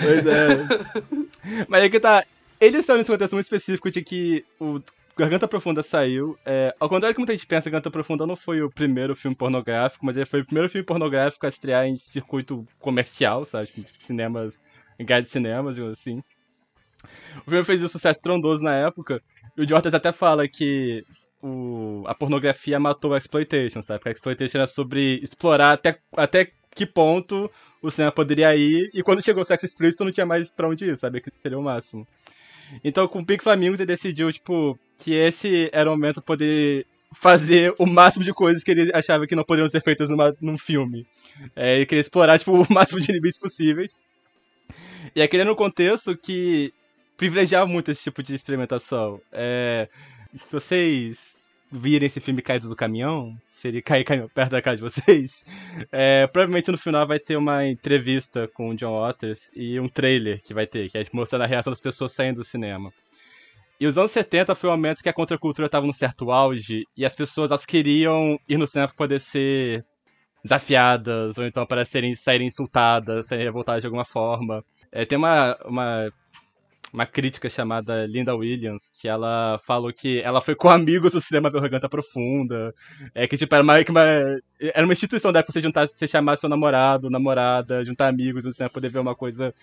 Pois 0.00 0.26
é. 0.26 1.66
Mas 1.68 1.82
aí 1.82 1.90
que 1.90 1.98
tá. 1.98 2.24
Eles 2.60 2.80
estão 2.80 2.96
nesse 2.96 3.10
contexto 3.10 3.32
muito 3.32 3.46
específico 3.46 3.90
de 3.90 4.02
que 4.02 4.44
o 4.60 4.80
Garganta 5.16 5.48
Profunda 5.48 5.82
saiu. 5.82 6.38
É, 6.44 6.74
ao 6.78 6.88
contrário 6.88 7.12
do 7.12 7.16
que 7.16 7.20
muita 7.20 7.32
gente 7.32 7.46
pensa, 7.46 7.68
Garganta 7.68 7.90
Profunda 7.90 8.26
não 8.26 8.36
foi 8.36 8.62
o 8.62 8.70
primeiro 8.70 9.16
filme 9.16 9.34
pornográfico, 9.34 10.04
mas 10.06 10.16
ele 10.16 10.26
foi 10.26 10.42
o 10.42 10.44
primeiro 10.44 10.68
filme 10.68 10.84
pornográfico 10.84 11.44
a 11.46 11.48
estrear 11.48 11.86
em 11.86 11.96
circuito 11.96 12.66
comercial, 12.78 13.44
sabe? 13.44 13.66
Tipo, 13.66 13.88
Cinemas, 13.88 14.60
em 14.98 15.04
guide 15.04 15.22
de 15.22 15.28
cinemas, 15.30 15.74
digamos 15.74 15.98
assim. 15.98 16.22
O 17.46 17.50
filme 17.50 17.64
fez 17.64 17.82
um 17.82 17.88
sucesso 17.88 18.18
estrondoso 18.18 18.62
na 18.62 18.74
época. 18.74 19.22
E 19.56 19.62
o 19.62 19.68
Jordan 19.68 19.96
até 19.96 20.12
fala 20.12 20.46
que 20.46 21.04
o, 21.42 22.04
a 22.06 22.14
pornografia 22.14 22.78
matou 22.78 23.14
a 23.14 23.18
exploitation, 23.18 23.82
sabe? 23.82 23.98
Porque 24.00 24.10
a 24.10 24.12
exploitation 24.12 24.58
era 24.58 24.66
sobre 24.66 25.20
explorar 25.22 25.72
até, 25.72 25.98
até 26.16 26.50
que 26.74 26.86
ponto 26.86 27.50
o 27.82 27.90
cinema 27.90 28.12
poderia 28.12 28.54
ir. 28.54 28.90
E 28.92 29.02
quando 29.02 29.22
chegou 29.22 29.42
o 29.42 29.46
sexo 29.46 29.66
explícito, 29.66 30.04
não 30.04 30.12
tinha 30.12 30.26
mais 30.26 30.50
pra 30.50 30.68
onde 30.68 30.84
ir, 30.84 30.96
sabe? 30.96 31.20
Que 31.20 31.30
seria 31.42 31.58
o 31.58 31.62
máximo. 31.62 32.06
Então, 32.84 33.08
com 33.08 33.20
o 33.20 33.26
Pink 33.26 33.42
Flamingos, 33.42 33.80
ele 33.80 33.86
decidiu, 33.86 34.32
tipo, 34.32 34.78
que 34.98 35.12
esse 35.12 35.68
era 35.72 35.90
o 35.90 35.94
momento 35.94 36.16
de 36.16 36.26
poder 36.26 36.86
fazer 37.12 37.74
o 37.78 37.86
máximo 37.86 38.24
de 38.24 38.32
coisas 38.32 38.62
que 38.62 38.70
ele 38.70 38.90
achava 38.94 39.26
que 39.26 39.34
não 39.34 39.42
poderiam 39.42 39.68
ser 39.68 39.82
feitas 39.82 40.08
numa, 40.08 40.34
num 40.40 40.56
filme. 40.56 41.06
É, 41.56 41.76
ele 41.76 41.86
queria 41.86 42.02
explorar, 42.02 42.38
tipo, 42.38 42.52
o 42.62 42.72
máximo 42.72 43.00
de 43.00 43.10
limites 43.12 43.38
possíveis. 43.38 43.98
E 45.16 45.22
aquele 45.22 45.42
era 45.42 45.52
um 45.52 45.56
contexto 45.56 46.16
que 46.16 46.72
privilegiava 47.16 47.66
muito 47.66 47.90
esse 47.90 48.04
tipo 48.04 48.22
de 48.22 48.34
experimentação. 48.34 49.20
É, 49.32 49.88
se 50.36 50.52
vocês 50.52 51.40
virem 51.70 52.06
esse 52.06 52.20
filme 52.20 52.42
caído 52.42 52.68
do 52.68 52.76
caminhão, 52.76 53.36
se 53.50 53.68
ele 53.68 53.80
cair, 53.80 54.04
cair 54.04 54.28
perto 54.34 54.50
da 54.50 54.62
casa 54.62 54.76
de 54.76 54.82
vocês, 54.82 55.44
é, 55.92 56.26
provavelmente 56.26 56.70
no 56.70 56.78
final 56.78 57.06
vai 57.06 57.18
ter 57.18 57.36
uma 57.36 57.66
entrevista 57.66 58.48
com 58.48 58.70
o 58.70 58.74
John 58.74 59.00
Waters 59.00 59.50
e 59.54 59.78
um 59.78 59.88
trailer 59.88 60.42
que 60.42 60.54
vai 60.54 60.66
ter, 60.66 60.90
que 60.90 60.98
é 60.98 61.04
mostrando 61.12 61.42
a 61.42 61.46
reação 61.46 61.70
das 61.70 61.80
pessoas 61.80 62.12
saindo 62.12 62.36
do 62.36 62.44
cinema. 62.44 62.92
E 63.78 63.86
os 63.86 63.96
anos 63.96 64.10
70 64.10 64.54
foi 64.54 64.68
o 64.68 64.72
momento 64.72 65.02
que 65.02 65.08
a 65.08 65.12
contracultura 65.12 65.66
estava 65.66 65.86
num 65.86 65.92
certo 65.92 66.30
auge 66.30 66.84
e 66.96 67.04
as 67.04 67.14
pessoas 67.14 67.50
elas 67.50 67.64
queriam 67.64 68.38
ir 68.46 68.58
no 68.58 68.66
cinema 68.66 68.88
para 68.88 68.96
poder 68.96 69.20
ser 69.20 69.82
desafiadas, 70.42 71.38
ou 71.38 71.46
então 71.46 71.64
para 71.66 71.84
serem, 71.84 72.14
saírem 72.14 72.48
insultadas, 72.48 73.26
serem 73.26 73.44
revoltadas 73.44 73.82
de 73.82 73.86
alguma 73.86 74.04
forma. 74.04 74.62
É, 74.92 75.04
tem 75.04 75.16
uma, 75.16 75.56
uma, 75.64 76.12
uma 76.92 77.06
crítica 77.06 77.48
chamada 77.48 78.06
Linda 78.06 78.34
Williams, 78.34 78.90
que 79.00 79.08
ela 79.08 79.58
falou 79.64 79.92
que 79.92 80.20
ela 80.20 80.40
foi 80.40 80.54
com 80.54 80.68
amigos 80.68 81.12
do 81.12 81.20
cinema 81.20 81.50
ver 81.50 81.60
Garganta 81.60 81.88
Profunda, 81.88 82.74
é 83.14 83.26
que 83.26 83.36
tipo, 83.36 83.54
era 83.54 83.62
uma, 83.62 83.74
uma, 83.88 84.04
era 84.60 84.84
uma 84.84 84.92
instituição 84.92 85.32
da 85.32 85.40
época 85.40 85.52
você 85.52 85.60
juntar, 85.60 85.86
você 85.86 86.06
chamar 86.06 86.36
seu 86.36 86.48
namorado, 86.48 87.08
namorada, 87.08 87.84
juntar 87.84 88.08
amigos 88.08 88.44
no 88.44 88.52
cinema, 88.52 88.70
poder 88.70 88.88
ver 88.88 88.98
uma 88.98 89.14
coisa 89.14 89.54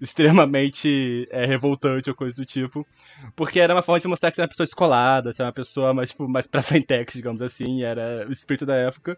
extremamente 0.00 1.26
é, 1.30 1.46
revoltante 1.46 2.10
ou 2.10 2.16
coisa 2.16 2.36
do 2.36 2.44
tipo, 2.44 2.86
porque 3.34 3.60
era 3.60 3.74
uma 3.74 3.82
forma 3.82 4.00
de 4.00 4.08
mostrar 4.08 4.30
que 4.30 4.36
você 4.36 4.42
era 4.42 4.46
uma 4.46 4.50
pessoa 4.50 4.66
descolada, 4.66 5.32
você 5.32 5.42
era 5.42 5.48
uma 5.48 5.54
pessoa 5.54 5.94
mais, 5.94 6.10
tipo, 6.10 6.28
mais 6.28 6.46
pra 6.46 6.62
frentex, 6.62 7.14
digamos 7.14 7.40
assim, 7.40 7.82
era 7.82 8.26
o 8.28 8.32
espírito 8.32 8.66
da 8.66 8.74
época, 8.74 9.16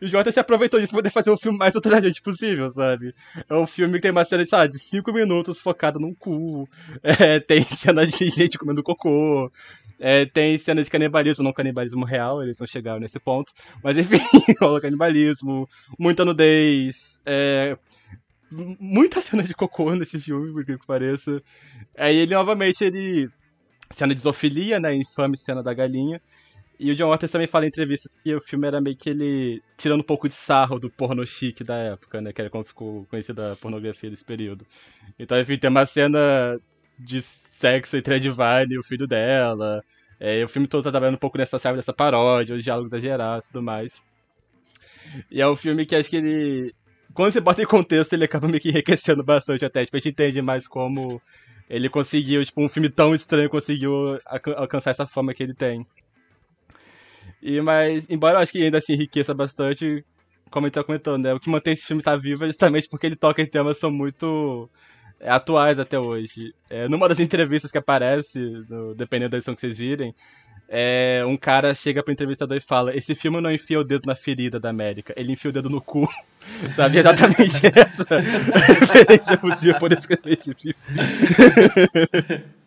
e 0.00 0.04
o 0.04 0.08
Jota 0.08 0.30
se 0.30 0.40
aproveitou 0.40 0.78
disso 0.78 0.92
pra 0.92 0.98
poder 0.98 1.10
fazer 1.10 1.30
o 1.30 1.36
filme 1.36 1.58
mais 1.58 1.74
ultrajante 1.74 2.22
possível, 2.22 2.70
sabe? 2.70 3.14
É 3.48 3.54
um 3.54 3.66
filme 3.66 3.94
que 3.94 4.02
tem 4.02 4.10
uma 4.10 4.24
cena 4.24 4.44
de, 4.44 4.50
sabe, 4.50 4.72
de 4.72 4.78
5 4.78 5.12
minutos 5.12 5.58
focada 5.58 5.98
num 5.98 6.14
cu, 6.14 6.68
é, 7.18 7.40
tem 7.40 7.62
cena 7.62 8.06
de 8.06 8.28
gente 8.28 8.58
comendo 8.58 8.82
cocô, 8.82 9.50
é, 9.98 10.26
tem 10.26 10.58
cena 10.58 10.82
de 10.82 10.90
canibalismo, 10.90 11.42
não 11.42 11.52
canibalismo 11.52 12.04
real, 12.04 12.42
eles 12.42 12.58
não 12.58 12.66
chegaram 12.66 13.00
nesse 13.00 13.18
ponto, 13.18 13.52
mas 13.82 13.96
enfim, 13.96 14.18
rola 14.60 14.80
canibalismo, 14.80 15.66
muita 15.98 16.24
nudez, 16.24 17.22
é, 17.24 17.78
muita 18.50 19.22
cena 19.22 19.42
de 19.42 19.54
cocô 19.54 19.94
nesse 19.94 20.20
filme, 20.20 20.52
por 20.52 20.64
que 20.64 20.76
que 20.78 20.86
pareça. 20.86 21.42
Aí 21.96 22.16
ele 22.16 22.34
novamente, 22.34 22.84
ele. 22.84 23.28
Cena 23.90 24.14
de 24.14 24.20
zoofilia, 24.20 24.78
né? 24.78 24.94
Infame 24.94 25.36
cena 25.36 25.62
da 25.62 25.72
galinha. 25.72 26.20
E 26.78 26.90
o 26.90 26.94
John 26.94 27.08
Waters 27.08 27.32
também 27.32 27.46
fala 27.46 27.64
em 27.64 27.68
entrevista 27.68 28.08
que 28.22 28.34
o 28.34 28.40
filme 28.40 28.66
era 28.66 28.80
meio 28.80 28.96
que 28.96 29.08
ele 29.08 29.62
tirando 29.78 30.00
um 30.00 30.04
pouco 30.04 30.28
de 30.28 30.34
sarro 30.34 30.78
do 30.78 30.90
porno 30.90 31.26
chique 31.26 31.64
da 31.64 31.74
época, 31.74 32.20
né? 32.20 32.32
Que 32.32 32.42
era 32.42 32.50
como 32.50 32.62
ficou 32.64 33.06
conhecida 33.06 33.52
a 33.52 33.56
pornografia 33.56 34.10
desse 34.10 34.24
período. 34.24 34.66
Então, 35.18 35.40
enfim, 35.40 35.56
tem 35.56 35.70
uma 35.70 35.86
cena 35.86 36.60
de 36.98 37.22
sexo 37.22 37.96
entre 37.96 38.14
a 38.14 38.18
Divine 38.18 38.74
e 38.74 38.78
o 38.78 38.82
filho 38.82 39.06
dela. 39.06 39.82
É, 40.20 40.42
o 40.44 40.48
filme 40.48 40.66
todo 40.66 40.84
tá 40.84 40.90
trabalhando 40.90 41.14
um 41.14 41.18
pouco 41.18 41.38
nessa 41.38 41.58
chave 41.58 41.76
dessa 41.76 41.92
paródia, 41.92 42.56
os 42.56 42.64
diálogos 42.64 42.92
exagerados 42.92 43.46
e 43.46 43.52
tudo 43.52 43.62
mais. 43.62 44.02
E 45.30 45.40
é 45.40 45.48
um 45.48 45.56
filme 45.56 45.86
que 45.86 45.94
acho 45.94 46.10
que 46.10 46.16
ele. 46.16 46.74
Quando 47.14 47.32
você 47.32 47.40
bota 47.40 47.62
em 47.62 47.66
contexto, 47.66 48.12
ele 48.12 48.24
acaba 48.24 48.48
meio 48.48 48.60
que 48.60 48.68
enriquecendo 48.68 49.24
bastante 49.24 49.64
até. 49.64 49.84
Tipo, 49.84 49.96
a 49.96 50.00
gente 50.00 50.10
entende 50.10 50.42
mais 50.42 50.66
como 50.68 51.20
ele 51.68 51.88
conseguiu, 51.88 52.44
tipo, 52.44 52.62
um 52.62 52.68
filme 52.68 52.88
tão 52.88 53.14
estranho 53.14 53.50
conseguiu 53.50 54.18
alca- 54.26 54.54
alcançar 54.54 54.90
essa 54.90 55.06
fama 55.06 55.34
que 55.34 55.42
ele 55.42 55.54
tem. 55.54 55.86
E, 57.42 57.60
mas, 57.60 58.08
embora 58.10 58.38
eu 58.38 58.42
acho 58.42 58.52
que 58.52 58.62
ainda 58.62 58.78
assim 58.78 58.94
enriqueça 58.94 59.32
bastante, 59.32 60.04
como 60.50 60.66
a 60.66 60.68
gente 60.68 60.74
tá 60.74 60.84
comentando, 60.84 61.22
né? 61.22 61.34
O 61.34 61.40
que 61.40 61.48
mantém 61.50 61.74
esse 61.74 61.86
filme 61.86 62.02
tá 62.02 62.16
vivo 62.16 62.44
é 62.44 62.48
justamente 62.48 62.88
porque 62.88 63.06
ele 63.06 63.16
toca 63.16 63.40
em 63.42 63.46
temas 63.46 63.76
que 63.76 63.80
são 63.80 63.90
muito 63.90 64.68
atuais 65.22 65.78
até 65.78 65.98
hoje. 65.98 66.54
É, 66.70 66.88
numa 66.88 67.08
das 67.08 67.20
entrevistas 67.20 67.70
que 67.72 67.78
aparece, 67.78 68.38
no- 68.68 68.94
dependendo 68.94 69.30
da 69.32 69.36
edição 69.38 69.54
que 69.54 69.60
vocês 69.60 69.78
virem, 69.78 70.14
é, 70.68 71.22
um 71.26 71.36
cara 71.36 71.72
chega 71.74 72.02
pro 72.02 72.12
entrevistador 72.12 72.56
e 72.56 72.60
fala: 72.60 72.94
Esse 72.96 73.14
filme 73.14 73.40
não 73.40 73.50
enfia 73.50 73.80
o 73.80 73.84
dedo 73.84 74.06
na 74.06 74.14
ferida 74.14 74.60
da 74.60 74.68
América, 74.70 75.14
ele 75.16 75.32
enfia 75.32 75.50
o 75.50 75.52
dedo 75.54 75.70
no 75.70 75.80
cu. 75.80 76.08
Sabe? 76.76 76.96
É 76.96 77.00
Exatamente 77.00 77.60
essa 77.74 78.06
referência 78.18 79.36
possível 79.36 79.78
por 79.78 79.92
escrever 79.92 80.32
esse 80.38 80.54
filme. 80.54 80.76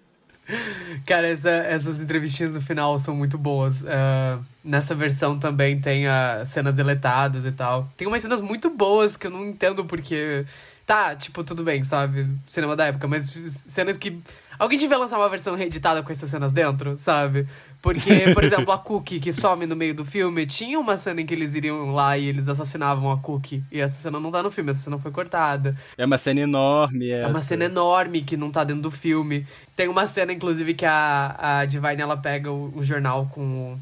Cara, 1.05 1.27
essa- 1.29 1.49
essas 1.49 2.01
entrevistinhas 2.01 2.55
no 2.55 2.61
final 2.61 2.97
são 2.99 3.15
muito 3.15 3.37
boas. 3.37 3.85
Ah, 3.85 4.39
nessa 4.63 4.93
versão 4.93 5.39
também 5.39 5.79
tem 5.79 6.07
ah, 6.07 6.43
cenas 6.45 6.75
deletadas 6.75 7.45
e 7.45 7.51
tal. 7.51 7.87
Tem 7.95 8.07
umas 8.07 8.21
cenas 8.21 8.41
muito 8.41 8.69
boas 8.69 9.15
que 9.15 9.27
eu 9.27 9.31
não 9.31 9.45
entendo 9.45 9.85
porque. 9.85 10.45
Tá, 10.91 11.15
tipo, 11.15 11.41
tudo 11.41 11.63
bem, 11.63 11.85
sabe? 11.85 12.27
Cinema 12.45 12.75
da 12.75 12.87
época, 12.87 13.07
mas 13.07 13.29
cenas 13.47 13.97
que. 13.97 14.19
Alguém 14.59 14.77
devia 14.77 14.97
lançar 14.97 15.17
uma 15.17 15.29
versão 15.29 15.55
reeditada 15.55 16.03
com 16.03 16.11
essas 16.11 16.29
cenas 16.29 16.51
dentro, 16.51 16.97
sabe? 16.97 17.47
Porque, 17.81 18.33
por 18.33 18.43
exemplo, 18.43 18.73
a 18.73 18.77
Cookie, 18.77 19.17
que 19.17 19.31
some 19.31 19.65
no 19.65 19.73
meio 19.73 19.95
do 19.95 20.03
filme, 20.03 20.45
tinha 20.45 20.77
uma 20.77 20.97
cena 20.97 21.21
em 21.21 21.25
que 21.25 21.33
eles 21.33 21.55
iriam 21.55 21.93
lá 21.93 22.17
e 22.17 22.25
eles 22.25 22.49
assassinavam 22.49 23.09
a 23.09 23.17
Cookie. 23.17 23.63
E 23.71 23.79
essa 23.79 23.97
cena 23.99 24.19
não 24.19 24.29
tá 24.29 24.43
no 24.43 24.51
filme, 24.51 24.71
essa 24.71 24.81
cena 24.81 24.99
foi 24.99 25.11
cortada. 25.11 25.77
É 25.97 26.05
uma 26.05 26.17
cena 26.17 26.41
enorme. 26.41 27.09
É 27.09 27.25
uma 27.25 27.39
essa. 27.39 27.47
cena 27.47 27.63
enorme 27.63 28.21
que 28.21 28.35
não 28.35 28.51
tá 28.51 28.65
dentro 28.65 28.81
do 28.81 28.91
filme. 28.91 29.47
Tem 29.77 29.87
uma 29.87 30.05
cena, 30.05 30.33
inclusive, 30.33 30.73
que 30.73 30.85
a, 30.85 31.61
a 31.61 31.65
Divine 31.65 32.01
ela 32.01 32.17
pega 32.17 32.51
o, 32.51 32.69
o 32.75 32.83
jornal 32.83 33.31
com 33.33 33.41
o, 33.41 33.79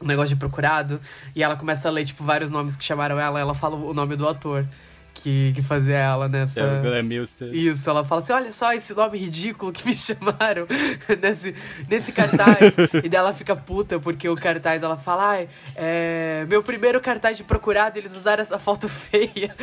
o 0.00 0.04
negócio 0.04 0.30
de 0.30 0.36
procurado 0.36 1.00
e 1.32 1.44
ela 1.44 1.54
começa 1.54 1.86
a 1.86 1.92
ler, 1.92 2.04
tipo, 2.04 2.24
vários 2.24 2.50
nomes 2.50 2.74
que 2.74 2.82
chamaram 2.82 3.20
ela. 3.20 3.38
Ela 3.38 3.54
fala 3.54 3.76
o 3.76 3.94
nome 3.94 4.16
do 4.16 4.28
ator. 4.28 4.66
Que, 5.14 5.52
que 5.54 5.62
fazia 5.62 5.96
ela 5.96 6.28
nessa. 6.28 6.60
É, 6.60 6.82
Glenn. 6.82 7.24
Isso, 7.52 7.88
ela 7.88 8.04
fala 8.04 8.20
assim: 8.20 8.32
olha 8.32 8.52
só 8.52 8.72
esse 8.72 8.92
nome 8.92 9.16
ridículo 9.16 9.72
que 9.72 9.86
me 9.86 9.94
chamaram 9.96 10.66
nesse, 11.22 11.54
nesse 11.88 12.12
cartaz. 12.12 12.76
e 13.02 13.08
daí 13.08 13.20
ela 13.20 13.32
fica 13.32 13.54
puta 13.54 14.00
porque 14.00 14.28
o 14.28 14.34
cartaz 14.34 14.82
ela 14.82 14.96
fala: 14.96 15.30
ai, 15.30 15.48
é, 15.76 16.44
meu 16.48 16.62
primeiro 16.62 17.00
cartaz 17.00 17.36
de 17.36 17.44
procurado, 17.44 17.96
eles 17.96 18.16
usaram 18.16 18.42
essa 18.42 18.58
foto 18.58 18.88
feia. 18.88 19.54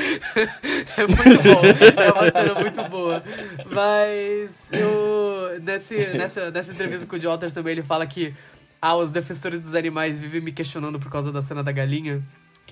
é 0.97 1.07
muito 1.07 1.43
bom, 1.43 2.01
é 2.01 2.11
uma 2.11 2.31
cena 2.31 2.59
muito 2.59 2.83
boa. 2.89 3.23
Mas 3.69 4.71
eu. 4.71 5.59
Nesse, 5.61 6.17
nessa, 6.17 6.49
nessa 6.49 6.71
entrevista 6.71 7.05
com 7.05 7.17
o 7.17 7.19
Jotter 7.19 7.51
também, 7.51 7.73
ele 7.73 7.83
fala 7.83 8.07
que 8.07 8.33
ah, 8.81 8.95
os 8.95 9.11
defensores 9.11 9.59
dos 9.59 9.75
animais 9.75 10.17
vivem 10.17 10.41
me 10.41 10.51
questionando 10.51 10.97
por 10.97 11.11
causa 11.11 11.31
da 11.31 11.41
cena 11.41 11.61
da 11.61 11.71
galinha 11.71 12.23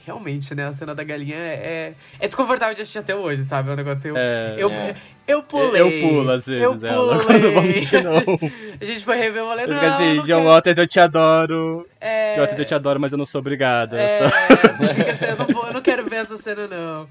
realmente, 0.09 0.55
né? 0.55 0.65
A 0.65 0.73
cena 0.73 0.95
da 0.95 1.03
galinha 1.03 1.37
é, 1.37 1.93
é 2.19 2.27
desconfortável 2.27 2.73
de 2.73 2.81
assistir 2.81 2.97
até 2.97 3.15
hoje, 3.15 3.43
sabe? 3.43 3.69
É 3.69 3.73
um 3.73 3.75
negócio. 3.75 4.09
Eu, 4.09 4.17
É. 4.17 4.55
eu, 4.57 4.71
É. 4.71 4.95
eu 5.27 5.43
pulei. 5.43 5.81
Eu 5.81 6.09
pulo, 6.09 6.31
às 6.31 6.45
vezes, 6.47 6.63
Eu 6.63 6.79
ela. 6.83 7.19
pulei. 7.21 7.41
Não 7.41 7.51
vou 7.53 7.61
mentir, 7.61 8.03
não. 8.03 8.11
A 8.11 8.19
gente, 8.19 8.53
a 8.81 8.85
gente 8.85 9.05
foi 9.05 9.15
rever, 9.17 9.41
eu 9.43 9.47
falei, 9.47 9.67
não. 9.67 9.77
assim, 9.79 10.15
não 10.15 10.25
John. 10.25 10.43
Waters, 10.45 10.77
eu 10.79 10.87
te 10.87 10.99
adoro. 10.99 11.87
É, 12.01 12.33
John 12.33 12.41
Waters, 12.41 12.59
eu 12.59 12.65
te 12.65 12.73
adoro, 12.73 12.99
mas 12.99 13.11
eu 13.11 13.17
não 13.19 13.25
sou 13.25 13.39
obrigada. 13.39 14.01
é, 14.01 14.19
você 14.27 14.93
fica 14.95 15.11
assim, 15.11 15.25
eu 15.25 15.37
não, 15.37 15.45
vou, 15.45 15.67
eu 15.67 15.73
não 15.73 15.81
quero 15.81 16.03
ver 16.09 16.15
essa 16.15 16.37
cena, 16.37 16.67
não. 16.67 17.07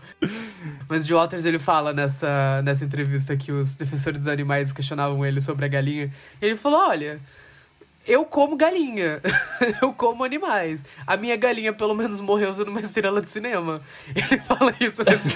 Mas 0.88 1.08
o 1.08 1.14
Waters, 1.14 1.44
ele 1.44 1.58
fala 1.60 1.92
nessa, 1.92 2.60
nessa 2.62 2.84
entrevista 2.84 3.36
que 3.36 3.52
os 3.52 3.76
defensores 3.76 4.18
dos 4.20 4.28
animais 4.28 4.72
questionavam 4.72 5.24
ele 5.24 5.40
sobre 5.40 5.64
a 5.66 5.68
galinha. 5.68 6.10
E 6.42 6.46
ele 6.46 6.56
falou, 6.56 6.80
olha... 6.80 7.20
Eu 8.08 8.24
como 8.24 8.56
galinha. 8.56 9.20
eu 9.82 9.92
como 9.92 10.24
animais. 10.24 10.82
A 11.06 11.14
minha 11.18 11.36
galinha, 11.36 11.74
pelo 11.74 11.94
menos, 11.94 12.22
morreu 12.22 12.54
sendo 12.54 12.70
uma 12.70 12.80
estrela 12.80 13.20
de 13.20 13.28
cinema. 13.28 13.82
Ele 14.14 14.40
fala 14.48 14.74
isso 14.80 15.04
nesse 15.04 15.28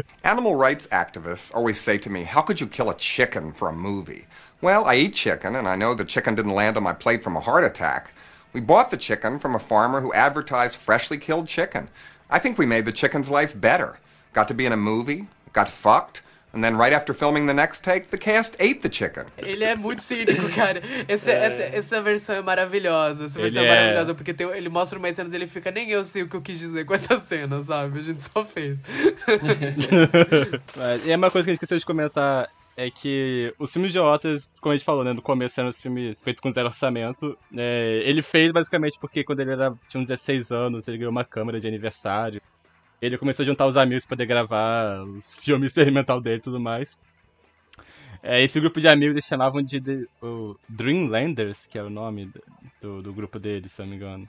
Animal 0.24 0.56
rights 0.56 0.88
activists 0.90 1.54
always 1.54 1.76
say 1.76 1.98
to 1.98 2.08
me, 2.08 2.24
How 2.24 2.42
could 2.42 2.58
you 2.58 2.66
kill 2.66 2.88
a 2.88 2.94
chicken 2.94 3.52
for 3.52 3.68
a 3.68 3.72
movie? 3.72 4.26
Well, 4.62 4.86
I 4.86 4.96
eat 4.96 5.14
chicken, 5.14 5.56
and 5.56 5.68
I 5.68 5.76
know 5.76 5.94
the 5.94 6.06
chicken 6.06 6.34
didn't 6.34 6.54
land 6.54 6.78
on 6.78 6.82
my 6.82 6.94
plate 6.94 7.22
from 7.22 7.36
a 7.36 7.40
heart 7.40 7.64
attack. 7.64 8.12
We 8.54 8.60
bought 8.62 8.90
the 8.90 8.96
chicken 8.96 9.38
from 9.38 9.54
a 9.54 9.58
farmer 9.58 10.00
who 10.00 10.12
advertised 10.14 10.76
freshly 10.76 11.18
killed 11.18 11.46
chicken. 11.46 11.88
I 12.30 12.38
think 12.38 12.56
we 12.56 12.64
made 12.64 12.86
the 12.86 12.92
chicken's 12.92 13.30
life 13.30 13.58
better. 13.60 13.98
Got 14.32 14.48
to 14.48 14.54
be 14.54 14.64
in 14.64 14.72
a 14.72 14.76
movie, 14.76 15.26
got 15.52 15.68
fucked, 15.68 16.22
and 16.52 16.62
then 16.62 16.76
right 16.76 16.94
after 16.94 17.14
filming 17.14 17.46
the 17.46 17.54
next 17.54 17.82
take, 17.82 18.08
the 18.08 18.18
cast 18.18 18.54
ate 18.60 18.80
the 18.80 18.90
chicken. 18.90 19.24
Ele 19.38 19.64
é 19.64 19.74
muito 19.76 20.02
cínico, 20.02 20.48
cara. 20.54 20.80
Esse- 21.08 21.30
Essa, 21.30 21.62
essa 21.64 22.02
versão 22.02 22.36
é 22.36 22.42
maravilhosa. 22.42 23.24
Essa 23.26 23.40
versão 23.40 23.62
é 23.62 23.64
Ele 23.64 23.72
é- 23.72 23.76
maravilhosa, 23.76 24.14
porque 24.14 24.34
tem- 24.34 24.50
ele 24.50 24.68
mostra 24.68 24.98
umas 24.98 25.14
cenas 25.14 25.32
e 25.32 25.36
ele 25.36 25.46
fica, 25.46 25.70
nem 25.70 25.90
eu 25.90 26.04
sei 26.04 26.22
o 26.22 26.28
que 26.28 26.36
eu 26.36 26.42
quis 26.42 26.58
dizer 26.58 26.84
com 26.84 26.94
essa 26.94 27.18
cena, 27.20 27.62
sabe? 27.62 27.98
A 27.98 28.02
gente 28.02 28.22
só 28.22 28.44
fez. 28.44 28.78
Mas- 30.76 31.04
E 31.04 31.10
é 31.10 31.16
uma 31.16 31.30
coisa 31.30 31.44
que 31.44 31.50
a 31.50 31.54
gente 31.54 31.58
esqueceu 31.62 31.78
de 31.78 31.86
comentar 31.86 32.48
é 32.76 32.90
que 32.90 33.52
os 33.58 33.72
filmes 33.72 33.92
de 33.92 33.98
como 33.98 34.72
a 34.72 34.76
gente 34.76 34.84
falou, 34.84 35.04
né, 35.04 35.12
no 35.12 35.20
começo 35.20 35.60
eram 35.60 35.70
filmes 35.72 36.22
feitos 36.22 36.40
com 36.40 36.50
zero 36.50 36.68
orçamento. 36.68 37.36
né, 37.50 37.98
ele 38.04 38.22
fez 38.22 38.52
basicamente 38.52 38.98
porque 38.98 39.22
quando 39.22 39.40
ele 39.40 39.52
era, 39.52 39.74
tinha 39.88 40.00
uns 40.00 40.08
16 40.08 40.50
anos, 40.50 40.88
ele 40.88 40.96
ganhou 40.98 41.10
uma 41.10 41.24
câmera 41.24 41.60
de 41.60 41.68
aniversário. 41.68 42.40
Ele 43.00 43.16
começou 43.16 43.42
a 43.42 43.46
juntar 43.46 43.66
os 43.66 43.76
amigos 43.76 44.04
para 44.04 44.16
poder 44.16 44.26
gravar 44.26 45.02
os 45.04 45.32
filmes 45.34 45.68
experimental 45.68 46.20
dele 46.20 46.36
e 46.36 46.42
tudo 46.42 46.60
mais. 46.60 46.98
É, 48.22 48.42
esse 48.42 48.60
grupo 48.60 48.80
de 48.80 48.88
amigos 48.88 49.12
eles 49.12 49.24
chamavam 49.24 49.62
de, 49.62 49.80
Dreamlanders, 50.68 51.66
que 51.66 51.78
é 51.78 51.82
o 51.82 51.88
nome 51.88 52.30
do, 52.80 53.02
do 53.02 53.12
grupo 53.12 53.38
deles, 53.38 53.72
se 53.72 53.80
eu 53.80 53.86
não 53.86 53.90
me 53.90 53.96
engano. 53.96 54.28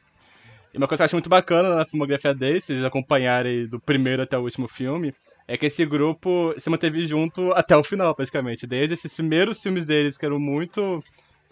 E 0.73 0.77
uma 0.77 0.87
coisa 0.87 1.01
que 1.01 1.03
eu 1.03 1.05
acho 1.05 1.15
muito 1.15 1.29
bacana 1.29 1.75
na 1.75 1.85
filmografia 1.85 2.33
deles, 2.33 2.63
se 2.63 2.73
vocês 2.73 2.85
acompanharem 2.85 3.67
do 3.67 3.79
primeiro 3.79 4.21
até 4.21 4.37
o 4.37 4.41
último 4.41 4.69
filme, 4.69 5.13
é 5.45 5.57
que 5.57 5.65
esse 5.65 5.85
grupo 5.85 6.53
se 6.57 6.69
manteve 6.69 7.05
junto 7.05 7.51
até 7.51 7.75
o 7.75 7.83
final, 7.83 8.15
praticamente. 8.15 8.65
Desde 8.65 8.93
esses 8.93 9.13
primeiros 9.13 9.61
filmes 9.61 9.85
deles, 9.85 10.17
que 10.17 10.25
eram 10.25 10.39
muito 10.39 11.03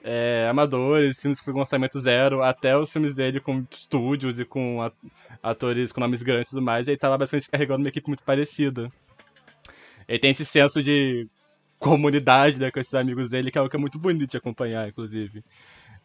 é, 0.03 0.47
amadores, 0.49 1.19
filmes 1.21 1.39
com 1.39 1.59
orçamento 1.59 1.99
zero, 1.99 2.41
até 2.41 2.77
os 2.77 2.91
filmes 2.91 3.13
dele 3.13 3.39
com 3.39 3.65
estúdios 3.71 4.39
e 4.39 4.45
com 4.45 4.79
atores 5.41 5.91
com 5.91 6.01
nomes 6.01 6.23
grandes 6.23 6.47
e 6.47 6.51
tudo 6.51 6.61
mais, 6.61 6.87
ele 6.87 6.97
tava 6.97 7.17
basicamente 7.17 7.49
carregando 7.49 7.83
uma 7.83 7.89
equipe 7.89 8.07
muito 8.07 8.23
parecida. 8.23 8.91
Ele 10.07 10.19
tem 10.19 10.31
esse 10.31 10.45
senso 10.45 10.81
de 10.81 11.27
comunidade 11.77 12.59
né, 12.59 12.71
com 12.71 12.79
esses 12.79 12.93
amigos 12.93 13.29
dele, 13.29 13.51
que 13.51 13.57
é 13.57 13.59
algo 13.59 13.69
que 13.69 13.75
é 13.75 13.79
muito 13.79 13.97
bonito 13.97 14.31
de 14.31 14.37
acompanhar, 14.37 14.87
inclusive. 14.87 15.43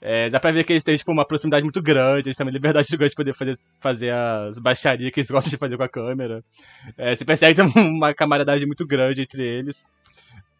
É, 0.00 0.28
dá 0.28 0.38
pra 0.38 0.52
ver 0.52 0.64
que 0.64 0.72
eles 0.72 0.84
têm 0.84 0.96
tipo, 0.96 1.10
uma 1.10 1.24
proximidade 1.24 1.64
muito 1.64 1.80
grande, 1.82 2.28
eles 2.28 2.36
têm 2.36 2.44
uma 2.44 2.52
liberdade 2.52 2.88
gigante 2.88 3.10
de 3.10 3.16
poder 3.16 3.32
fazer, 3.32 3.58
fazer 3.80 4.12
as 4.12 4.58
baixarias 4.58 5.10
que 5.10 5.20
eles 5.20 5.30
gostam 5.30 5.50
de 5.50 5.56
fazer 5.56 5.76
com 5.76 5.82
a 5.82 5.88
câmera. 5.88 6.44
É, 6.96 7.16
você 7.16 7.24
percebe 7.24 7.54
que 7.54 7.72
tem 7.72 7.82
uma 7.88 8.12
camaradagem 8.12 8.66
muito 8.66 8.86
grande 8.86 9.22
entre 9.22 9.42
eles. 9.42 9.88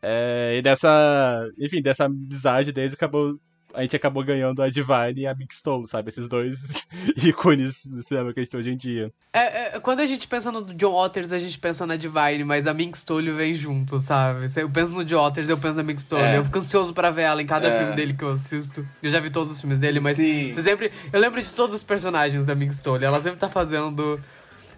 É, 0.06 0.56
e 0.58 0.62
dessa, 0.62 1.48
enfim, 1.58 1.80
dessa 1.80 2.04
amizade 2.04 2.72
deles 2.72 2.92
acabou, 2.92 3.38
a 3.72 3.80
gente 3.82 3.96
acabou 3.96 4.22
ganhando 4.22 4.62
a 4.62 4.68
Divine 4.68 5.22
e 5.22 5.26
a 5.26 5.32
Big 5.34 5.54
Stone, 5.54 5.86
sabe? 5.88 6.10
Esses 6.10 6.28
dois 6.28 6.58
ícones 7.24 7.84
do 7.86 8.02
cinema 8.02 8.32
que 8.32 8.38
a 8.40 8.42
gente 8.42 8.50
tem 8.50 8.60
hoje 8.60 8.70
em 8.70 8.76
dia. 8.76 9.10
É, 9.32 9.76
é, 9.76 9.80
quando 9.80 10.00
a 10.00 10.06
gente 10.06 10.28
pensa 10.28 10.52
no 10.52 10.74
John 10.74 10.92
Waters, 10.92 11.32
a 11.32 11.38
gente 11.38 11.58
pensa 11.58 11.86
na 11.86 11.96
Divine, 11.96 12.44
mas 12.44 12.66
a 12.66 12.74
Mink 12.74 12.96
Stolio 12.98 13.34
vem 13.34 13.54
junto, 13.54 13.98
sabe? 13.98 14.46
Eu 14.56 14.70
penso 14.70 14.92
no 14.94 15.04
John 15.04 15.22
Waters, 15.24 15.48
eu 15.48 15.58
penso 15.58 15.76
na 15.78 15.82
Mink 15.82 16.00
Stolio. 16.00 16.24
É. 16.24 16.38
Eu 16.38 16.44
fico 16.44 16.58
ansioso 16.58 16.92
pra 16.92 17.10
ver 17.10 17.22
ela 17.22 17.42
em 17.42 17.46
cada 17.46 17.66
É. 17.68 17.78
filme 17.78 17.96
dele 17.96 18.12
que 18.14 18.22
eu 18.22 18.30
assisto. 18.30 18.86
Eu 19.02 19.10
já 19.10 19.18
vi 19.20 19.30
todos 19.30 19.50
os 19.50 19.60
filmes 19.60 19.78
dele, 19.78 20.00
mas 20.00 20.16
Sim. 20.18 20.52
você 20.52 20.62
sempre. 20.62 20.92
Eu 21.12 21.18
lembro 21.18 21.42
de 21.42 21.52
todos 21.52 21.74
os 21.74 21.82
personagens 21.82 22.44
da 22.46 22.54
Mink 22.54 22.72
Stolio. 22.74 23.06
Ela 23.06 23.20
sempre 23.20 23.38
tá 23.40 23.48
fazendo. 23.48 24.20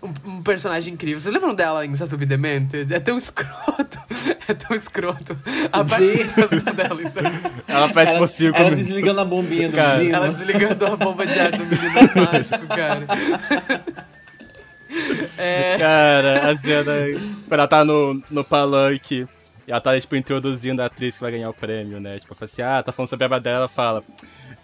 Um, 0.07 0.31
um 0.31 0.43
personagem 0.43 0.95
incrível. 0.95 1.21
Vocês 1.21 1.33
lembram 1.33 1.55
dela 1.55 1.85
em 1.85 1.95
Sassube 1.95 2.27
Demented? 2.27 2.93
É 2.95 3.01
tão 3.01 3.17
escroto. 3.17 3.99
É 4.49 4.55
tão 4.55 4.77
escroto. 4.77 5.37
A 5.73 5.85
participação 5.85 6.75
dela 6.75 7.03
em 7.03 7.09
Sassube 7.09 7.41
Ela 7.67 7.89
parece 7.93 8.13
Ela, 8.13 8.21
por 8.21 8.29
cinco 8.29 8.57
ela 8.57 8.65
minutos. 8.71 8.87
desligando 8.87 9.21
a 9.21 9.25
bombinha 9.25 9.69
do 9.69 9.77
Cara, 9.77 9.99
menino. 9.99 10.17
Ela 10.17 10.29
desligando 10.29 10.87
a 10.87 10.97
bomba 10.97 11.27
de 11.27 11.39
ar 11.39 11.51
do 11.51 11.65
menino 11.67 11.99
asmático, 11.99 12.67
cara. 12.69 13.07
É. 15.37 15.77
Cara, 15.79 16.51
a 16.51 16.57
cena. 16.57 16.93
Quando 17.49 17.53
ela 17.59 17.69
tá 17.69 17.85
no, 17.85 18.23
no 18.31 18.45
palanque 18.45 19.27
e 19.67 19.71
ela 19.71 19.81
tá, 19.81 19.99
tipo, 20.01 20.15
introduzindo 20.17 20.81
a 20.81 20.87
atriz 20.87 21.17
que 21.17 21.21
vai 21.21 21.33
ganhar 21.33 21.51
o 21.51 21.55
prêmio, 21.55 22.01
né? 22.01 22.19
Tipo, 22.19 22.35
fala 22.35 22.51
assim, 22.51 22.63
ah, 22.63 22.83
tá 22.83 22.93
falando 22.93 23.11
sobre 23.11 23.25
a 23.25 23.27
aba 23.27 23.41
dela, 23.41 23.57
ela 23.59 23.69
fala. 23.69 24.03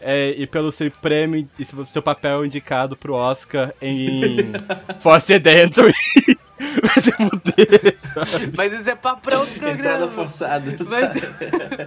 É, 0.04 0.30
e 0.36 0.46
pelo 0.46 0.72
seu 0.72 0.90
prêmio 0.90 1.48
e 1.58 1.64
seu 1.64 2.02
papel 2.02 2.44
indicado 2.44 2.96
pro 2.96 3.14
Oscar 3.14 3.72
em 3.80 4.52
Force 5.00 5.32
Entry. 5.32 5.94
vai 6.82 7.02
se 7.02 7.12
fuder, 7.12 7.98
sabe? 7.98 8.52
Mas 8.56 8.72
isso 8.72 8.90
é 8.90 8.94
pra, 8.94 9.16
pra 9.16 9.40
outro 9.40 9.54
programa. 9.54 9.78
Entrada 9.78 10.08
forçada. 10.08 10.76
Mas, 10.88 11.14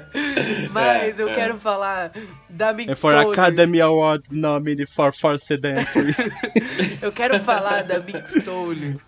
mas 0.71 1.19
É, 1.19 1.23
eu 1.23 1.29
é. 1.29 1.33
quero 1.33 1.57
falar 1.57 2.11
da 2.49 2.73
Mink 2.73 2.91
É 2.91 2.95
for 2.95 3.13
Stolio. 3.13 3.31
Academy 3.31 3.81
Award 3.81 4.23
nominee 4.31 4.85
for 4.85 5.13
Force 5.13 5.53
Entry. 5.53 6.15
Eu 7.01 7.11
quero 7.11 7.39
falar 7.39 7.83
da 7.83 7.99
Mink 7.99 8.27
Stolio 8.29 8.99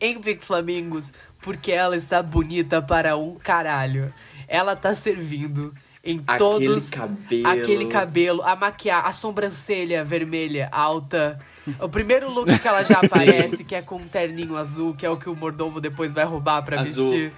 em 0.00 0.20
Pink 0.20 0.44
Flamingos 0.44 1.12
porque 1.40 1.72
ela 1.72 1.96
está 1.96 2.22
bonita 2.22 2.80
para 2.82 3.16
um 3.16 3.34
caralho. 3.36 4.12
Ela 4.46 4.76
tá 4.76 4.94
servindo 4.94 5.74
em 6.04 6.20
Aquele 6.26 6.38
todos 6.38 6.90
cabelo. 6.90 7.46
aquele 7.48 7.86
cabelo, 7.86 8.42
a 8.42 8.54
maquiagem, 8.54 9.08
a 9.08 9.12
sobrancelha 9.12 10.04
vermelha 10.04 10.68
alta. 10.70 11.38
O 11.80 11.88
primeiro 11.88 12.30
look 12.30 12.58
que 12.58 12.68
ela 12.68 12.82
já 12.82 13.00
aparece, 13.04 13.64
que 13.64 13.74
é 13.74 13.80
com 13.80 13.96
um 13.96 14.06
terninho 14.06 14.56
azul, 14.56 14.94
que 14.94 15.06
é 15.06 15.10
o 15.10 15.16
que 15.16 15.30
o 15.30 15.34
mordomo 15.34 15.80
depois 15.80 16.12
vai 16.12 16.24
roubar 16.24 16.62
pra 16.62 16.80
Azul. 16.82 17.08
vestir. 17.08 17.32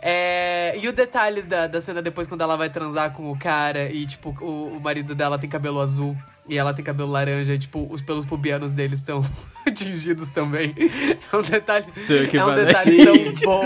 É, 0.00 0.78
e 0.80 0.88
o 0.88 0.92
detalhe 0.92 1.42
da, 1.42 1.66
da 1.66 1.80
cena 1.80 2.00
depois, 2.02 2.26
quando 2.26 2.40
ela 2.40 2.56
vai 2.56 2.70
transar 2.70 3.12
com 3.12 3.30
o 3.30 3.38
cara 3.38 3.90
e, 3.90 4.06
tipo, 4.06 4.36
o, 4.40 4.76
o 4.76 4.80
marido 4.80 5.14
dela 5.14 5.38
tem 5.38 5.48
cabelo 5.50 5.80
azul 5.80 6.16
e 6.48 6.56
ela 6.56 6.72
tem 6.72 6.84
cabelo 6.84 7.10
laranja 7.10 7.54
e, 7.54 7.58
tipo, 7.58 7.86
os 7.90 8.02
pelos 8.02 8.24
pubianos 8.24 8.74
deles 8.74 9.00
estão 9.00 9.20
tingidos 9.74 10.28
também. 10.30 10.74
É 11.32 11.36
um 11.36 11.42
detalhe, 11.42 11.86
é 12.32 12.44
um 12.44 12.54
detalhe 12.54 13.04
tão 13.04 13.14
bom. 13.44 13.64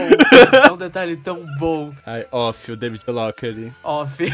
É 0.68 0.72
um 0.72 0.76
detalhe 0.76 1.16
tão 1.16 1.46
bom. 1.58 1.92
Ai, 2.04 2.26
off, 2.30 2.72
o 2.72 2.76
David 2.76 3.04
Lockery. 3.06 3.72
Off. 3.84 4.24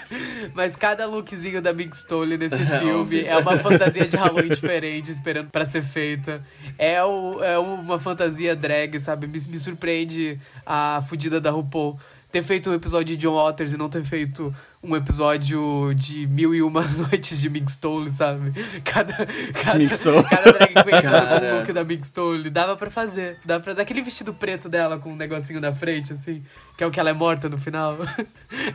Mas 0.54 0.76
cada 0.76 1.06
lookzinho 1.06 1.60
da 1.60 1.72
Big 1.72 1.96
Stole 1.96 2.38
nesse 2.38 2.64
filme 2.78 3.24
é 3.24 3.36
uma 3.36 3.58
fantasia 3.58 4.06
de 4.06 4.16
Halloween 4.16 4.48
diferente, 4.48 5.10
esperando 5.10 5.50
pra 5.50 5.66
ser 5.66 5.82
feita. 5.82 6.42
É, 6.78 7.02
o, 7.04 7.42
é 7.42 7.58
uma 7.58 7.98
fantasia 7.98 8.56
drag, 8.56 8.98
sabe? 8.98 9.26
Me, 9.26 9.38
me 9.38 9.58
surpreende 9.58 10.38
a 10.64 11.02
fudida 11.08 11.40
da 11.40 11.50
RuPaul 11.50 11.98
ter 12.30 12.42
feito 12.42 12.70
um 12.70 12.74
episódio 12.74 13.16
de 13.16 13.16
John 13.16 13.34
Waters 13.34 13.72
e 13.72 13.76
não 13.76 13.88
ter 13.88 14.04
feito 14.04 14.54
um 14.82 14.94
episódio 14.94 15.92
de 15.94 16.26
mil 16.26 16.54
e 16.54 16.62
uma 16.62 16.82
noites 17.10 17.40
de 17.40 17.48
Big 17.48 17.70
Stole, 17.70 18.10
sabe? 18.10 18.52
Cada, 18.84 19.12
cada, 19.54 20.24
cada 20.28 20.52
drag 20.52 20.72
queen 20.72 20.96
entrando 20.96 21.02
com 21.02 21.10
Cara. 21.10 21.54
o 21.54 21.58
look 21.58 21.72
da 21.72 21.84
Big 21.84 22.06
Stole. 22.06 22.50
Dava 22.50 22.76
pra 22.76 22.90
fazer. 22.90 23.38
Dava 23.44 23.62
pra 23.62 23.74
dar 23.74 23.82
aquele 23.82 24.02
vestido 24.02 24.32
preto 24.32 24.68
dela 24.68 24.98
com 24.98 25.12
um 25.12 25.16
negocinho 25.16 25.60
na 25.60 25.72
frente, 25.72 26.12
assim. 26.12 26.42
Que 26.78 26.84
é 26.84 26.86
o 26.86 26.92
que 26.92 27.00
ela 27.00 27.10
é 27.10 27.12
morta 27.12 27.48
no 27.48 27.58
final. 27.58 27.98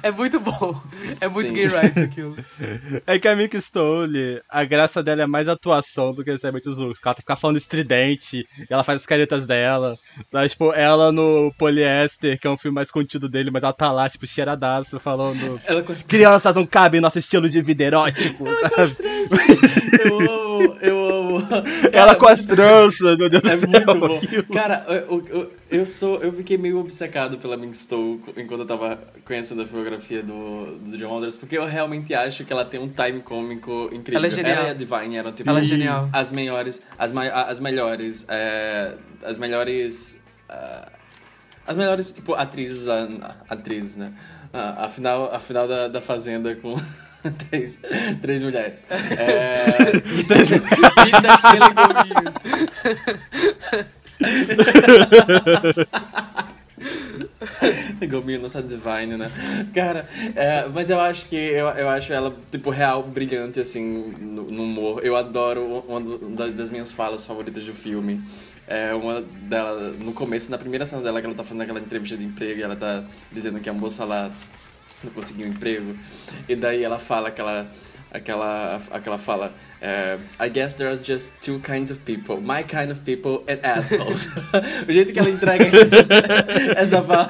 É 0.01 0.11
muito 0.11 0.39
bom. 0.39 0.79
É 1.21 1.27
muito 1.29 1.47
Sim. 1.47 1.53
gay 1.53 1.65
rights 1.65 1.97
aquilo. 1.97 2.35
É 3.07 3.17
que 3.17 3.27
a 3.27 3.35
Mick 3.35 3.55
Stole, 3.57 4.41
a 4.49 4.63
graça 4.63 5.01
dela 5.01 5.23
é 5.23 5.25
mais 5.25 5.47
atuação 5.47 6.11
do 6.11 6.23
que 6.23 6.29
necessariamente 6.29 6.67
os 6.67 6.77
looks. 6.77 6.99
Ela 7.03 7.15
fica 7.15 7.35
falando 7.35 7.57
estridente, 7.57 8.45
e 8.59 8.65
ela 8.69 8.83
faz 8.83 9.01
as 9.01 9.05
caretas 9.05 9.45
dela. 9.45 9.97
Mas, 10.31 10.51
tipo, 10.51 10.73
ela 10.73 11.11
no 11.11 11.53
Polyester, 11.57 12.37
que 12.39 12.45
é 12.45 12.49
um 12.49 12.57
filme 12.57 12.75
mais 12.75 12.91
contido 12.91 13.29
dele, 13.29 13.49
mas 13.51 13.63
ela 13.63 13.73
tá 13.73 13.91
lá, 13.91 14.09
tipo, 14.09 14.27
cheiradaço, 14.27 14.99
falando. 14.99 15.59
Ela. 15.65 15.83
Crianças 16.07 16.55
não 16.55 16.65
cabem 16.65 16.99
em 16.99 17.01
nosso 17.01 17.19
estilo 17.19 17.47
de 17.47 17.61
vida 17.61 17.83
erótico, 17.83 18.45
sabe? 18.59 18.95
Eu 20.03 20.19
amo, 20.19 20.77
eu 20.81 21.05
amo. 21.05 21.12
Ela 21.51 21.89
Cara, 21.91 22.15
com 22.15 22.27
as 22.27 22.39
tranças, 22.39 23.17
meu 23.19 23.29
Deus 23.29 23.41
do 23.41 23.49
É 23.49 23.57
céu. 23.57 23.69
muito 23.69 23.95
bom. 23.95 24.17
aquilo. 24.17 24.43
Cara, 24.45 24.85
eu, 24.87 25.25
eu, 25.29 25.51
eu 25.71 25.85
sou. 25.85 26.19
Eu 26.21 26.31
fiquei 26.33 26.57
meio 26.57 26.79
obcecado 26.79 27.37
pela 27.37 27.55
Mink 27.57 27.75
Stowe 27.77 28.21
enquanto 28.37 28.61
eu 28.61 28.65
tava 28.67 28.99
conhecendo 29.25 29.61
a 29.61 29.65
filmografia 29.65 30.21
do, 30.23 30.77
do 30.77 30.97
John 30.97 31.13
Waters, 31.15 31.37
porque 31.37 31.57
eu 31.57 31.65
realmente 31.65 32.13
acho 32.13 32.43
que 32.45 32.51
ela 32.53 32.65
tem 32.65 32.79
um 32.79 32.87
time 32.89 33.21
cômico 33.21 33.89
incrível. 33.91 34.17
Ela 34.17 34.27
é 34.27 34.29
genial. 34.29 34.57
Ela 34.57 34.67
e 34.67 34.71
a 34.71 34.73
Divine 34.73 35.17
eram 35.17 35.31
tipo 35.31 35.49
Ela 35.49 35.59
é 35.59 35.63
genial. 35.63 36.09
as 36.13 36.31
melhores. 36.31 36.81
As, 36.97 37.13
as 37.15 37.59
melhores. 37.59 38.25
é, 38.29 38.93
as 39.23 39.37
melhores. 39.37 40.21
ah, 40.49 40.89
as 41.65 41.75
melhores, 41.77 42.11
tipo, 42.11 42.33
atrizes, 42.33 42.87
atrizes, 43.49 43.95
né? 43.95 44.11
Ah, 44.51 44.85
a 44.85 44.89
final, 44.89 45.33
a 45.33 45.39
final 45.39 45.65
da, 45.67 45.87
da 45.87 46.01
Fazenda 46.01 46.53
com 46.55 46.75
três, 47.49 47.79
três 48.21 48.43
mulheres. 48.43 48.85
É, 49.17 49.91
Rita, 51.05 51.37
Sheila 51.37 51.69
e 51.69 51.73
Gominho. 58.07 58.09
Gominho 58.09 58.41
nossa 58.41 58.61
Divine, 58.61 59.17
né? 59.17 59.31
Cara, 59.73 60.07
é, 60.35 60.67
mas 60.73 60.89
eu 60.89 60.99
acho 60.99 61.25
que 61.27 61.35
eu, 61.35 61.67
eu 61.67 61.89
acho 61.89 62.11
ela, 62.13 62.35
tipo, 62.51 62.69
real 62.69 63.03
brilhante, 63.03 63.59
assim, 63.59 64.13
no, 64.19 64.43
no 64.43 64.63
humor. 64.63 65.01
Eu 65.03 65.15
adoro 65.15 65.83
uma 65.87 66.01
da- 66.35 66.47
das 66.47 66.69
minhas 66.71 66.91
falas 66.91 67.25
favoritas 67.25 67.63
do 67.63 67.73
filme. 67.73 68.21
É 68.67 68.93
uma 68.93 69.21
dela, 69.21 69.93
no 69.99 70.13
começo, 70.13 70.49
na 70.49 70.57
primeira 70.57 70.85
cena 70.85 71.01
dela, 71.01 71.19
que 71.19 71.27
ela 71.27 71.35
tá 71.35 71.43
fazendo 71.43 71.61
aquela 71.63 71.79
entrevista 71.79 72.15
de 72.15 72.23
emprego 72.25 72.59
e 72.59 72.63
ela 72.63 72.75
tá 72.75 73.03
dizendo 73.31 73.59
que 73.59 73.69
a 73.69 73.73
moça 73.73 74.05
lá 74.05 74.31
não 75.03 75.11
conseguiu 75.11 75.47
um 75.47 75.49
emprego. 75.49 75.95
E 76.47 76.55
daí 76.55 76.83
ela 76.83 76.99
fala 76.99 77.29
aquela. 77.29 77.67
Aquela, 78.11 78.79
aquela 78.91 79.17
fala, 79.17 79.51
é, 79.85 80.17
I 80.39 80.49
guess 80.49 80.73
there 80.75 80.89
are 80.89 80.97
just 81.03 81.33
two 81.41 81.59
kinds 81.59 81.91
of 81.91 81.99
people, 82.05 82.37
my 82.41 82.63
kind 82.63 82.89
of 82.89 83.01
people 83.01 83.43
and 83.51 83.59
assholes. 83.63 84.29
o 84.87 84.91
jeito 84.93 85.11
que 85.11 85.19
ela 85.19 85.29
entrega 85.29 85.65
essa, 85.77 85.97
essa 86.77 87.01
fala 87.03 87.27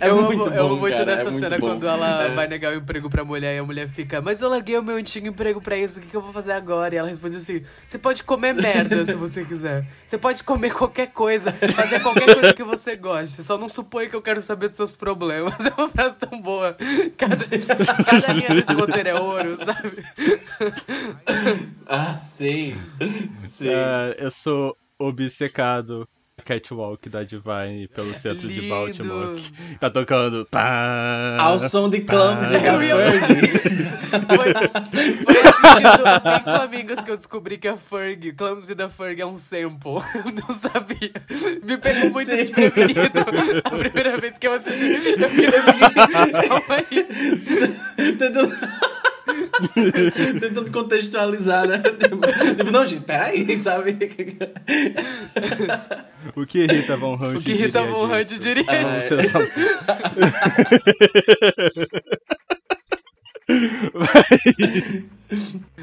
é 0.00 0.08
eu 0.08 0.20
muito 0.22 0.42
amo, 0.42 0.50
bom, 0.50 0.56
eu 0.56 0.66
amo 0.66 0.76
muito 0.78 0.94
cara, 0.96 1.06
nessa 1.16 1.28
é 1.28 1.30
muito 1.30 1.44
cena 1.44 1.58
bom. 1.58 1.68
quando 1.68 1.86
ela 1.86 2.24
É. 2.24 2.34
vai 2.34 2.48
negar 2.48 2.72
o 2.72 2.76
emprego 2.76 3.08
pra 3.08 3.24
mulher 3.24 3.54
e 3.54 3.58
a 3.60 3.64
mulher 3.64 3.88
fica, 3.88 4.20
mas 4.20 4.40
eu 4.42 4.48
larguei 4.48 4.76
o 4.76 4.82
meu 4.82 4.96
antigo 4.96 5.28
emprego 5.28 5.60
pra 5.60 5.76
isso, 5.76 6.00
o 6.00 6.02
que, 6.02 6.08
que 6.08 6.16
eu 6.16 6.20
vou 6.20 6.32
fazer 6.32 6.52
agora? 6.52 6.92
E 6.92 6.98
ela 6.98 7.08
responde 7.08 7.36
assim: 7.36 7.62
você 7.86 7.98
pode 7.98 8.24
comer 8.24 8.52
merda 8.52 9.04
se 9.04 9.14
você 9.14 9.44
quiser. 9.44 9.86
Você 10.04 10.18
pode 10.18 10.42
comer 10.42 10.72
qualquer 10.74 11.06
coisa, 11.08 11.52
fazer 11.52 12.00
qualquer 12.00 12.34
coisa 12.34 12.52
que 12.52 12.64
você 12.64 12.96
goste. 12.96 13.44
Só 13.44 13.56
não 13.56 13.68
supõe 13.68 14.08
que 14.08 14.16
eu 14.16 14.22
quero 14.22 14.42
saber 14.42 14.68
dos 14.68 14.76
seus 14.76 14.92
problemas. 14.92 15.54
É 15.72 15.80
uma 15.80 15.88
frase 15.88 16.16
tão 16.16 16.40
boa. 16.40 16.76
Cada, 17.16 17.36
cada 18.04 18.32
linha 18.32 18.48
desse 18.50 18.72
roteiro 18.74 19.08
é 19.08 19.14
ouro, 19.14 19.56
sabe? 19.56 20.02
Ah, 21.94 22.16
sim. 22.16 22.74
Sim. 23.40 23.68
É, 23.68 24.16
eu 24.18 24.30
sou 24.30 24.74
obcecado 24.98 26.08
Catwalk 26.42 27.06
da 27.10 27.22
Divine 27.22 27.86
pelo 27.94 28.14
centro 28.14 28.48
de. 28.48 28.62
Baltimore. 28.62 29.36
que 29.36 29.78
Tá 29.78 29.90
tocando. 29.90 30.46
Pá, 30.50 31.36
Ao 31.38 31.58
som 31.58 31.90
de 31.90 32.00
ia- 32.82 32.96
Fergie. 32.96 33.92
Foi, 34.12 34.52
foi 35.24 35.40
assistindo 35.48 36.04
Big 36.22 36.44
Flamingos 36.44 37.00
que 37.00 37.10
eu 37.10 37.16
descobri 37.16 37.56
que 37.56 37.66
a 37.66 37.78
Ferg, 37.78 38.32
Clumsy 38.34 38.74
da 38.74 38.90
Ferg 38.90 39.22
é 39.22 39.26
um 39.26 39.36
sample. 39.36 39.92
Eu 39.92 40.32
não 40.48 40.54
sabia. 40.54 41.12
Me 41.64 41.78
pegou 41.78 42.10
muito 42.10 42.28
Sim. 42.30 42.36
desprevenido 42.36 43.00
a 43.64 43.70
primeira 43.70 44.18
vez 44.18 44.36
que 44.36 44.46
eu 44.46 44.52
assisti. 44.52 44.84
Eu 45.18 45.30
fiquei 45.30 45.46
assim, 45.46 46.48
calma 46.48 46.74
aí. 46.90 47.06
Tentando... 50.40 50.70
Contextualizar, 50.70 51.66
né? 51.68 51.78
Tipo, 51.78 52.20
tipo, 52.56 52.70
não, 52.70 52.86
gente, 52.86 53.02
peraí, 53.02 53.58
sabe? 53.58 53.96
O 56.36 56.46
que 56.46 56.66
Rita 56.66 56.96
Von 56.96 57.14
Hunt 57.14 57.38
O 57.38 57.40
que 57.40 57.52
Rita 57.52 57.84
Von 57.84 58.08
Hunt 58.10 58.28
disso? 58.28 58.40
diria 58.40 58.64
É. 58.70 58.86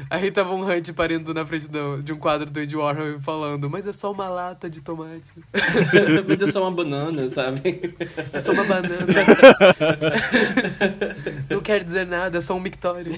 A 0.08 0.16
Rita 0.16 0.42
Von 0.44 0.62
Hunt 0.62 0.92
parando 0.94 1.34
na 1.34 1.44
frente 1.44 1.68
de 2.02 2.12
um 2.12 2.18
quadro 2.18 2.50
do 2.50 2.60
Andy 2.60 2.76
Warhol 2.76 3.16
e 3.16 3.20
falando, 3.20 3.68
mas 3.68 3.86
é 3.86 3.92
só 3.92 4.10
uma 4.12 4.28
lata 4.28 4.68
de 4.68 4.80
tomate. 4.80 5.32
Mas 6.26 6.42
é 6.42 6.46
só 6.46 6.62
uma 6.62 6.70
banana, 6.70 7.28
sabe? 7.28 7.94
É 8.32 8.40
só 8.40 8.52
uma 8.52 8.64
banana. 8.64 9.06
Não 11.48 11.60
quer 11.60 11.82
dizer 11.82 12.06
nada, 12.06 12.38
é 12.38 12.40
só 12.40 12.54
um 12.54 12.60
mictório. 12.60 13.12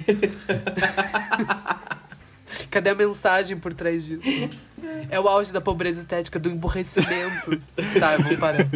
Cadê 2.71 2.91
a 2.91 2.95
mensagem 2.95 3.59
por 3.59 3.75
trás 3.75 4.05
disso? 4.05 4.49
É 5.11 5.19
o 5.19 5.29
auge 5.29 5.53
da 5.53 5.61
pobreza 5.61 6.01
estética, 6.01 6.39
do 6.39 6.49
emborrecimento. 6.49 7.61
Tá, 7.99 8.15
eu 8.15 8.23
vou 8.23 8.39
parar. 8.39 8.67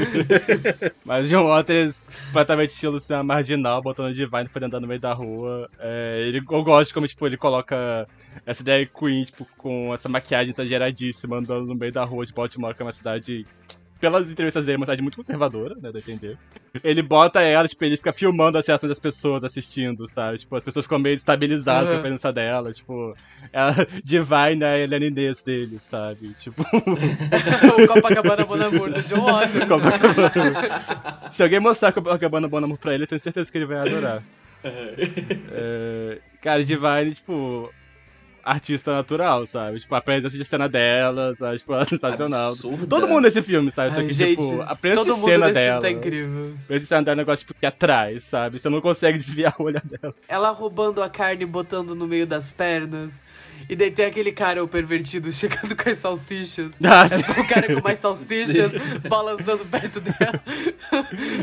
Mas 1.05 1.27
o 1.27 1.29
John 1.29 1.47
Waters, 1.49 2.03
completamente 2.27 2.70
estilo 2.70 3.01
cinema 3.01 3.24
marginal, 3.24 3.83
botando 3.83 4.12
Divine 4.12 4.49
pra 4.49 4.66
andar 4.66 4.79
no 4.79 4.87
meio 4.87 5.01
da 5.01 5.12
rua. 5.12 5.70
É, 5.79 6.22
ele, 6.27 6.39
eu 6.39 6.62
gosto 6.62 6.89
de 6.89 6.95
como 6.95 7.09
tipo, 7.09 7.27
ele 7.27 7.37
coloca 7.37 8.07
essa 8.45 8.62
ideia 8.62 8.87
Queen, 8.87 9.24
tipo, 9.24 9.47
com 9.57 9.93
essa 9.95 10.09
maquiagem 10.09 10.51
exageradíssima, 10.51 11.39
andando 11.39 11.66
no 11.66 11.74
meio 11.74 11.93
da 11.93 12.05
rua 12.05 12.27
de 12.27 12.33
Baltimore, 12.33 12.74
que 12.74 12.83
é 12.83 12.85
uma 12.85 12.93
cidade, 12.93 13.47
pelas 14.01 14.30
entrevistas 14.30 14.64
dele, 14.64 14.76
é 14.76 14.78
uma 14.78 14.86
cidade 14.86 15.03
muito 15.03 15.16
conservadora, 15.16 15.74
né, 15.76 15.90
dá 15.90 15.99
a 15.99 16.01
entender. 16.01 16.36
Ele 16.84 17.03
bota 17.03 17.40
ela, 17.40 17.66
tipo, 17.66 17.84
ele 17.84 17.97
fica 17.97 18.12
filmando 18.12 18.59
as 18.59 18.66
reações 18.66 18.90
das 18.90 19.01
pessoas 19.01 19.42
assistindo, 19.42 20.07
sabe? 20.14 20.38
Tipo, 20.38 20.57
as 20.57 20.62
pessoas 20.62 20.84
ficam 20.84 20.99
meio 20.99 21.16
destabilizadas 21.16 21.90
com 21.90 21.97
a 21.97 22.01
presença 22.01 22.32
dela, 22.32 22.72
tipo, 22.72 23.16
ela, 23.53 23.74
Divine 24.05 24.62
é 24.62 24.66
a 24.66 24.78
Helena 24.78 25.07
Inês 25.07 25.42
dele, 25.42 25.78
sabe? 25.78 26.34
Tipo... 26.40 26.62
o 27.82 27.86
Copacabana 27.86 28.44
Bonamur 28.44 28.92
do 28.92 29.03
John 29.03 29.24
Waters. 29.24 29.66
Se 31.32 31.42
alguém 31.42 31.61
mostrar 31.61 31.92
Copacabana 31.92 32.49
Bom 32.49 32.59
Amor 32.59 32.78
pra 32.78 32.94
ele, 32.94 33.05
eu 33.05 33.09
tenho 33.09 33.20
certeza 33.20 33.51
que 33.51 33.59
ele 33.59 33.66
vai 33.66 33.78
adorar. 33.78 34.22
É, 34.64 36.18
cara, 36.42 36.64
Divine, 36.64 37.14
tipo, 37.14 37.72
artista 38.47 38.94
natural, 38.94 39.44
sabe? 39.44 39.80
Tipo, 39.80 39.94
a 39.97 40.01
presença 40.01 40.38
de 40.38 40.44
cena 40.44 40.68
dela, 40.68 41.34
sabe? 41.34 41.59
Tipo, 41.59 41.74
é 41.76 41.84
sensacional. 41.84 42.51
Absurda. 42.51 42.86
Todo 42.86 43.09
mundo 43.09 43.22
nesse 43.22 43.42
filme, 43.42 43.70
sabe? 43.72 43.92
Só 43.92 43.99
Ai, 44.01 44.07
que, 44.07 44.12
gente, 44.14 44.40
tipo, 44.40 44.62
a 44.62 44.76
presença 44.76 45.05
todo 45.05 45.14
de 45.14 45.20
mundo 45.20 45.30
cena 45.32 45.47
nesse 45.49 45.61
dela. 45.61 45.80
filme 45.80 45.94
tá 45.94 45.99
incrível. 46.01 46.55
A 46.55 46.66
presença 46.66 46.80
de 46.84 46.86
cena 46.88 47.03
dela 47.03 47.12
é 47.12 47.16
um 47.16 47.18
negócio, 47.18 47.47
tipo, 47.47 47.59
que 47.59 47.66
atrás, 47.66 48.24
sabe? 48.24 48.59
Você 48.59 48.68
não 48.68 48.80
consegue 48.80 49.18
desviar 49.20 49.55
o 49.59 49.64
olhar 49.64 49.82
dela. 49.84 50.14
Ela 50.28 50.51
roubando 50.51 51.03
a 51.03 51.11
carne 51.11 51.42
e 51.42 51.47
botando 51.47 51.94
no 51.94 52.07
meio 52.07 52.26
das 52.26 52.53
pernas. 52.53 53.20
E 53.68 53.74
daí 53.74 53.90
tem 53.90 54.05
aquele 54.05 54.30
cara, 54.30 54.62
o 54.62 54.68
pervertido, 54.68 55.32
chegando 55.32 55.74
com 55.74 55.88
as 55.90 55.99
salsichas. 55.99 56.74
Ah, 56.84 57.07
É 57.11 57.18
só 57.18 57.40
o 57.40 57.49
cara 57.49 57.74
com 57.74 57.82
mais 57.82 57.99
salsichas 57.99 58.72
balançando 59.09 59.64
perto 59.64 60.01
dela. 60.01 60.40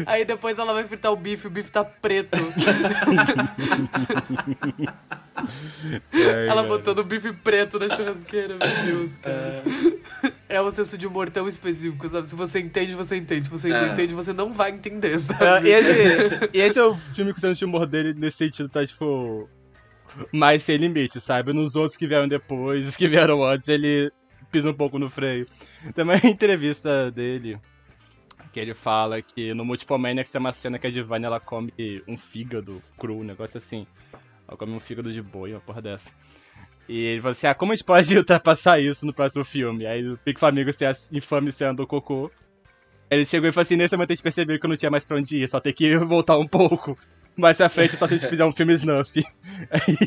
Aí 0.06 0.24
depois 0.24 0.58
ela 0.58 0.74
vai 0.74 0.86
fritar 0.86 1.12
o 1.12 1.16
bife, 1.18 1.48
o 1.48 1.50
bife 1.50 1.72
tá 1.72 1.84
preto. 1.84 2.38
É, 6.14 6.48
Ela 6.48 6.64
botando 6.64 7.00
o 7.00 7.04
bife 7.04 7.34
preto 7.34 7.80
na 7.80 7.90
churrasqueira, 7.90 8.56
meu 8.58 8.86
Deus. 8.86 9.16
cara. 9.18 9.64
É 10.48 10.62
um 10.62 10.70
senso 10.72 10.98
de 10.98 11.08
humor 11.08 11.30
tão 11.30 11.48
específico, 11.48 12.08
sabe? 12.08 12.28
Se 12.28 12.36
você 12.36 12.60
entende, 12.60 12.94
você 12.96 13.16
entende. 13.18 13.46
Se 13.46 13.52
você 13.52 13.70
não 13.70 13.78
É. 13.78 13.92
entende, 13.94 14.14
você 14.14 14.32
não 14.34 14.52
vai 14.54 14.72
entender, 14.72 15.14
É, 15.16 15.18
sabe? 15.20 15.68
e, 15.68 15.72
esse, 15.72 16.50
e 16.54 16.62
esse 16.62 16.80
é 16.80 16.84
o 16.86 16.96
filme 16.96 17.34
que 17.34 17.40
o 17.40 17.42
senso 17.42 17.60
de 17.60 17.66
humor 17.66 17.86
dele, 17.88 18.14
nesse 18.14 18.38
sentido, 18.38 18.70
tá, 18.70 18.86
tipo, 18.86 19.50
mais 20.32 20.64
sem 20.64 20.78
limite, 20.78 21.20
sabe? 21.20 21.52
Nos 21.54 21.76
outros 21.76 21.98
que 21.98 22.06
vieram 22.08 22.28
depois, 22.28 22.88
os 22.88 22.96
que 22.96 23.08
vieram 23.08 23.44
antes, 23.44 23.68
ele 23.68 24.12
pisa 24.52 24.70
um 24.70 24.74
pouco 24.74 25.00
no 25.00 25.10
freio. 25.10 25.48
Tem 25.96 26.04
uma 26.04 26.16
entrevista 26.24 27.10
dele 27.10 27.58
que 28.52 28.60
ele 28.60 28.76
fala 28.76 29.20
que 29.20 29.52
no 29.56 29.66
Multiple 29.66 29.98
Maniacs 29.98 30.32
tem 30.32 30.40
uma 30.40 30.54
cena 30.54 30.78
que 30.78 30.86
a 30.86 30.92
Divine 30.92 31.26
ela 31.26 31.40
come 31.40 31.74
um 32.08 32.16
fígado 32.16 32.84
cru, 33.00 33.18
um 33.18 33.24
negócio 33.24 33.58
assim. 33.58 33.88
Ela 34.54 34.58
come 34.58 34.74
um 34.74 34.80
fígado 34.80 35.12
de 35.12 35.20
boi, 35.20 35.52
uma 35.52 35.60
porra 35.60 35.82
dessa. 35.82 36.12
E 36.88 36.98
ele 37.06 37.22
falou 37.22 37.32
assim: 37.32 37.48
ah, 37.48 37.56
como 37.56 37.72
a 37.72 37.76
gente 37.76 37.84
pode 37.84 38.16
ultrapassar 38.16 38.80
isso 38.80 39.04
no 39.04 39.14
próximo 39.14 39.44
filme? 39.44 39.88
Aí 39.88 40.08
o 40.08 40.20
Big 40.24 40.40
Famigos 40.40 40.78
tem 40.78 40.88
a 40.88 40.96
infame 41.12 41.52
cena 41.52 41.74
do 41.74 41.88
cocô. 41.88 42.30
Ele 43.10 43.26
chegou 43.26 43.50
e 43.50 43.52
falou 43.52 43.64
assim: 43.64 43.76
nesse 43.76 43.96
momento 43.96 44.12
a 44.12 44.14
gente 44.14 44.22
percebeu 44.22 44.60
que 44.60 44.68
não 44.68 44.78
tinha 44.78 44.92
mais 44.92 45.04
pra 45.06 45.18
onde 45.18 45.38
ir, 45.38 45.50
só 45.50 45.60
tem 45.60 45.74
que 45.74 45.98
voltar 46.06 46.38
um 46.38 46.48
pouco. 46.48 46.96
Mais 47.36 47.58
pra 47.58 47.68
frente, 47.68 47.98
só 47.98 48.06
se 48.06 48.14
a 48.14 48.18
gente 48.18 48.30
fizer 48.30 48.46
um 48.46 48.52
filme 48.52 48.74
Snuff. 48.74 49.24
Aí... 49.72 49.98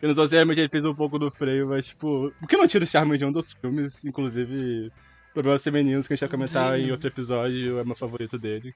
Eu 0.00 0.08
não 0.08 0.14
sei 0.14 0.26
se 0.26 0.34
realmente 0.34 0.60
ele 0.60 0.68
fez 0.68 0.84
um 0.84 0.94
pouco 0.94 1.18
do 1.18 1.30
freio, 1.30 1.68
mas, 1.68 1.88
tipo, 1.88 2.32
o 2.40 2.46
que 2.46 2.56
não 2.56 2.66
tira 2.66 2.84
o 2.84 2.86
charme 2.86 3.18
de 3.18 3.24
um 3.24 3.32
dos 3.32 3.52
filmes, 3.52 4.02
inclusive, 4.04 4.90
Problemas 5.34 5.62
Femininos, 5.62 6.06
que 6.06 6.14
a 6.14 6.16
gente 6.16 6.28
vai 6.28 6.30
comentar 6.30 6.78
Sim. 6.78 6.86
em 6.86 6.90
outro 6.92 7.08
episódio, 7.08 7.78
é 7.78 7.84
meu 7.84 7.94
favorito 7.94 8.38
dele. 8.38 8.72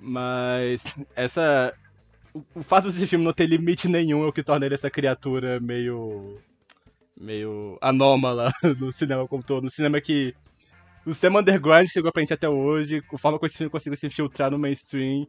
Mas 0.00 0.84
essa. 1.14 1.74
O, 2.32 2.42
o 2.56 2.62
fato 2.62 2.90
desse 2.90 3.06
filme 3.06 3.24
não 3.24 3.32
ter 3.32 3.46
limite 3.46 3.88
nenhum 3.88 4.24
é 4.24 4.26
o 4.26 4.32
que 4.32 4.42
torna 4.42 4.66
ele 4.66 4.74
essa 4.74 4.90
criatura 4.90 5.60
meio. 5.60 6.38
meio 7.16 7.78
anômala 7.80 8.52
no 8.78 8.92
cinema 8.92 9.26
como 9.26 9.42
todo. 9.42 9.64
No 9.64 9.70
cinema 9.70 10.00
que. 10.00 10.34
O 11.06 11.14
cinema 11.14 11.40
underground 11.40 11.88
chegou 11.88 12.12
pra 12.12 12.20
gente 12.20 12.34
até 12.34 12.48
hoje, 12.48 13.02
a 13.12 13.18
forma 13.18 13.38
como 13.38 13.46
esse 13.46 13.56
filme 13.56 13.70
conseguiu 13.70 13.96
se 13.96 14.06
infiltrar 14.06 14.50
no 14.50 14.58
mainstream. 14.58 15.26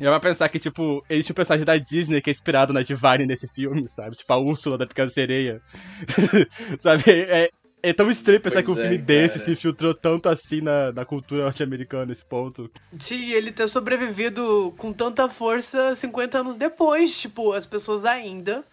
E 0.00 0.04
vai 0.04 0.18
pensar 0.18 0.48
que, 0.48 0.58
tipo, 0.58 1.04
existe 1.08 1.32
um 1.32 1.34
personagem 1.34 1.66
da 1.66 1.76
Disney 1.76 2.20
que 2.20 2.30
é 2.30 2.32
inspirado 2.32 2.72
na 2.72 2.82
Divine 2.82 3.26
nesse 3.26 3.46
filme, 3.46 3.86
sabe? 3.88 4.16
Tipo, 4.16 4.32
a 4.32 4.38
Úrsula 4.38 4.78
da 4.78 4.86
Pequena 4.86 5.08
Sereia. 5.10 5.60
sabe? 6.80 7.04
É, 7.08 7.50
é 7.82 7.92
tão 7.92 8.10
estranho 8.10 8.40
pensar 8.40 8.62
pois 8.62 8.66
que 8.66 8.72
um 8.72 8.76
filme 8.76 8.94
é, 8.94 8.98
desse 8.98 9.38
se 9.40 9.50
infiltrou 9.50 9.92
tanto 9.92 10.28
assim 10.28 10.60
na, 10.60 10.92
na 10.92 11.04
cultura 11.04 11.44
norte-americana 11.44 12.06
nesse 12.06 12.24
ponto. 12.24 12.70
Sim, 12.98 13.30
ele 13.30 13.50
ter 13.50 13.68
sobrevivido 13.68 14.72
com 14.78 14.92
tanta 14.92 15.28
força 15.28 15.94
50 15.94 16.38
anos 16.38 16.56
depois. 16.56 17.20
Tipo, 17.20 17.52
as 17.52 17.66
pessoas 17.66 18.04
ainda 18.04 18.64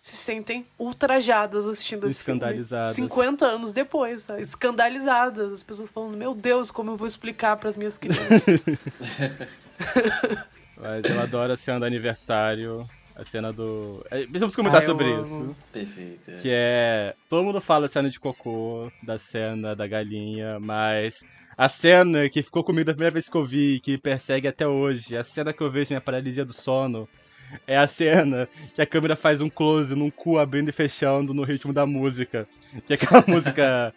se 0.00 0.16
sentem 0.16 0.66
ultrajadas 0.78 1.66
assistindo 1.66 2.06
esse 2.06 2.16
Escandalizadas. 2.16 2.96
filme. 2.96 3.10
50 3.10 3.46
anos 3.46 3.72
depois, 3.74 4.22
sabe? 4.22 4.40
escandalizadas. 4.40 5.52
As 5.52 5.62
pessoas 5.62 5.90
falando, 5.90 6.16
meu 6.16 6.34
Deus, 6.34 6.70
como 6.70 6.92
eu 6.92 6.96
vou 6.96 7.06
explicar 7.06 7.56
para 7.56 7.68
as 7.68 7.76
minhas 7.76 7.98
crianças? 7.98 8.30
Mas 10.80 11.04
eu 11.04 11.20
adoro 11.20 11.52
a 11.52 11.56
cena 11.56 11.80
do 11.80 11.84
aniversário. 11.84 12.88
A 13.18 13.24
cena 13.24 13.52
do. 13.52 14.04
É, 14.12 14.22
precisamos 14.22 14.54
comentar 14.54 14.80
sobre 14.84 15.12
amo. 15.12 15.22
isso. 15.22 15.56
Perfeito. 15.72 16.30
É. 16.30 16.34
Que 16.34 16.50
é. 16.52 17.14
Todo 17.28 17.42
mundo 17.42 17.60
fala 17.60 17.88
da 17.88 17.92
cena 17.92 18.08
de 18.08 18.20
cocô, 18.20 18.92
da 19.02 19.18
cena 19.18 19.74
da 19.74 19.86
galinha, 19.88 20.60
mas. 20.60 21.24
A 21.56 21.68
cena 21.68 22.28
que 22.28 22.40
ficou 22.40 22.62
comigo 22.62 22.84
da 22.84 22.92
primeira 22.92 23.12
vez 23.12 23.28
que 23.28 23.36
eu 23.36 23.44
vi, 23.44 23.80
que 23.80 23.90
me 23.90 23.98
persegue 23.98 24.46
até 24.46 24.64
hoje, 24.64 25.16
a 25.16 25.24
cena 25.24 25.52
que 25.52 25.60
eu 25.60 25.68
vejo 25.68 25.90
minha 25.90 26.00
paralisia 26.00 26.44
do 26.44 26.52
sono, 26.52 27.08
é 27.66 27.76
a 27.76 27.88
cena 27.88 28.48
que 28.72 28.80
a 28.80 28.86
câmera 28.86 29.16
faz 29.16 29.40
um 29.40 29.48
close 29.48 29.92
num 29.92 30.08
cu 30.08 30.38
abrindo 30.38 30.68
e 30.68 30.72
fechando 30.72 31.34
no 31.34 31.42
ritmo 31.42 31.72
da 31.72 31.84
música. 31.84 32.46
Que 32.86 32.92
é 32.92 32.96
aquela 32.96 33.24
música 33.26 33.92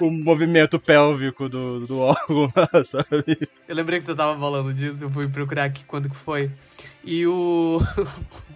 o, 0.00 0.06
o 0.06 0.10
movimento 0.10 0.78
pélvico 0.78 1.48
do, 1.48 1.86
do 1.86 1.98
órgão, 1.98 2.52
sabe? 2.86 3.48
Eu 3.68 3.74
lembrei 3.74 3.98
que 3.98 4.04
você 4.04 4.14
tava 4.14 4.38
falando 4.38 4.72
disso, 4.72 5.04
eu 5.04 5.10
fui 5.10 5.28
procurar 5.28 5.64
aqui 5.64 5.84
quando 5.84 6.08
que 6.08 6.16
foi. 6.16 6.50
E 7.06 7.26
o, 7.26 7.80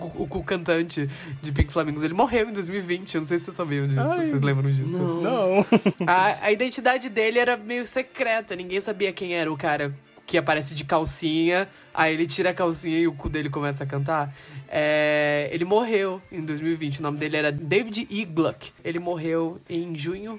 o, 0.00 0.38
o, 0.38 0.42
cantante 0.42 1.08
de 1.42 1.52
Pink 1.52 1.70
Flamingos, 1.70 2.02
ele 2.02 2.14
morreu 2.14 2.48
em 2.48 2.52
2020. 2.52 3.14
Eu 3.14 3.20
não 3.20 3.26
sei 3.26 3.38
se 3.38 3.44
vocês 3.44 3.56
sabiam 3.56 3.86
disso, 3.86 4.00
Ai, 4.00 4.24
vocês 4.24 4.40
lembram 4.40 4.70
disso. 4.70 4.98
Não. 4.98 5.22
não. 5.22 5.66
A, 6.06 6.46
a 6.46 6.52
identidade 6.52 7.10
dele 7.10 7.38
era 7.38 7.56
meio 7.56 7.86
secreta, 7.86 8.56
ninguém 8.56 8.80
sabia 8.80 9.12
quem 9.12 9.34
era 9.34 9.52
o 9.52 9.56
cara 9.56 9.94
que 10.28 10.36
aparece 10.36 10.74
de 10.74 10.84
calcinha, 10.84 11.66
aí 11.94 12.12
ele 12.12 12.26
tira 12.26 12.50
a 12.50 12.54
calcinha 12.54 12.98
e 12.98 13.08
o 13.08 13.14
cu 13.14 13.30
dele 13.30 13.48
começa 13.48 13.82
a 13.82 13.86
cantar. 13.86 14.36
É, 14.68 15.48
ele 15.50 15.64
morreu 15.64 16.20
em 16.30 16.44
2020. 16.44 16.98
O 16.98 17.02
nome 17.02 17.16
dele 17.16 17.38
era 17.38 17.50
David 17.50 18.06
E. 18.10 18.26
Gluck. 18.26 18.70
Ele 18.84 18.98
morreu 18.98 19.58
em 19.68 19.96
junho 19.96 20.38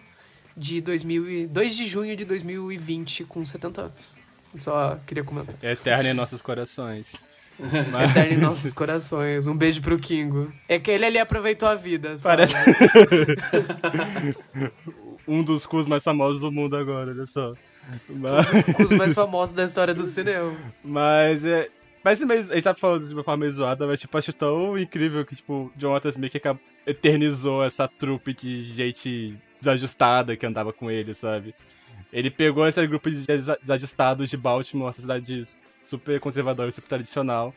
de 0.55 0.79
2000, 0.79 1.47
2 1.47 1.75
de 1.75 1.87
junho 1.87 2.15
de 2.15 2.23
2020, 2.23 3.25
com 3.25 3.43
70 3.43 3.81
anos. 3.81 4.15
Só 4.59 4.99
queria 5.07 5.23
comentar. 5.23 5.55
É 5.63 5.71
eterno 5.71 6.09
em 6.09 6.13
nossos 6.13 6.39
corações. 6.39 7.15
Mas... 7.91 8.11
Eterno 8.11 8.33
em 8.33 8.37
nossos 8.37 8.71
corações. 8.71 9.47
Um 9.47 9.57
beijo 9.57 9.81
pro 9.81 9.97
Kingo. 9.97 10.53
É 10.67 10.79
que 10.79 10.91
ele 10.91 11.05
ali 11.05 11.17
aproveitou 11.17 11.67
a 11.67 11.73
vida. 11.73 12.15
Sabe? 12.19 12.43
Parece. 12.43 12.53
um 15.27 15.43
dos 15.43 15.65
cus 15.65 15.87
mais 15.87 16.03
famosos 16.03 16.41
do 16.41 16.51
mundo 16.51 16.77
agora, 16.77 17.09
olha 17.09 17.25
só. 17.25 17.55
Mas... 18.07 18.47
Um 18.47 18.51
dos 18.53 18.75
cus 18.75 18.91
mais 18.91 19.13
famosos 19.13 19.55
da 19.55 19.65
história 19.65 19.93
do 19.93 20.03
cinema. 20.03 20.55
Mas 20.83 21.43
é, 21.43 21.69
mas 22.03 22.21
a 22.21 22.55
gente 22.55 22.63
tá 22.63 22.73
falando 22.73 23.07
de 23.07 23.13
uma 23.13 23.23
forma 23.23 23.41
meio 23.41 23.51
zoada, 23.51 23.85
mas 23.85 23.99
tipo, 23.99 24.17
acho 24.17 24.31
tão 24.31 24.77
incrível 24.77 25.25
que, 25.25 25.35
tipo, 25.35 25.71
John 25.75 25.91
Waters 25.91 26.17
meio 26.17 26.31
que 26.31 26.41
eternizou 26.85 27.63
essa 27.63 27.87
trupe 27.87 28.33
de 28.33 28.63
gente 28.73 29.37
desajustada 29.59 30.35
que 30.37 30.45
andava 30.45 30.71
com 30.71 30.89
ele, 30.89 31.13
sabe? 31.13 31.53
Ele 32.11 32.31
pegou 32.31 32.67
esse 32.67 32.85
grupo 32.87 33.11
de 33.11 33.25
desajustados 33.61 34.29
de 34.29 34.37
Baltimore, 34.37 34.89
essa 34.89 35.01
cidade 35.01 35.45
super 35.83 36.19
conservadora 36.19 36.69
e 36.69 36.71
super 36.71 36.87
tradicional, 36.87 37.53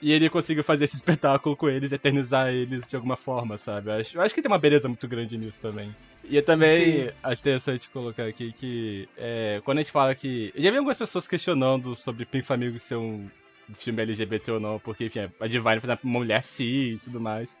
e 0.00 0.12
ele 0.12 0.28
conseguiu 0.28 0.62
fazer 0.62 0.84
esse 0.84 0.96
espetáculo 0.96 1.56
com 1.56 1.68
eles, 1.68 1.92
eternizar 1.92 2.48
eles 2.48 2.88
de 2.88 2.96
alguma 2.96 3.16
forma, 3.16 3.56
sabe? 3.58 3.90
Eu 3.90 3.94
acho, 3.94 4.16
eu 4.16 4.22
acho 4.22 4.34
que 4.34 4.42
tem 4.42 4.50
uma 4.50 4.58
beleza 4.58 4.88
muito 4.88 5.06
grande 5.08 5.36
nisso 5.36 5.60
também. 5.60 5.94
E 6.24 6.40
também 6.42 6.68
Sim. 7.04 7.10
acho 7.22 7.40
interessante 7.40 7.88
colocar 7.88 8.24
aqui 8.24 8.52
que 8.52 9.08
é, 9.16 9.60
quando 9.64 9.78
a 9.78 9.82
gente 9.82 9.92
fala 9.92 10.14
que. 10.14 10.52
Eu 10.54 10.62
já 10.62 10.70
vi 10.70 10.76
algumas 10.76 10.96
pessoas 10.96 11.28
questionando 11.28 11.94
sobre 11.94 12.24
Pink 12.24 12.44
Flamingos 12.44 12.82
ser 12.82 12.96
um 12.96 13.28
filme 13.74 14.02
LGBT 14.02 14.52
ou 14.52 14.60
não, 14.60 14.78
porque, 14.78 15.06
enfim, 15.06 15.20
a 15.40 15.46
Divine 15.46 15.80
foi 15.80 15.90
uma 15.90 15.98
mulher 16.18 16.42
cis 16.44 17.02
e 17.02 17.04
tudo 17.04 17.20
mais. 17.20 17.56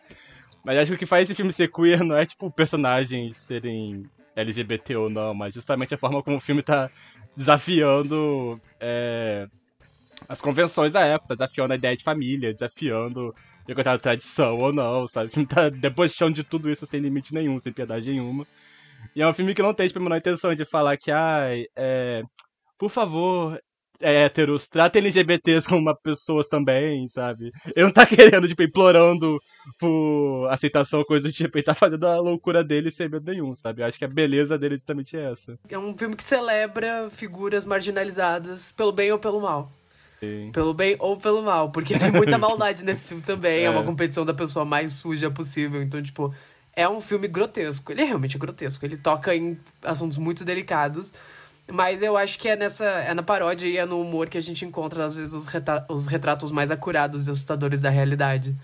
Mas 0.64 0.78
acho 0.78 0.90
que 0.90 0.96
o 0.96 0.98
que 0.98 1.06
faz 1.06 1.24
esse 1.24 1.34
filme 1.34 1.52
ser 1.52 1.70
queer 1.70 2.02
não 2.02 2.16
é, 2.16 2.26
tipo, 2.26 2.50
personagens 2.50 3.36
serem 3.36 4.04
LGBT 4.34 4.96
ou 4.96 5.08
não, 5.08 5.32
mas 5.32 5.54
justamente 5.54 5.94
a 5.94 5.98
forma 5.98 6.22
como 6.22 6.36
o 6.36 6.40
filme 6.40 6.62
tá 6.62 6.90
desafiando 7.36 8.60
é, 8.80 9.48
as 10.28 10.40
convenções 10.40 10.92
da 10.92 11.04
época, 11.04 11.34
desafiando 11.34 11.72
a 11.72 11.76
ideia 11.76 11.96
de 11.96 12.04
família, 12.04 12.52
desafiando 12.52 13.34
a 13.68 13.98
tradição 13.98 14.58
ou 14.58 14.72
não, 14.72 15.06
sabe? 15.06 15.28
O 15.28 15.30
filme 15.32 15.48
tá 15.48 15.68
debochando 15.68 16.34
de 16.34 16.44
tudo 16.44 16.70
isso 16.70 16.86
sem 16.86 17.00
limite 17.00 17.34
nenhum, 17.34 17.58
sem 17.58 17.72
piedade 17.72 18.10
nenhuma. 18.10 18.46
E 19.14 19.22
é 19.22 19.28
um 19.28 19.32
filme 19.32 19.54
que 19.54 19.62
não 19.62 19.74
tem, 19.74 19.86
tipo, 19.86 19.98
a 19.98 20.02
menor 20.02 20.16
intenção 20.16 20.54
de 20.54 20.64
falar 20.64 20.96
que, 20.96 21.10
ai, 21.10 21.64
é, 21.76 22.22
por 22.78 22.90
favor, 22.90 23.58
héteros, 24.00 24.68
trata 24.68 24.98
LGBTs 24.98 25.68
como 25.68 25.94
pessoas 25.96 26.48
também, 26.48 27.08
sabe? 27.08 27.50
Ele 27.74 27.86
não 27.86 27.92
tá 27.92 28.04
querendo, 28.06 28.48
tipo, 28.48 28.62
implorando 28.62 29.38
por 29.78 30.48
aceitação, 30.50 31.04
coisa 31.04 31.28
do 31.28 31.32
tipo, 31.32 31.56
ele 31.56 31.64
tá 31.64 31.74
fazendo 31.74 32.06
a 32.06 32.18
loucura 32.18 32.62
dele 32.62 32.90
sem 32.90 33.08
medo 33.08 33.30
nenhum, 33.30 33.54
sabe? 33.54 33.82
Eu 33.82 33.86
acho 33.86 33.98
que 33.98 34.04
a 34.04 34.08
beleza 34.08 34.58
dele 34.58 34.74
é 34.74 34.78
justamente 34.78 35.16
essa. 35.16 35.58
É 35.68 35.78
um 35.78 35.96
filme 35.96 36.16
que 36.16 36.24
celebra 36.24 37.08
figuras 37.10 37.64
marginalizadas, 37.64 38.72
pelo 38.72 38.92
bem 38.92 39.12
ou 39.12 39.18
pelo 39.18 39.40
mal. 39.40 39.70
Sim. 40.20 40.50
Pelo 40.52 40.72
bem 40.72 40.96
ou 40.98 41.16
pelo 41.16 41.42
mal, 41.42 41.70
porque 41.70 41.98
tem 41.98 42.10
muita 42.10 42.36
maldade 42.38 42.84
nesse 42.84 43.08
filme 43.08 43.22
também, 43.22 43.60
é. 43.60 43.64
é 43.64 43.70
uma 43.70 43.84
competição 43.84 44.24
da 44.24 44.32
pessoa 44.32 44.64
mais 44.64 44.94
suja 44.94 45.30
possível, 45.30 45.82
então, 45.82 46.02
tipo, 46.02 46.34
é 46.76 46.88
um 46.88 47.00
filme 47.00 47.26
grotesco. 47.26 47.90
Ele 47.90 48.02
é 48.02 48.04
realmente 48.04 48.38
grotesco, 48.38 48.84
ele 48.84 48.96
toca 48.96 49.34
em 49.34 49.58
assuntos 49.82 50.18
muito 50.18 50.44
delicados, 50.44 51.12
mas 51.72 52.02
eu 52.02 52.16
acho 52.16 52.38
que 52.38 52.48
é 52.48 52.54
nessa. 52.54 52.84
É 52.84 53.12
na 53.14 53.22
paródia 53.22 53.66
e 53.66 53.76
é 53.76 53.84
no 53.84 54.00
humor 54.00 54.28
que 54.28 54.38
a 54.38 54.42
gente 54.42 54.64
encontra, 54.64 55.04
às 55.04 55.14
vezes, 55.14 55.34
os, 55.34 55.46
retra 55.46 55.84
os 55.88 56.06
retratos 56.06 56.52
mais 56.52 56.70
acurados 56.70 57.26
e 57.26 57.30
assustadores 57.30 57.80
da 57.80 57.90
realidade. 57.90 58.54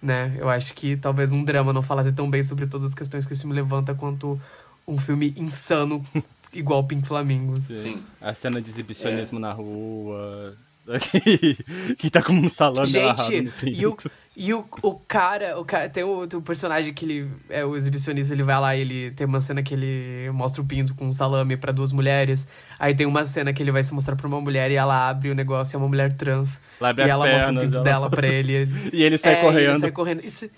Né? 0.00 0.36
Eu 0.38 0.48
acho 0.48 0.72
que 0.74 0.96
talvez 0.96 1.32
um 1.32 1.44
drama 1.44 1.72
não 1.72 1.82
falasse 1.82 2.12
tão 2.12 2.30
bem 2.30 2.42
sobre 2.42 2.66
todas 2.68 2.86
as 2.86 2.94
questões 2.94 3.26
que 3.26 3.32
esse 3.32 3.42
filme 3.42 3.54
levanta 3.54 3.94
quanto 3.94 4.40
um 4.86 4.96
filme 4.96 5.34
insano 5.36 6.00
igual 6.54 6.84
Pink 6.84 7.06
Flamingos. 7.06 7.64
Sim. 7.64 7.74
Sim. 7.74 8.02
A 8.20 8.32
cena 8.32 8.62
de 8.62 8.70
exibicionismo 8.70 9.38
é. 9.38 9.42
na 9.42 9.52
rua, 9.52 10.56
que 11.98 12.10
tá 12.10 12.22
como 12.22 12.44
um 12.44 12.48
salame 12.48 12.86
Gente, 12.86 13.52
e 13.64 13.86
o, 13.86 13.96
e 14.36 14.54
o, 14.54 14.64
o 14.82 14.94
cara, 14.94 15.58
o 15.58 15.64
cara 15.64 15.88
tem 15.88 16.04
o, 16.04 16.22
o, 16.22 16.42
personagem 16.42 16.94
que 16.94 17.04
ele 17.04 17.30
é 17.50 17.64
o 17.64 17.76
exibicionista, 17.76 18.32
ele 18.32 18.42
vai 18.42 18.58
lá 18.58 18.76
e 18.76 18.80
ele 18.80 19.10
tem 19.10 19.26
uma 19.26 19.40
cena 19.40 19.62
que 19.62 19.74
ele 19.74 20.30
mostra 20.30 20.62
o 20.62 20.64
pinto 20.64 20.94
com 20.94 21.06
um 21.06 21.12
salame 21.12 21.56
para 21.56 21.72
duas 21.72 21.92
mulheres. 21.92 22.48
Aí 22.78 22.94
tem 22.94 23.06
uma 23.06 23.24
cena 23.24 23.52
que 23.52 23.62
ele 23.62 23.70
vai 23.70 23.84
se 23.84 23.92
mostrar 23.92 24.16
pra 24.16 24.26
uma 24.26 24.40
mulher 24.40 24.70
e 24.70 24.76
ela 24.76 25.10
abre 25.10 25.30
o 25.30 25.34
negócio, 25.34 25.76
é 25.76 25.78
uma 25.78 25.88
mulher 25.88 26.12
trans. 26.12 26.60
Ela 26.80 26.90
abre 26.90 27.04
e 27.04 27.10
ela 27.10 27.24
pernas, 27.24 27.42
mostra 27.42 27.58
o 27.58 27.60
pinto 27.60 27.76
ela... 27.76 27.84
dela 27.84 28.10
pra 28.10 28.26
ele. 28.26 28.68
e 28.92 29.02
ele 29.02 29.18
sai 29.18 29.34
é, 29.34 29.40
correndo. 29.42 29.70
Ele 29.70 29.78
sai 29.78 29.90
correndo. 29.90 30.24
Isso, 30.24 30.50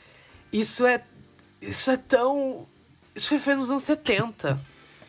isso 0.52 0.86
é. 0.86 1.00
Isso 1.60 1.90
é 1.90 1.96
tão. 1.96 2.66
Isso 3.16 3.28
foi 3.28 3.38
feito 3.38 3.58
nos 3.58 3.70
anos 3.70 3.82
70. 3.82 4.60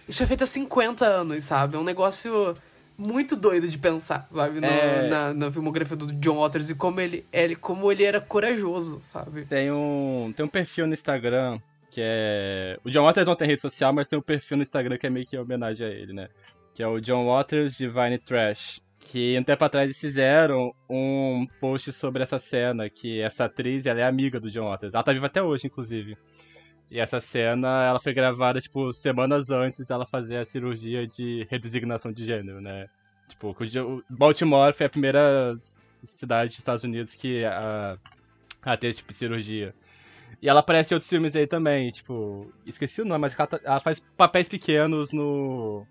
Isso 0.08 0.18
foi 0.18 0.28
feito 0.28 0.44
há 0.44 0.48
50 0.48 1.06
anos, 1.06 1.44
sabe? 1.44 1.76
É 1.76 1.80
um 1.80 1.84
negócio 1.84 2.56
muito 3.02 3.36
doido 3.36 3.68
de 3.68 3.78
pensar, 3.78 4.28
sabe? 4.30 4.60
No, 4.60 4.68
é... 4.68 5.10
na, 5.10 5.34
na, 5.34 5.52
filmografia 5.52 5.98
do 5.98 6.12
John 6.14 6.40
Waters 6.40 6.70
e 6.70 6.76
como 6.76 7.00
ele, 7.00 7.26
ele, 7.32 7.56
como 7.56 7.92
ele 7.92 8.04
era 8.04 8.22
corajoso, 8.22 9.00
sabe? 9.02 9.46
Tem 9.46 9.72
um, 9.72 10.32
tem 10.36 10.46
um 10.46 10.50
perfil 10.50 10.88
no 10.88 10.94
Instagram 10.94 11.60
que 11.92 12.02
é. 12.02 12.80
O 12.86 12.90
John 12.90 13.04
Waters 13.04 13.28
não 13.28 13.36
tem 13.36 13.48
rede 13.48 13.62
social, 13.62 13.92
mas 13.94 14.08
tem 14.08 14.18
um 14.18 14.22
perfil 14.22 14.58
no 14.58 14.64
Instagram 14.64 14.98
que 14.98 15.06
é 15.06 15.10
meio 15.10 15.26
que 15.26 15.38
homenagem 15.38 15.86
a 15.86 15.90
ele, 15.90 16.14
né? 16.14 16.30
Que 16.74 16.82
é 16.82 16.88
o 16.88 17.02
John 17.02 17.28
Waters 17.28 17.78
Divine 17.78 18.18
Trash. 18.18 18.82
Que 18.98 19.38
um 19.38 19.44
tempo 19.44 19.66
atrás 19.66 19.86
eles 19.86 20.00
fizeram 20.00 20.74
um 20.90 21.46
post 21.60 21.92
sobre 21.92 22.24
essa 22.24 22.38
cena, 22.38 22.90
que 22.90 23.20
essa 23.20 23.46
atriz 23.46 23.86
ela 23.86 24.00
é 24.00 24.04
amiga 24.04 24.40
do 24.40 24.50
John 24.50 24.70
Waters. 24.70 24.94
Ela 24.94 25.04
tá 25.04 25.12
viva 25.12 25.26
até 25.26 25.44
hoje, 25.44 25.68
inclusive. 25.68 26.16
E 26.92 27.00
essa 27.00 27.22
cena, 27.22 27.86
ela 27.86 28.00
foi 28.02 28.14
gravada, 28.14 28.60
tipo, 28.60 28.92
semanas 28.92 29.50
antes 29.50 29.88
dela 29.88 30.06
fazer 30.06 30.36
a 30.36 30.46
cirurgia 30.46 31.08
de 31.08 31.48
redesignação 31.50 32.12
de 32.12 32.26
gênero, 32.26 32.60
né? 32.60 32.90
Tipo, 33.30 33.56
Baltimore 34.10 34.74
foi 34.74 34.88
a 34.88 34.90
primeira 34.90 35.56
cidade 36.04 36.50
dos 36.50 36.60
Estados 36.60 36.84
Unidos 36.84 37.16
que 37.16 37.46
a, 37.46 37.98
a 38.62 38.76
ter, 38.76 38.94
tipo, 38.94 39.14
cirurgia. 39.14 39.74
E 40.42 40.50
ela 40.50 40.60
aparece 40.60 40.94
em 40.94 40.96
outros 40.96 41.10
filmes 41.10 41.34
aí 41.34 41.48
também, 41.48 41.92
tipo, 41.92 42.52
esqueci 42.66 43.02
o 43.02 43.06
nome, 43.06 43.22
mas 43.22 43.40
ela, 43.40 43.48
tá- 43.48 43.80
faz 43.80 44.02
papéis 44.18 44.50
pequenos 44.50 45.14
no 45.14 45.88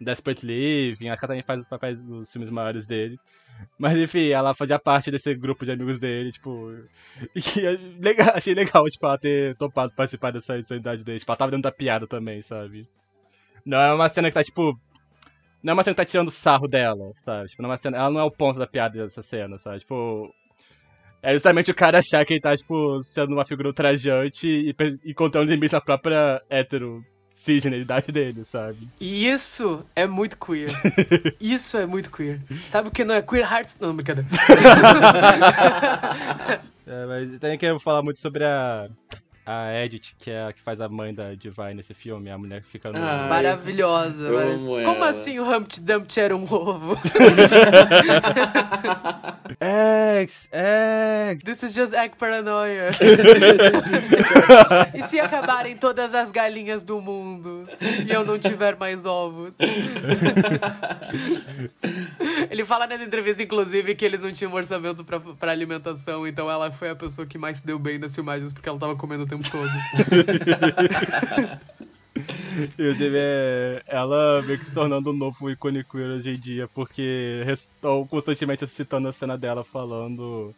Desperate 0.00 0.44
Living, 0.44 1.06
ela 1.06 1.16
também 1.16 1.42
faz 1.42 1.60
os 1.60 1.68
papéis 1.68 2.02
dos 2.02 2.32
filmes 2.32 2.50
maiores 2.50 2.88
dele. 2.88 3.20
Mas 3.78 3.98
enfim, 3.98 4.28
ela 4.28 4.54
fazia 4.54 4.78
parte 4.78 5.10
desse 5.10 5.34
grupo 5.34 5.64
de 5.64 5.72
amigos 5.72 5.98
dele, 5.98 6.30
tipo. 6.30 6.72
E 7.34 7.40
é 7.66 7.72
legal, 7.98 8.32
achei 8.34 8.54
legal, 8.54 8.84
tipo, 8.86 9.06
ela 9.06 9.18
ter 9.18 9.56
topado 9.56 9.94
participar 9.94 10.32
dessa 10.32 10.58
insanidade 10.58 11.04
dele. 11.04 11.18
Tipo, 11.18 11.32
ela 11.32 11.36
tava 11.36 11.50
dentro 11.50 11.62
da 11.62 11.72
piada 11.72 12.06
também, 12.06 12.42
sabe? 12.42 12.86
Não 13.64 13.78
é 13.78 13.92
uma 13.92 14.08
cena 14.08 14.28
que 14.28 14.34
tá, 14.34 14.44
tipo. 14.44 14.78
Não 15.62 15.72
é 15.72 15.74
uma 15.74 15.82
cena 15.82 15.94
que 15.94 16.02
tá 16.02 16.04
tirando 16.04 16.30
sarro 16.30 16.66
dela, 16.66 17.10
sabe? 17.14 17.48
Tipo, 17.48 17.62
não 17.62 17.68
é 17.68 17.72
uma 17.72 17.76
cena, 17.76 17.98
ela 17.98 18.10
não 18.10 18.20
é 18.20 18.24
o 18.24 18.30
ponto 18.30 18.58
da 18.58 18.66
piada 18.66 19.02
dessa 19.02 19.22
cena, 19.22 19.58
sabe? 19.58 19.80
Tipo. 19.80 20.32
É 21.22 21.34
justamente 21.34 21.70
o 21.70 21.74
cara 21.74 21.98
achar 21.98 22.24
que 22.24 22.32
ele 22.32 22.40
tá, 22.40 22.56
tipo, 22.56 23.02
sendo 23.02 23.34
uma 23.34 23.44
figura 23.44 23.68
ultrajante 23.68 24.46
e, 24.46 24.74
e 25.04 25.12
contando 25.12 25.50
limites 25.50 25.72
na 25.72 25.80
própria 25.80 26.42
hétero 26.48 27.04
cisgeneridade 27.40 28.12
dele, 28.12 28.44
sabe? 28.44 28.88
E 29.00 29.26
isso 29.26 29.84
é 29.96 30.06
muito 30.06 30.36
queer. 30.38 30.70
Isso 31.40 31.76
é 31.76 31.86
muito 31.86 32.10
queer. 32.10 32.40
Sabe 32.68 32.88
o 32.88 32.90
que 32.90 33.04
não 33.04 33.14
é 33.14 33.22
queer 33.22 33.50
hearts? 33.50 33.78
Não, 33.80 33.94
brincadeira. 33.94 34.28
É, 36.86 37.06
mas 37.06 37.38
também 37.38 37.56
quero 37.56 37.78
falar 37.78 38.02
muito 38.02 38.18
sobre 38.18 38.44
a. 38.44 38.88
A 39.46 39.72
Edith, 39.84 40.14
que 40.18 40.30
é 40.30 40.46
a 40.46 40.52
que 40.52 40.60
faz 40.60 40.80
a 40.80 40.88
mãe 40.88 41.14
da 41.14 41.34
Divine 41.34 41.74
nesse 41.74 41.94
filme, 41.94 42.30
a 42.30 42.38
mulher 42.38 42.60
que 42.62 42.68
fica 42.68 42.90
no. 42.92 42.98
Ah, 42.98 43.26
Maravilhosa. 43.28 44.24
eu 44.26 44.58
Como 44.58 44.80
ela. 44.80 45.08
assim 45.08 45.38
o 45.38 45.44
Humpty 45.50 45.80
Dumpty 45.80 46.20
era 46.20 46.36
um 46.36 46.44
ovo? 46.44 46.96
X, 49.58 50.48
X! 50.52 51.42
This 51.42 51.62
is 51.62 51.74
just 51.74 51.94
egg 51.94 52.16
paranoia. 52.16 52.90
e 54.94 55.02
se 55.02 55.18
acabarem 55.18 55.76
todas 55.76 56.14
as 56.14 56.30
galinhas 56.30 56.84
do 56.84 57.00
mundo 57.00 57.66
e 58.06 58.12
eu 58.12 58.24
não 58.24 58.38
tiver 58.38 58.76
mais 58.76 59.04
ovos? 59.06 59.56
Ele 62.50 62.64
fala 62.64 62.86
nessa 62.86 63.04
entrevista, 63.04 63.42
inclusive, 63.42 63.94
que 63.94 64.04
eles 64.04 64.22
não 64.22 64.32
tinham 64.32 64.52
orçamento 64.52 65.04
pra, 65.04 65.20
pra 65.20 65.52
alimentação, 65.52 66.26
então 66.26 66.50
ela 66.50 66.70
foi 66.70 66.90
a 66.90 66.96
pessoa 66.96 67.26
que 67.26 67.38
mais 67.38 67.58
se 67.58 67.66
deu 67.66 67.78
bem 67.78 67.98
nas 67.98 68.14
filmagens 68.14 68.52
porque 68.52 68.68
ela 68.68 68.78
tava 68.78 68.96
comendo 68.96 69.26
tempo 69.30 69.50
todo. 69.50 69.70
Eu 72.76 72.94
deve, 72.96 73.16
é, 73.16 73.82
ela 73.86 74.42
meio 74.42 74.58
que 74.58 74.64
se 74.64 74.74
tornando 74.74 75.10
um 75.10 75.16
novo 75.16 75.48
ícone 75.48 75.84
queer 75.84 76.08
hoje 76.08 76.30
em 76.30 76.38
dia, 76.38 76.68
porque 76.68 77.42
estão 77.46 78.06
constantemente 78.06 78.66
citando 78.66 79.08
a 79.08 79.12
cena 79.12 79.38
dela 79.38 79.64
falando 79.64 80.54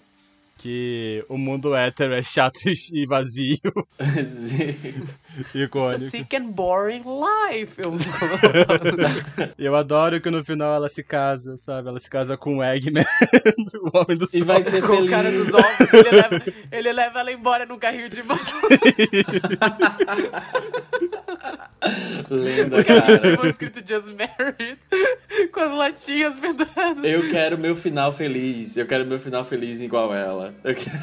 que 0.63 1.25
o 1.29 1.37
mundo 1.37 1.75
hétero 1.75 2.15
é 2.15 2.23
chato 2.23 2.61
e 2.95 3.05
vazio. 3.05 3.59
It's 3.99 5.55
a 5.55 5.59
Icônico. 5.59 5.99
sick 5.99 6.37
and 6.37 6.51
boring 6.51 7.03
life. 7.03 7.81
Eu 7.85 7.93
Eu 9.59 9.75
adoro 9.75 10.21
que 10.21 10.31
no 10.31 10.45
final 10.45 10.73
ela 10.75 10.89
se 10.89 11.03
casa, 11.03 11.57
sabe? 11.57 11.89
Ela 11.89 11.99
se 11.99 12.09
casa 12.09 12.37
com 12.37 12.59
o 12.59 12.63
Eggman, 12.65 13.05
o 13.83 13.99
homem 13.99 14.17
do 14.17 14.29
E 14.33 14.39
sol. 14.39 14.47
vai 14.47 14.63
ser 14.63 14.83
com 14.83 14.93
o 14.93 14.97
feliz. 14.97 15.11
cara 15.11 15.33
dos 15.33 15.53
ovos, 15.53 15.93
ele 15.95 16.11
leva, 16.11 16.43
ele 16.71 16.93
leva 16.93 17.19
ela 17.21 17.33
embora 17.33 17.67
num 17.67 17.79
carrinho 17.79 18.09
de 18.09 18.23
mão. 18.23 18.39
Lenda, 22.31 22.85
cara. 22.85 23.19
tipo, 23.19 23.47
escrito 23.47 23.81
Just 23.87 24.09
Married, 24.15 24.79
com 25.53 25.61
as 25.61 25.73
latinhas 25.73 26.37
penduradas. 26.37 27.05
Eu 27.05 27.29
quero 27.31 27.59
meu 27.59 27.75
final 27.75 28.13
feliz. 28.13 28.77
Eu 28.77 28.87
quero 28.87 29.05
meu 29.07 29.19
final 29.19 29.45
feliz 29.45 29.81
igual 29.81 30.15
ela. 30.15 30.52
Eu 30.65 30.75
quero, 30.75 30.99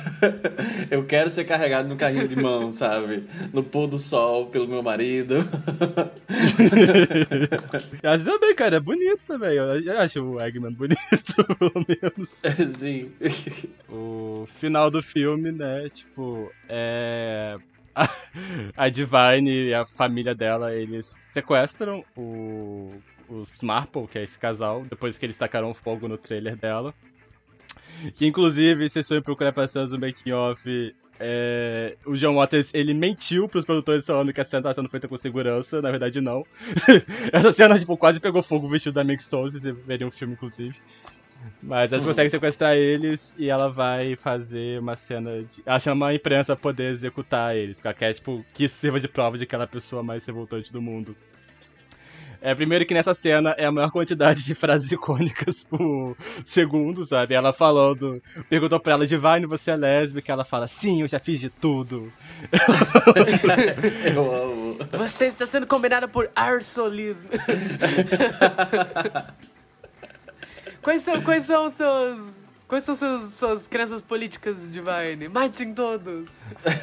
eu 0.91 1.05
quero 1.05 1.29
ser 1.29 1.43
carregado 1.45 1.89
no 1.89 1.95
carrinho 1.95 2.27
de 2.27 2.35
mão, 2.35 2.71
sabe? 2.73 3.25
No 3.53 3.63
pôr 3.63 3.87
do 3.87 3.99
sol 3.99 4.47
pelo 4.47 4.67
meu 4.67 4.81
marido. 4.81 5.35
Mas 8.01 8.23
também, 8.23 8.55
cara, 8.55 8.77
é 8.77 8.79
bonito 8.79 9.25
também. 9.25 9.53
Eu 9.53 9.99
acho 9.99 10.23
o 10.23 10.41
Eggman 10.41 10.73
bonito, 10.73 10.99
pelo 11.57 11.85
menos. 11.87 12.41
Sim. 12.75 13.11
O 13.89 14.45
final 14.47 14.89
do 14.89 15.01
filme, 15.01 15.51
né? 15.51 15.89
Tipo, 15.89 16.51
é. 16.67 17.57
A, 17.95 18.09
a 18.77 18.89
Divine 18.89 19.67
e 19.67 19.73
a 19.73 19.85
família 19.85 20.33
dela, 20.33 20.73
eles 20.73 21.05
sequestram 21.05 22.05
o, 22.15 22.93
os 23.29 23.51
Marple, 23.61 24.07
que 24.07 24.17
é 24.17 24.23
esse 24.23 24.37
casal, 24.37 24.83
depois 24.89 25.17
que 25.17 25.25
eles 25.25 25.37
tacaram 25.37 25.73
fogo 25.73 26.07
no 26.07 26.17
trailer 26.17 26.55
dela. 26.55 26.93
Que 28.15 28.25
inclusive, 28.25 28.89
se 28.89 28.93
vocês 28.93 29.07
forem 29.07 29.23
procurar 29.23 29.51
pra 29.51 29.67
cenas 29.67 29.91
do 29.91 29.99
making 29.99 30.31
off, 30.31 30.93
é, 31.19 31.97
o 32.05 32.15
John 32.15 32.35
Waters 32.35 32.73
ele 32.73 32.93
mentiu 32.93 33.49
pros 33.49 33.65
produtores 33.65 34.05
falando 34.05 34.31
que 34.31 34.39
a 34.39 34.45
cena 34.45 34.63
tava 34.63 34.75
sendo 34.75 34.89
feita 34.89 35.07
com 35.07 35.17
segurança, 35.17 35.81
na 35.81 35.91
verdade 35.91 36.21
não. 36.21 36.45
Essa 37.33 37.51
cena, 37.51 37.77
tipo, 37.77 37.97
quase 37.97 38.19
pegou 38.19 38.41
fogo 38.41 38.67
o 38.67 38.69
vestido 38.69 38.93
da 38.93 39.03
Meg 39.03 39.21
Stone, 39.21 39.51
vocês 39.51 39.75
veriam 39.85 40.07
o 40.07 40.11
filme, 40.11 40.33
inclusive. 40.33 40.75
Mas 41.61 41.91
ela 41.91 42.03
consegue 42.03 42.29
sequestrar 42.29 42.75
eles 42.75 43.33
e 43.37 43.49
ela 43.49 43.69
vai 43.69 44.15
fazer 44.15 44.79
uma 44.79 44.95
cena 44.95 45.41
de. 45.43 45.61
Ela 45.65 45.79
chama 45.79 46.07
a 46.07 46.15
imprensa 46.15 46.55
pra 46.55 46.61
poder 46.61 46.91
executar 46.91 47.55
eles. 47.55 47.77
Porque 47.77 47.87
ela 47.87 47.93
quer, 47.93 48.13
tipo, 48.13 48.45
que 48.53 48.65
isso 48.65 48.77
sirva 48.77 48.99
de 48.99 49.07
prova 49.07 49.37
de 49.37 49.45
que 49.45 49.55
é 49.55 49.61
a 49.61 49.67
pessoa 49.67 50.03
mais 50.03 50.25
revoltante 50.25 50.71
do 50.71 50.81
mundo. 50.81 51.15
É, 52.41 52.55
primeiro 52.55 52.85
que 52.85 52.93
nessa 52.93 53.13
cena 53.13 53.53
é 53.57 53.65
a 53.65 53.71
maior 53.71 53.91
quantidade 53.91 54.43
de 54.43 54.55
frases 54.55 54.89
icônicas 54.91 55.63
por 55.63 56.15
segundo, 56.45 57.05
sabe? 57.05 57.33
Ela 57.33 57.51
falando, 57.51 58.21
perguntou 58.49 58.79
pra 58.79 58.93
ela, 58.93 59.05
Divine, 59.05 59.45
você 59.45 59.71
é 59.71 59.75
lésbica? 59.75 60.31
Ela 60.31 60.45
fala, 60.45 60.65
sim, 60.67 61.01
eu 61.01 61.07
já 61.07 61.19
fiz 61.19 61.39
de 61.39 61.49
tudo. 61.49 62.11
Eu 64.13 64.33
amo. 64.33 64.77
Você 64.93 65.25
está 65.25 65.45
sendo 65.45 65.67
combinada 65.67 66.07
por 66.07 66.29
arsolismo. 66.35 67.29
quais 70.81 71.01
são, 71.01 71.21
quais 71.21 71.43
são 71.43 71.65
os 71.65 71.73
seus... 71.73 72.39
Quais 72.67 72.83
são 72.83 72.93
seus, 72.93 73.33
suas 73.33 73.67
crenças 73.67 73.99
políticas, 73.99 74.69
Divine? 74.69 75.27
Matem 75.27 75.73
todos. 75.73 76.27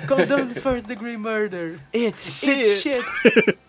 Condone 0.08 0.52
first 0.54 0.84
degree 0.88 1.16
murder. 1.16 1.78
It's 1.94 2.42
Eat 2.42 2.66
shit. 2.66 3.58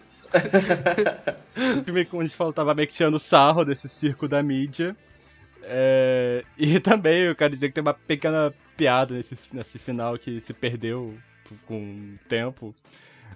O 1.79 1.83
filme, 1.85 2.05
como 2.05 2.21
a 2.21 2.25
gente 2.25 2.35
falou, 2.35 2.53
tava 2.53 2.73
meio 2.75 2.87
que 2.87 2.93
tirando 2.93 3.19
sarro 3.19 3.63
desse 3.63 3.87
circo 3.87 4.27
da 4.27 4.43
mídia. 4.43 4.95
É, 5.63 6.43
e 6.57 6.79
também 6.79 7.23
eu 7.23 7.35
quero 7.35 7.53
dizer 7.53 7.67
que 7.67 7.73
tem 7.73 7.81
uma 7.81 7.93
pequena 7.93 8.53
piada 8.75 9.13
nesse, 9.13 9.37
nesse 9.51 9.77
final 9.77 10.17
que 10.17 10.39
se 10.39 10.53
perdeu 10.53 11.13
com 11.65 11.79
o 11.79 12.27
tempo. 12.27 12.73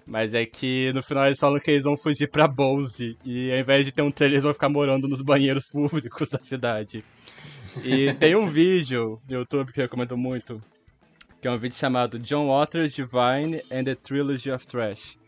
Mas 0.06 0.34
é 0.34 0.46
que 0.46 0.92
no 0.94 1.04
final 1.04 1.26
eles 1.28 1.40
falam 1.40 1.60
que 1.60 1.72
eles 1.72 1.84
vão 1.84 1.96
fugir 1.96 2.28
pra 2.28 2.48
Bose. 2.48 3.18
E 3.24 3.52
ao 3.52 3.60
invés 3.60 3.86
de 3.86 3.92
ter 3.92 4.02
um 4.02 4.12
trailer, 4.12 4.36
eles 4.36 4.44
vão 4.44 4.54
ficar 4.54 4.70
morando 4.70 5.08
nos 5.08 5.22
banheiros 5.22 5.68
públicos 5.68 6.30
da 6.30 6.40
cidade. 6.40 7.04
E 7.84 8.14
tem 8.14 8.36
um 8.36 8.48
vídeo 8.48 9.22
no 9.30 9.38
YouTube 9.38 9.72
que 9.72 9.80
eu 9.80 9.84
recomendo 9.84 10.18
muito. 10.18 10.62
Que 11.42 11.48
é 11.48 11.52
um 11.52 11.58
vídeo 11.58 11.76
chamado 11.76 12.20
John 12.20 12.48
Waters 12.48 12.94
Divine 12.94 13.62
and 13.72 13.84
the 13.86 13.96
Trilogy 13.96 14.52
of 14.52 14.66
Trash 14.68 15.21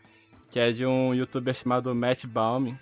que 0.53 0.59
é 0.59 0.71
de 0.71 0.85
um 0.85 1.15
youtuber 1.15 1.53
chamado 1.55 1.95
Matt 1.95 2.25
Baum, 2.27 2.77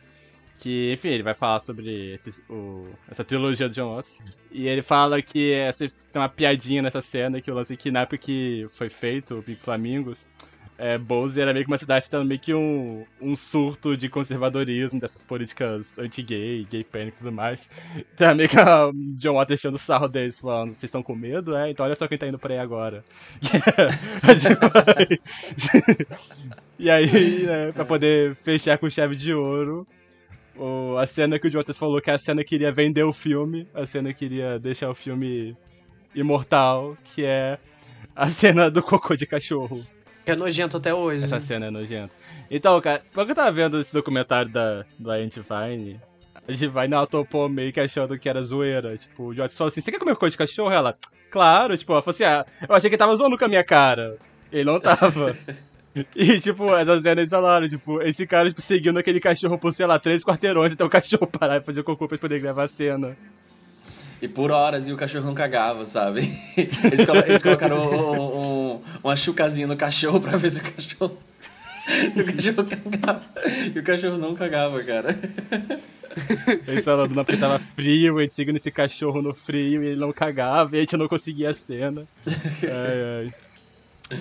que, 0.60 0.94
enfim, 0.94 1.10
ele 1.10 1.24
vai 1.24 1.36
falar 1.36 1.60
sobre 1.60 2.14
esse, 2.16 2.32
o- 2.50 2.90
essa 3.10 3.24
trilogia 3.26 3.68
do 3.70 3.76
John 3.76 3.96
Watts. 3.96 4.18
E 4.52 4.68
ele 4.68 4.82
fala 4.84 5.22
que 5.22 5.54
essa, 5.54 5.86
tem 6.12 6.22
uma 6.22 6.30
piadinha 6.30 6.82
nessa 6.82 7.02
cena, 7.02 7.42
que 7.42 7.52
o 7.52 7.56
lance 7.56 7.78
que 7.78 7.92
na 7.92 8.02
época 8.02 8.18
que 8.20 8.68
foi 8.72 8.90
feito, 8.90 9.36
o 9.40 9.44
Big 9.44 9.60
Flamingos, 9.62 10.28
é, 10.78 10.98
Bose 10.98 11.40
era 11.40 11.54
meio 11.54 11.64
que 11.66 11.72
uma 11.72 11.78
cidade 11.78 12.10
tendo 12.10 12.26
meio 12.26 12.40
que 12.40 12.54
um, 12.54 13.06
um 13.22 13.36
surto 13.36 13.96
de 13.96 14.10
conservadorismo, 14.10 15.00
dessas 15.00 15.24
políticas 15.24 15.98
anti-gay, 16.00 16.66
gay 16.70 16.84
panic 16.84 17.16
e 17.16 17.18
tudo 17.20 17.32
mais. 17.32 17.70
É 18.20 18.34
meio 18.36 18.50
que 18.50 18.58
a 18.60 18.90
John 19.18 19.34
Watts 19.36 19.48
deixando 19.50 19.76
o 19.76 19.80
sarro 19.80 20.08
deles, 20.08 20.40
falando, 20.40 20.70
vocês 20.74 20.84
estão 20.86 21.02
com 21.04 21.16
medo? 21.16 21.56
É, 21.56 21.70
então 21.72 21.86
olha 21.86 21.96
só 21.96 22.08
quem 22.08 22.18
tá 22.18 22.28
indo 22.28 22.40
por 22.40 22.52
aí 22.52 22.58
agora. 22.60 23.04
E 26.82 26.90
aí, 26.90 27.44
né, 27.46 27.72
pra 27.72 27.86
poder 27.86 28.36
fechar 28.44 28.78
com 28.78 28.90
chave 28.90 29.16
de 29.16 29.32
ouro, 29.34 29.86
o- 30.56 30.98
a 30.98 31.06
cena 31.06 31.38
que 31.38 31.48
o 31.48 31.52
Jotas 31.52 31.78
falou 31.78 32.02
que 32.02 32.10
a 32.10 32.18
cena 32.18 32.44
queria 32.44 32.72
vender 32.72 33.04
o 33.04 33.14
filme, 33.14 33.68
a 33.74 33.86
cena 33.86 34.12
queria 34.14 34.58
deixar 34.58 34.90
o 34.90 34.96
filme 34.96 35.56
imortal, 36.16 36.98
que 37.14 37.24
é 37.24 37.58
a 38.16 38.28
cena 38.30 38.70
do 38.72 38.82
cocô 38.82 39.16
de 39.16 39.26
cachorro. 39.28 39.86
Que 40.26 40.32
é 40.32 40.36
nojento 40.36 40.78
até 40.78 40.94
hoje. 40.94 41.24
Essa 41.26 41.40
cena 41.40 41.68
é 41.68 41.72
nojenta. 41.72 42.12
Então, 42.50 42.80
cara, 42.82 43.02
quando 43.14 43.30
eu 43.30 43.36
tava 43.36 43.52
vendo 43.52 43.80
esse 43.80 43.94
documentário 43.94 44.52
da, 44.52 44.84
da 45.00 45.16
Aunt 45.16 45.36
Vine, 45.38 46.00
a 46.48 46.52
Divine 46.52 46.94
ela 46.94 47.08
topou 47.08 47.48
meio 47.48 47.72
que 47.72 47.80
achando 47.80 48.18
que 48.20 48.28
era 48.28 48.42
zoeira. 48.44 48.98
Tipo, 48.98 49.26
o 49.28 49.34
Jotas 49.34 49.56
falou 49.58 49.70
assim: 49.70 49.82
Você 49.82 49.92
quer 49.92 50.00
comer 50.00 50.14
cocô 50.16 50.28
de 50.28 50.38
cachorro? 50.38 50.72
Ela, 50.72 50.96
claro. 51.30 51.78
Tipo, 51.78 51.94
ela 51.94 52.02
falou 52.02 52.14
assim: 52.16 52.24
Ah, 52.24 52.46
eu 52.68 52.76
achei 52.76 52.90
que 52.90 52.96
ele 52.96 53.00
tava 53.00 53.16
zoando 53.16 53.38
com 53.38 53.46
a 53.46 53.48
minha 53.48 53.64
cara. 53.64 54.18
Ele 54.52 54.64
não 54.66 54.80
tava. 54.80 55.36
E, 56.16 56.40
tipo, 56.40 56.74
essas 56.76 57.04
cenas 57.04 57.30
falaram, 57.30 57.68
tipo, 57.68 58.02
esse 58.02 58.26
cara, 58.26 58.48
tipo, 58.50 58.62
seguindo 58.62 58.98
aquele 58.98 59.20
cachorro 59.20 59.58
por, 59.58 59.74
sei 59.74 59.86
lá, 59.86 60.00
três 60.00 60.24
quarteirões 60.24 60.72
até 60.74 60.84
o 60.86 60.90
cachorro 60.90 61.28
parar 61.28 61.58
e 61.58 61.62
fazer 61.64 61.84
cocô 61.84 62.08
pra 62.08 62.14
eles 62.16 62.22
poderem 62.22 62.42
gravar 62.42 62.64
a 62.64 62.68
cena. 62.68 63.18
E 64.22 64.28
por 64.28 64.52
horas 64.52 64.88
e 64.88 64.94
o 64.94 64.98
cachorro 64.98 65.26
não 65.26 65.34
cagava, 65.34 65.86
sabe? 65.86 66.22
Eles, 66.86 67.04
colo- 67.06 67.24
eles 67.26 67.42
colocaram 67.42 67.78
um, 67.78 68.74
um- 68.76 68.82
uma 69.04 69.16
chucazinha 69.16 69.66
no 69.68 69.76
cachorro 69.76 70.22
pra 70.22 70.38
ver 70.38 70.50
se 70.52 70.60
o 70.62 70.64
cachorro. 70.72 71.18
se 72.14 72.22
o 72.22 72.26
cachorro 72.26 72.68
cagava. 72.68 73.24
E 73.76 73.80
o 73.80 73.84
cachorro 73.84 74.18
não 74.20 74.36
cagava, 74.36 74.82
cara. 74.84 75.18
Eles 76.68 76.86
falando 76.86 77.16
não 77.16 77.24
porque 77.26 77.40
tava 77.40 77.58
frio, 77.60 78.18
a 78.18 78.22
gente 78.22 78.34
seguindo 78.34 78.58
esse 78.58 78.70
cachorro 78.70 79.22
no 79.22 79.34
frio 79.34 79.84
e 79.84 79.88
ele 79.88 80.00
não 80.00 80.12
cagava 80.14 80.76
e 80.76 80.80
a 80.80 80.82
gente 80.82 80.98
não 80.98 81.08
conseguia 81.08 81.50
a 81.50 81.54
cena. 81.54 82.06
Ai, 82.64 83.26
ai. 83.26 83.34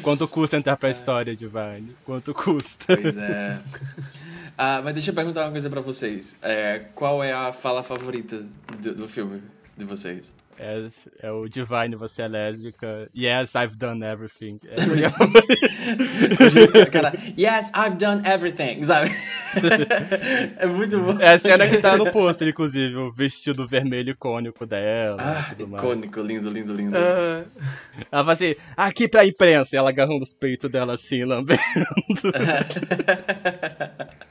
Quanto 0.03 0.26
custa 0.28 0.57
entrar 0.57 0.76
pra 0.76 0.91
história, 0.91 1.34
Divine? 1.34 1.95
Quanto 2.05 2.32
custa? 2.34 2.97
Pois 2.97 3.16
é. 3.16 3.59
Ah, 4.62 4.82
mas 4.84 4.93
deixa 4.93 5.11
eu 5.11 5.14
perguntar 5.14 5.45
uma 5.47 5.53
coisa 5.53 5.70
pra 5.70 5.80
vocês. 5.80 6.36
É, 6.43 6.80
qual 6.95 7.24
é 7.24 7.32
a 7.32 7.51
fala 7.51 7.82
favorita 7.82 8.45
do, 8.78 8.95
do 8.95 9.09
filme 9.09 9.43
de 9.74 9.86
vocês? 9.86 10.34
É, 10.62 10.88
é 11.22 11.32
o 11.32 11.48
Divine, 11.48 11.96
você 11.96 12.20
é 12.20 12.28
lésbica. 12.28 13.08
Yes, 13.16 13.54
I've 13.54 13.78
done 13.78 14.04
everything. 14.04 14.61
É, 14.66 14.74
o 16.82 16.90
cara, 16.90 17.14
yes, 17.38 17.72
I've 17.74 17.96
done 17.96 18.20
everything, 18.28 18.82
sabe? 18.82 19.08
é 20.58 20.66
muito 20.66 21.00
bom. 21.00 21.18
é 21.18 21.32
a 21.32 21.38
cena 21.38 21.66
que 21.66 21.78
tá 21.78 21.96
no 21.96 22.12
pôster, 22.12 22.48
inclusive, 22.48 22.94
o 22.94 23.11
vestido 23.11 23.66
vermelho 23.66 24.11
icônico 24.11 24.66
dela. 24.66 25.16
Ah, 25.18 25.54
icônico, 25.58 26.20
lindo, 26.20 26.50
lindo, 26.50 26.74
lindo. 26.74 26.94
Ah, 26.94 27.42
Ela 28.12 28.22
fala 28.22 28.32
assim, 28.32 28.54
aqui 28.76 29.08
pra 29.08 29.24
imprensa, 29.24 29.74
e 29.74 29.78
ela 29.78 29.88
agarrando 29.88 30.22
os 30.22 30.34
peitos 30.34 30.70
dela 30.70 30.92
assim, 30.92 31.24
lambendo. 31.24 31.58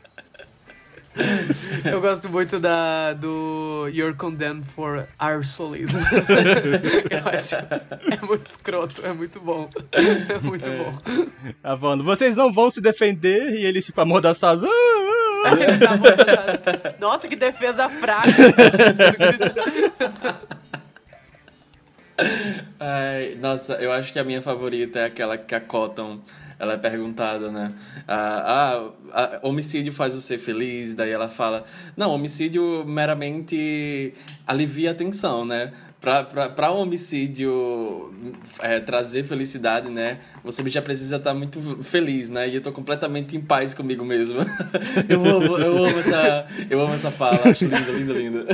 eu 1.86 1.99
gosto 2.01 2.30
muito 2.30 2.60
da, 2.60 3.14
do 3.14 3.89
You're 3.93 4.16
Condemned 4.16 4.66
for 4.66 5.07
Arsolism. 5.18 5.99
eu 7.10 7.30
acho. 7.30 7.55
É 7.55 8.26
muito 8.26 8.47
escroto, 8.47 9.05
é 9.05 9.14
muito 9.14 9.39
bom. 9.39 9.70
É 9.91 10.39
muito 10.39 10.70
bom. 10.70 11.26
Ela 11.64 11.78
falando, 11.78 12.03
vocês 12.03 12.36
não 12.36 12.51
vão 12.51 12.70
se 12.70 12.82
defender, 12.82 13.51
e 13.51 13.66
eles, 13.66 13.86
tipo, 13.86 13.99
amordaçados. 14.01 14.64
Ele 15.39 15.78
tá 15.78 16.95
Nossa, 16.99 17.28
que 17.30 17.36
defesa 17.36 17.88
fraca. 17.88 18.30
Ai, 22.78 23.38
nossa, 23.39 23.76
eu 23.76 23.89
acho 23.91 24.12
que 24.12 24.20
a 24.20 24.24
minha 24.26 24.41
favorita 24.41 24.99
é 24.99 25.05
aquela 25.05 25.38
que 25.38 25.55
a 25.55 25.62
Cotton, 25.62 26.20
ela 26.60 26.74
é 26.74 26.78
perguntada, 26.78 27.49
né? 27.49 27.74
Ah, 28.07 28.43
ah, 28.45 28.91
ah, 29.14 29.39
homicídio 29.41 29.91
faz 29.93 30.14
você 30.14 30.38
feliz? 30.38 30.93
Daí 30.93 31.10
ela 31.12 31.30
fala, 31.30 31.64
não, 31.95 32.12
homicídio 32.12 32.84
meramente 32.86 34.14
alivia 34.45 34.91
a 34.91 34.93
tensão, 34.93 35.45
né? 35.45 35.72
Pra 36.01 36.72
um 36.72 36.78
homicídio 36.78 38.14
é, 38.60 38.80
trazer 38.80 39.24
felicidade, 39.24 39.89
né? 39.89 40.20
Você 40.45 40.68
já 40.70 40.82
precisa 40.82 41.18
estar 41.18 41.34
muito 41.34 41.84
feliz, 41.84 42.30
né? 42.30 42.47
E 42.47 42.55
eu 42.55 42.62
tô 42.62 42.72
completamente 42.72 43.36
em 43.36 43.41
paz 43.41 43.74
comigo 43.74 44.05
mesmo. 44.05 44.39
eu, 45.10 45.26
amo, 45.26 45.57
eu 45.57 45.86
amo 45.86 45.99
essa, 45.99 46.47
eu 46.70 46.80
amo 46.82 46.93
essa 46.93 47.12
fala, 47.12 47.49
acho 47.49 47.66
linda, 47.66 47.91
linda, 47.91 48.14
linda. 48.14 48.45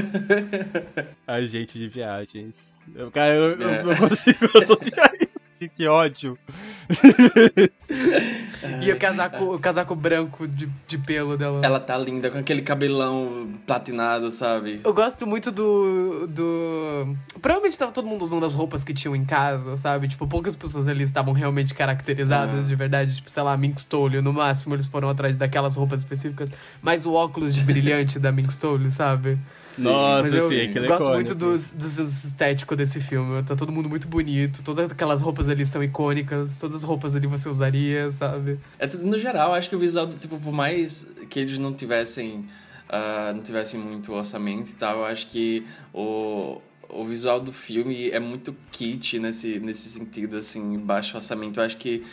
Agente 1.27 1.77
de 1.77 1.87
viagens. 1.87 2.55
Eu, 2.95 3.11
cara, 3.11 3.33
eu, 3.35 3.51
eu 3.59 3.69
É. 3.69 3.83
não 3.83 3.95
consigo 3.95 4.45
associar 4.61 5.11
isso. 5.19 5.29
Que 5.73 5.87
ódio. 5.87 6.37
E 8.81 8.91
o 8.91 8.97
casaco, 8.97 9.55
o 9.55 9.59
casaco 9.59 9.95
branco 9.95 10.47
de, 10.47 10.67
de 10.87 10.97
pelo 10.97 11.37
dela. 11.37 11.61
Ela 11.63 11.79
tá 11.79 11.95
linda 11.97 12.31
com 12.31 12.39
aquele 12.39 12.61
cabelão 12.63 13.47
platinado, 13.65 14.31
sabe? 14.31 14.81
Eu 14.83 14.93
gosto 14.93 15.27
muito 15.27 15.51
do, 15.51 16.25
do. 16.27 17.15
Provavelmente 17.41 17.77
tava 17.77 17.91
todo 17.91 18.07
mundo 18.07 18.23
usando 18.23 18.43
as 18.45 18.53
roupas 18.55 18.83
que 18.83 18.91
tinham 18.93 19.15
em 19.15 19.23
casa, 19.23 19.75
sabe? 19.77 20.07
Tipo, 20.07 20.25
poucas 20.27 20.55
pessoas 20.55 20.87
ali 20.87 21.03
estavam 21.03 21.31
realmente 21.33 21.75
caracterizadas 21.75 22.65
Ah. 22.65 22.67
de 22.67 22.75
verdade. 22.75 23.15
Tipo, 23.15 23.29
sei 23.29 23.43
lá, 23.43 23.55
Mink 23.55 23.79
Stole, 23.81 24.19
no 24.21 24.33
máximo 24.33 24.73
eles 24.73 24.87
foram 24.87 25.09
atrás 25.09 25.35
daquelas 25.35 25.75
roupas 25.75 25.99
específicas. 25.99 26.51
Mas 26.81 27.05
o 27.05 27.13
óculos 27.13 27.53
de 27.53 27.61
brilhante 27.63 28.17
da 28.17 28.31
Mink 28.31 28.51
Stole, 28.51 28.89
sabe? 28.89 29.37
Nossa, 29.79 30.23
Mas 30.23 30.33
eu 30.33 30.49
sim, 30.49 30.61
aquele 30.61 30.87
gosto 30.87 31.03
icônico. 31.03 31.13
muito 31.13 31.35
dos, 31.35 31.71
dos 31.71 31.97
estético 32.25 32.75
desse 32.75 32.99
filme. 32.99 33.43
Tá 33.43 33.55
todo 33.55 33.71
mundo 33.71 33.87
muito 33.87 34.07
bonito. 34.07 34.63
Todas 34.63 34.91
aquelas 34.91 35.21
roupas 35.21 35.49
ali 35.49 35.65
são 35.65 35.83
icônicas. 35.83 36.57
Todas 36.57 36.74
as 36.75 36.83
roupas 36.83 37.15
ali 37.15 37.27
você 37.27 37.49
usaria, 37.49 38.11
sabe? 38.11 38.59
É, 38.77 38.87
no 38.87 39.17
geral, 39.17 39.53
acho 39.53 39.69
que 39.69 39.75
o 39.75 39.79
visual, 39.79 40.07
tipo, 40.07 40.39
por 40.39 40.53
mais 40.53 41.07
que 41.29 41.39
eles 41.39 41.57
não 41.57 41.73
tivessem, 41.73 42.45
ah, 42.89 43.31
não 43.35 43.41
tivessem 43.41 43.79
muito 43.79 44.13
orçamento 44.13 44.71
e 44.71 44.73
tal, 44.73 44.99
eu 44.99 45.05
acho 45.05 45.27
que 45.27 45.65
o, 45.93 46.61
o 46.89 47.05
visual 47.05 47.39
do 47.39 47.51
filme 47.51 48.09
é 48.11 48.19
muito 48.19 48.55
kit 48.71 49.17
nesse, 49.19 49.59
nesse 49.59 49.89
sentido, 49.89 50.37
assim, 50.37 50.77
baixo 50.77 51.15
orçamento. 51.15 51.59
Eu 51.59 51.65
acho 51.65 51.77
que 51.77 52.03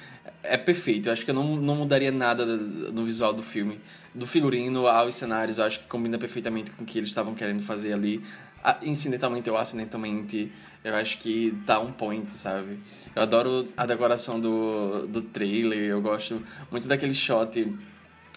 é 0.42 0.56
perfeito. 0.56 1.08
Eu 1.08 1.12
acho 1.12 1.24
que 1.24 1.30
eu 1.30 1.34
não, 1.34 1.56
não 1.56 1.76
mudaria 1.76 2.10
nada 2.10 2.44
no 2.44 3.04
visual 3.04 3.32
do 3.32 3.42
filme. 3.42 3.80
Do 4.14 4.26
figurino 4.26 4.86
aos 4.86 5.14
cenários, 5.14 5.58
eu 5.58 5.64
acho 5.64 5.80
que 5.80 5.86
combina 5.86 6.18
perfeitamente 6.18 6.70
com 6.70 6.82
o 6.82 6.86
que 6.86 6.98
eles 6.98 7.08
estavam 7.08 7.34
querendo 7.34 7.62
fazer 7.62 7.92
ali. 7.92 8.22
Incidentalmente 8.82 9.50
ou 9.50 9.56
acidentalmente, 9.56 10.52
eu 10.84 10.94
acho 10.94 11.18
que 11.18 11.56
tá 11.66 11.80
um 11.80 11.90
point, 11.92 12.30
sabe? 12.30 12.78
Eu 13.14 13.22
adoro 13.22 13.68
a 13.76 13.84
decoração 13.86 14.38
do, 14.40 15.06
do 15.08 15.20
trailer, 15.22 15.78
eu 15.90 16.00
gosto 16.00 16.40
muito 16.70 16.86
daquele 16.86 17.14
shot 17.14 17.72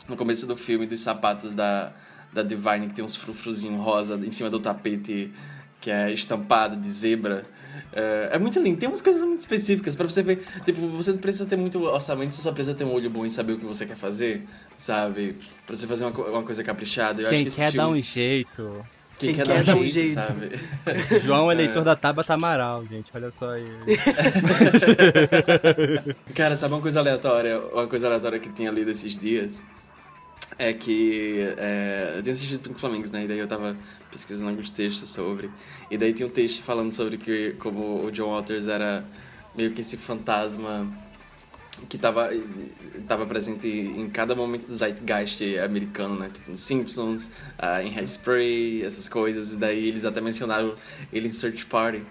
no 0.07 0.15
começo 0.15 0.47
do 0.47 0.55
filme 0.57 0.85
dos 0.87 0.99
sapatos 1.01 1.53
da, 1.53 1.93
da 2.33 2.41
Divine, 2.43 2.87
que 2.87 2.93
tem 2.95 3.05
uns 3.05 3.15
frufruzinhos 3.15 3.79
rosa 3.83 4.15
em 4.15 4.31
cima 4.31 4.49
do 4.49 4.59
tapete 4.59 5.31
que 5.79 5.91
é 5.91 6.11
estampado 6.11 6.75
de 6.75 6.89
zebra. 6.89 7.45
É, 7.93 8.29
é 8.33 8.39
muito 8.39 8.59
lindo, 8.59 8.79
tem 8.79 8.89
umas 8.89 9.01
coisas 9.01 9.21
muito 9.21 9.41
específicas 9.41 9.95
pra 9.95 10.09
você 10.09 10.23
ver. 10.23 10.43
Tipo, 10.63 10.81
você 10.89 11.11
não 11.11 11.19
precisa 11.19 11.45
ter 11.45 11.55
muito 11.57 11.79
orçamento, 11.83 12.33
você 12.33 12.41
só 12.41 12.51
precisa 12.51 12.75
ter 12.75 12.83
um 12.83 12.91
olho 12.93 13.09
bom 13.09 13.25
e 13.25 13.29
saber 13.29 13.53
o 13.53 13.59
que 13.59 13.65
você 13.65 13.85
quer 13.85 13.95
fazer, 13.97 14.47
sabe? 14.75 15.35
Pra 15.67 15.75
você 15.75 15.85
fazer 15.85 16.05
uma, 16.05 16.29
uma 16.29 16.43
coisa 16.43 16.63
caprichada. 16.63 17.21
Eu 17.21 17.25
acho 17.27 17.35
Quem 17.35 17.43
que 17.43 17.49
esses 17.49 17.63
quer 17.63 17.71
dar 17.73 17.87
um 17.87 17.91
filmes- 17.91 18.05
jeito. 18.07 18.85
Quem, 19.17 19.33
Quem 19.33 19.45
quer, 19.45 19.63
dar 19.63 19.75
um 19.75 19.85
jeito, 19.85 19.93
jeito. 19.93 20.13
sabe? 20.13 20.59
João 21.23 21.49
é 21.49 21.55
leitor 21.55 21.83
da 21.83 21.95
Tabata 21.95 22.33
Amaral, 22.33 22.85
gente. 22.85 23.09
Olha 23.15 23.31
só 23.31 23.51
aí. 23.51 23.65
Cara, 26.35 26.57
sabe 26.57 26.73
uma 26.73 26.81
coisa 26.81 26.99
aleatória? 26.99 27.59
Uma 27.59 27.87
coisa 27.87 28.07
aleatória 28.07 28.39
que 28.39 28.49
tinha 28.49 28.69
lido 28.71 28.91
esses 28.91 29.17
dias 29.17 29.63
é 30.57 30.73
que 30.73 31.39
é, 31.57 32.13
eu 32.17 32.23
tinha 32.23 32.33
assistido 32.33 32.61
Pink 32.61 32.79
Flamingos, 32.79 33.11
né? 33.11 33.23
E 33.23 33.27
daí 33.27 33.39
eu 33.39 33.47
tava 33.47 33.75
pesquisando 34.11 34.49
alguns 34.49 34.71
textos 34.71 35.09
sobre. 35.09 35.49
E 35.89 35.97
daí 35.97 36.13
tinha 36.13 36.27
um 36.27 36.31
texto 36.31 36.61
falando 36.63 36.91
sobre 36.91 37.17
que 37.17 37.53
como 37.53 38.03
o 38.03 38.11
John 38.11 38.35
Waters 38.35 38.67
era 38.67 39.05
meio 39.55 39.71
que 39.71 39.81
esse 39.81 39.95
fantasma 39.95 40.87
que 41.89 41.97
tava, 41.97 42.29
tava 43.07 43.25
presente 43.25 43.67
em 43.67 44.09
cada 44.09 44.33
momento 44.33 44.67
do 44.67 44.73
zeitgeist 44.73 45.41
americano, 45.63 46.15
né? 46.15 46.29
Tipo, 46.33 46.55
Simpsons, 46.55 47.29
ah, 47.57 47.83
em 47.83 47.95
Hairspray, 47.95 48.83
essas 48.83 49.09
coisas. 49.09 49.53
E 49.53 49.57
daí 49.57 49.87
eles 49.87 50.05
até 50.05 50.21
mencionaram 50.21 50.75
ele 51.11 51.27
em 51.27 51.31
Search 51.31 51.65
Party, 51.65 52.01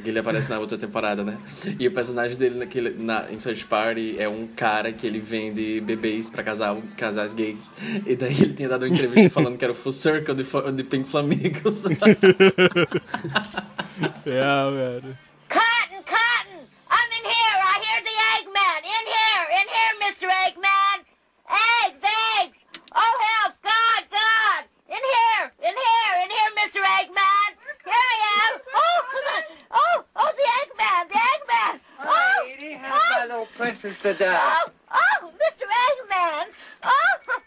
que 0.00 0.08
ele 0.08 0.18
aparece 0.20 0.48
na 0.48 0.58
outra 0.60 0.78
temporada, 0.78 1.24
né? 1.24 1.36
E 1.78 1.86
o 1.88 1.92
personagem 1.92 2.38
dele 2.38 2.56
naquele, 2.56 2.90
na, 2.90 3.26
em 3.30 3.38
Search 3.38 3.66
Party 3.66 4.16
é 4.18 4.28
um 4.28 4.46
cara 4.46 4.92
que 4.92 5.06
ele 5.06 5.18
vende 5.18 5.80
bebês 5.80 6.30
pra 6.30 6.42
casal, 6.42 6.80
casais 6.96 7.34
gays. 7.34 7.72
E 8.06 8.14
daí 8.14 8.40
ele 8.40 8.54
tinha 8.54 8.68
dado 8.68 8.84
uma 8.86 8.94
entrevista 8.94 9.30
falando 9.30 9.58
que 9.58 9.64
era 9.64 9.72
o 9.72 9.76
Full 9.76 9.92
Circle 9.92 10.34
de, 10.34 10.44
de 10.74 10.84
Pink 10.84 11.08
Flamingos. 11.08 11.84
É, 14.00 14.70
velho. 14.70 15.18
Cotton, 15.48 16.02
Cotton! 16.06 16.60
I'm 16.88 17.10
in 17.18 17.24
here! 17.24 17.58
I 17.58 17.76
hear 17.82 18.00
the 18.06 18.14
Eggman! 18.30 18.80
In 18.86 19.04
here! 19.10 19.44
In 19.58 19.66
here, 19.74 19.94
Mr. 20.04 20.28
Eggman! 20.46 20.98
Eggs! 21.50 22.04
Eggs! 22.38 22.58
Oh, 22.94 23.14
help! 23.26 23.54
God! 23.60 24.02
God! 24.12 24.62
In 24.88 25.02
here! 25.02 25.52
In 25.66 25.74
here! 25.74 26.14
In 26.22 26.30
here, 26.30 26.50
Mr. 26.62 26.80
Eggman! 26.84 27.50
Here 27.84 28.06
I 28.14 28.16
am! 28.38 28.60
Oh! 28.72 29.00
Oh! 29.72 30.04
Oh, 30.14 30.30
the 30.36 30.46
Eggman! 30.60 31.08
The 31.08 31.18
Eggman! 31.18 31.80
Oh! 32.04 32.48
Edie, 32.52 32.74
how's 32.74 33.27
my 33.27 33.27
little 33.38 33.46
princess? 33.56 34.00
Oh! 34.04 34.70
Oh! 34.90 35.28
Mr. 35.28 35.66
Eggman! 35.66 36.48
Oh! 36.84 37.40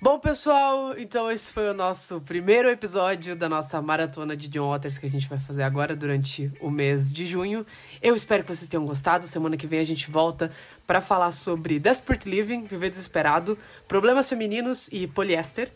Bom, 0.00 0.18
pessoal, 0.18 0.94
então 0.98 1.30
esse 1.30 1.50
foi 1.50 1.70
o 1.70 1.72
nosso 1.72 2.20
primeiro 2.20 2.68
episódio 2.68 3.34
da 3.34 3.48
nossa 3.48 3.80
maratona 3.80 4.36
de 4.36 4.48
John 4.48 4.68
Waters 4.68 4.98
que 4.98 5.06
a 5.06 5.10
gente 5.10 5.26
vai 5.26 5.38
fazer 5.38 5.62
agora 5.62 5.96
durante 5.96 6.52
o 6.60 6.68
mês 6.68 7.10
de 7.10 7.24
junho. 7.24 7.64
Eu 8.02 8.14
espero 8.14 8.42
que 8.42 8.54
vocês 8.54 8.68
tenham 8.68 8.84
gostado. 8.84 9.26
Semana 9.26 9.56
que 9.56 9.66
vem 9.66 9.80
a 9.80 9.84
gente 9.84 10.10
volta 10.10 10.52
para 10.86 11.00
falar 11.00 11.32
sobre 11.32 11.78
Desperate 11.78 12.28
Living, 12.28 12.64
Viver 12.64 12.90
Desesperado, 12.90 13.56
Problemas 13.88 14.28
Femininos 14.28 14.88
e 14.92 15.06
Poliéster. 15.06 15.72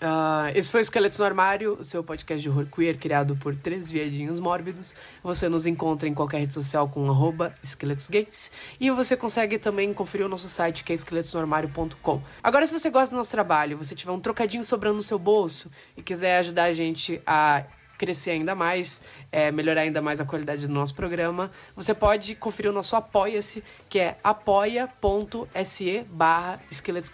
Ah, 0.00 0.50
esse 0.54 0.70
foi 0.70 0.80
o 0.80 0.82
Esqueletos 0.82 1.18
no 1.18 1.24
Armário, 1.24 1.78
o 1.80 1.84
seu 1.84 2.04
podcast 2.04 2.42
de 2.42 2.50
horror 2.50 2.66
queer 2.66 2.98
criado 2.98 3.34
por 3.36 3.56
três 3.56 3.90
viadinhos 3.90 4.38
mórbidos. 4.38 4.94
Você 5.22 5.48
nos 5.48 5.64
encontra 5.64 6.06
em 6.06 6.12
qualquer 6.12 6.40
rede 6.40 6.52
social 6.52 6.86
com 6.88 7.08
arroba 7.08 7.54
esqueletosgays. 7.62 8.52
E 8.78 8.90
você 8.90 9.16
consegue 9.16 9.58
também 9.58 9.94
conferir 9.94 10.26
o 10.26 10.28
nosso 10.28 10.48
site 10.48 10.84
que 10.84 10.92
é 10.92 10.94
esqueletosnoarmário.com. 10.94 12.20
Agora, 12.42 12.66
se 12.66 12.78
você 12.78 12.90
gosta 12.90 13.14
do 13.14 13.18
nosso 13.18 13.30
trabalho, 13.30 13.78
você 13.78 13.94
tiver 13.94 14.12
um 14.12 14.20
trocadinho 14.20 14.64
sobrando 14.64 14.96
no 14.96 15.02
seu 15.02 15.18
bolso 15.18 15.70
e 15.96 16.02
quiser 16.02 16.38
ajudar 16.38 16.64
a 16.64 16.72
gente 16.72 17.20
a 17.26 17.64
crescer 17.96 18.32
ainda 18.32 18.54
mais, 18.54 19.02
é, 19.32 19.50
melhorar 19.50 19.82
ainda 19.82 20.02
mais 20.02 20.20
a 20.20 20.24
qualidade 20.24 20.66
do 20.66 20.72
nosso 20.72 20.94
programa, 20.94 21.50
você 21.74 21.94
pode 21.94 22.34
conferir 22.34 22.70
o 22.70 22.74
nosso 22.74 22.94
Apoia-se, 22.96 23.64
que 23.88 23.98
é 23.98 24.16
apoia.se 24.22 26.04
barra 26.10 26.60
esqueletos 26.70 27.06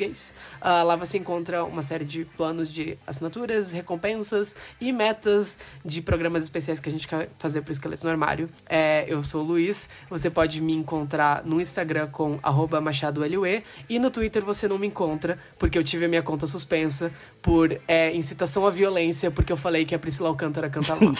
Uh, 0.60 0.84
lá 0.84 0.96
você 0.96 1.18
encontra 1.18 1.64
uma 1.64 1.82
série 1.82 2.04
de 2.04 2.24
planos 2.24 2.70
de 2.72 2.96
assinaturas, 3.06 3.72
recompensas 3.72 4.54
e 4.80 4.92
metas 4.92 5.58
de 5.84 6.00
programas 6.00 6.44
especiais 6.44 6.78
que 6.80 6.88
a 6.88 6.92
gente 6.92 7.06
quer 7.08 7.28
fazer 7.38 7.62
pro 7.62 7.72
Esqueletos 7.72 8.04
no 8.04 8.10
Armário. 8.10 8.48
É, 8.68 9.04
eu 9.08 9.22
sou 9.22 9.42
o 9.42 9.46
Luiz, 9.46 9.88
você 10.08 10.30
pode 10.30 10.60
me 10.60 10.72
encontrar 10.72 11.44
no 11.44 11.60
Instagram 11.60 12.08
com 12.08 12.38
arroba 12.42 12.80
machadolue 12.80 13.62
e 13.88 13.98
no 13.98 14.10
Twitter 14.10 14.44
você 14.44 14.68
não 14.68 14.78
me 14.78 14.86
encontra, 14.86 15.38
porque 15.58 15.76
eu 15.76 15.84
tive 15.84 16.04
a 16.04 16.08
minha 16.08 16.22
conta 16.22 16.46
suspensa 16.46 17.10
por 17.40 17.76
é, 17.88 18.14
incitação 18.14 18.66
à 18.66 18.70
violência, 18.70 19.30
porque 19.30 19.52
eu 19.52 19.56
falei 19.56 19.84
que 19.84 19.94
a 19.94 19.98
Priscila 19.98 20.28
Alcântara 20.28 20.70
canta 20.70 20.94
mal. 20.96 21.12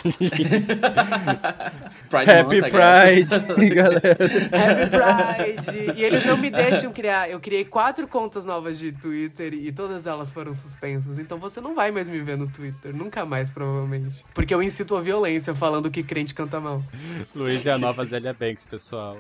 Pride 2.09 2.30
Happy 2.30 2.61
Month, 2.61 2.70
Pride, 2.70 3.74
galera. 3.74 4.16
Happy 4.53 4.90
Pride. 4.90 5.41
E 5.97 6.03
eles 6.03 6.24
não 6.24 6.36
me 6.36 6.51
deixam 6.51 6.93
criar. 6.93 7.30
Eu 7.30 7.40
criei 7.40 7.64
quatro 7.64 8.07
contas 8.07 8.45
novas 8.45 8.78
de 8.78 8.93
Twitter 8.93 9.55
e 9.55 9.72
todas 9.72 10.07
elas 10.07 10.32
foram 10.32 10.53
suspensas. 10.53 11.18
Então 11.18 11.38
você 11.38 11.61
não 11.61 11.74
vai 11.74 11.90
mais 11.90 12.09
me 12.09 12.20
ver 12.20 12.36
no 12.36 12.47
Twitter. 12.47 12.95
Nunca 12.95 13.24
mais, 13.24 13.51
provavelmente. 13.51 14.24
Porque 14.34 14.55
eu 14.55 14.62
incito 14.62 14.97
a 14.97 15.01
violência 15.01 15.55
falando 15.55 15.90
que 15.90 16.03
crente 16.03 16.34
canta 16.34 16.61
mal. 16.61 16.82
Luiz 17.34 17.64
é 17.66 17.72
a 17.72 17.78
nova 17.78 18.05
Zélia 18.05 18.32
Banks, 18.32 18.66
pessoal. 18.66 19.16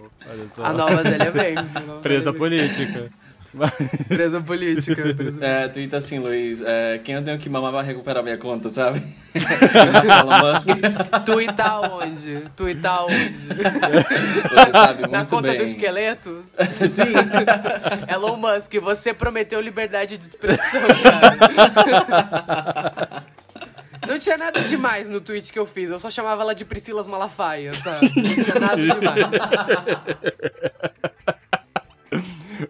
A 0.62 0.72
nova 0.72 1.02
Zélia 1.02 1.30
Banks. 1.30 1.86
Nova 1.86 2.00
Presa 2.00 2.24
Zélia 2.24 2.38
política. 2.38 3.10
Presa 4.08 4.40
política. 4.40 5.14
Presa... 5.14 5.44
É, 5.44 5.68
tuita 5.68 5.98
assim, 5.98 6.18
Luiz. 6.18 6.62
É, 6.62 6.98
quem 6.98 7.14
eu 7.14 7.22
tenho 7.22 7.38
que 7.38 7.48
mamar 7.48 7.72
vai 7.72 7.84
recuperar 7.84 8.22
minha 8.22 8.38
conta, 8.38 8.70
sabe? 8.70 9.02
Elon 9.34 10.52
Musk. 10.52 10.68
Tuita 11.24 11.80
onde? 11.80 12.44
Tuita 12.56 13.02
onde? 13.04 13.34
Você 13.46 14.72
sabe 14.72 15.00
muito 15.00 15.12
Na 15.12 15.24
conta 15.26 15.48
bem. 15.48 15.58
do 15.58 15.64
esqueleto? 15.64 16.42
Sim. 16.90 17.12
Elon 18.12 18.36
Musk, 18.36 18.74
você 18.80 19.12
prometeu 19.12 19.60
liberdade 19.60 20.16
de 20.16 20.24
expressão, 20.24 20.80
cara. 21.02 21.36
Não 24.06 24.18
tinha 24.18 24.36
nada 24.36 24.60
demais 24.62 25.08
no 25.08 25.20
tweet 25.20 25.52
que 25.52 25.58
eu 25.58 25.66
fiz. 25.66 25.90
Eu 25.90 25.98
só 25.98 26.10
chamava 26.10 26.42
ela 26.42 26.54
de 26.54 26.64
Priscilas 26.64 27.06
Malafaia, 27.06 27.72
sabe? 27.74 28.10
Não 28.16 28.22
tinha 28.22 28.58
nada 28.58 28.76
demais. 28.76 29.26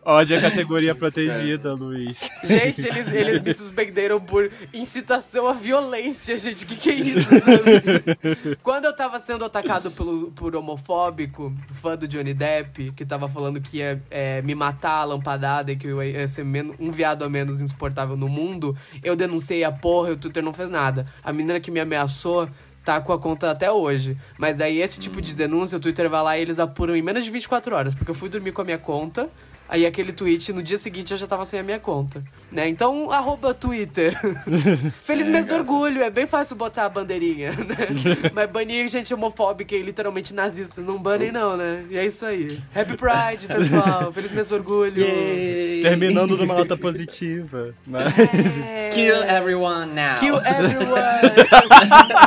Ódio 0.05 0.36
a 0.36 0.40
categoria 0.40 0.94
protegida, 0.96 1.74
Luiz. 1.74 2.28
Gente, 2.42 2.86
eles, 2.86 3.09
eles 3.09 3.40
me 3.40 3.55
suspenderam 3.55 4.20
por 4.20 4.50
incitação 4.72 5.46
à 5.46 5.53
violência, 5.53 6.36
gente. 6.36 6.66
Que 6.66 6.76
que 6.76 6.90
é 6.90 6.94
isso, 6.94 7.28
sabe? 7.40 8.57
Quando 8.62 8.86
eu 8.86 8.96
tava 8.96 9.20
sendo 9.20 9.44
atacado 9.44 9.90
pelo, 9.92 10.32
por 10.32 10.57
homofóbico, 10.57 11.53
fã 11.80 11.96
do 11.96 12.09
Johnny 12.09 12.34
Depp, 12.34 12.92
que 12.92 13.05
tava 13.05 13.28
falando 13.28 13.61
que 13.61 13.78
ia 13.78 14.03
é, 14.11 14.42
me 14.42 14.55
matar 14.55 15.03
a 15.03 15.05
lampadada 15.05 15.70
e 15.70 15.76
que 15.76 15.86
eu 15.86 16.03
ia 16.03 16.26
ser 16.26 16.44
um 16.78 16.90
viado 16.90 17.24
a 17.24 17.28
menos 17.28 17.61
insuportável 17.61 18.16
no 18.16 18.28
mundo, 18.28 18.76
eu 19.05 19.14
denunciei 19.14 19.62
a 19.62 19.70
porra 19.70 20.11
e 20.11 20.12
o 20.12 20.16
Twitter 20.16 20.42
não 20.42 20.53
fez 20.53 20.68
nada. 20.68 21.07
A 21.22 21.32
menina 21.32 21.61
que 21.61 21.70
me 21.70 21.78
ameaçou 21.78 22.48
tá 22.84 23.00
com 23.00 23.12
a 23.12 23.18
conta 23.18 23.50
até 23.50 23.70
hoje. 23.70 24.16
Mas 24.36 24.61
aí 24.61 24.80
esse 24.80 24.98
tipo 24.98 25.20
de 25.20 25.34
denúncia, 25.34 25.78
o 25.78 25.80
Twitter 25.80 26.09
vai 26.11 26.22
lá 26.22 26.38
e 26.38 26.42
eles 26.42 26.59
apuram 26.59 26.96
em 26.96 27.03
menos 27.03 27.24
de 27.24 27.30
24 27.30 27.74
horas, 27.74 27.94
porque 27.94 28.11
eu 28.11 28.14
fui 28.14 28.28
dormir 28.28 28.53
com 28.53 28.62
a 28.62 28.64
minha 28.64 28.78
conta. 28.78 29.28
Aí 29.73 29.87
aquele 29.87 30.12
tweet, 30.12 30.53
no 30.53 30.62
dia 30.62 30.77
seguinte 30.77 31.12
eu 31.12 31.16
já 31.16 31.27
tava 31.27 31.47
sem 31.47 31.59
a 31.59 31.62
minha 31.62 31.79
conta, 31.79 32.23
né? 32.51 32.68
Então, 32.68 33.11
arroba 33.11 33.55
Twitter. 33.55 34.14
Feliz 35.03 35.29
é, 35.29 35.31
mês 35.31 35.47
do 35.47 35.55
orgulho, 35.55 36.03
é 36.03 36.11
bem 36.11 36.27
fácil 36.27 36.57
botar 36.57 36.85
a 36.85 36.89
bandeirinha, 36.91 37.53
né? 37.53 37.89
Mas 38.35 38.51
banir 38.51 38.87
gente 38.89 39.14
homofóbica 39.14 39.75
e 39.75 39.81
literalmente 39.81 40.35
nazistas, 40.35 40.85
não 40.85 40.99
banem 40.99 41.33
não, 41.33 41.57
né? 41.57 41.87
E 41.89 41.97
é 41.97 42.05
isso 42.05 42.27
aí. 42.27 42.61
Happy 42.75 42.99
Pride, 42.99 43.47
pessoal. 43.47 44.12
Feliz 44.12 44.31
mês 44.31 44.49
do 44.49 44.57
orgulho. 44.57 45.03
Yay. 45.03 45.81
Terminando 45.81 46.37
numa 46.37 46.53
nota 46.53 46.77
positiva. 46.77 47.75
Mas... 47.87 48.12
É... 48.18 48.91
Kill 48.91 49.23
everyone 49.23 49.95
now. 49.95 50.18
Kill 50.20 50.37
everyone. 50.37 51.31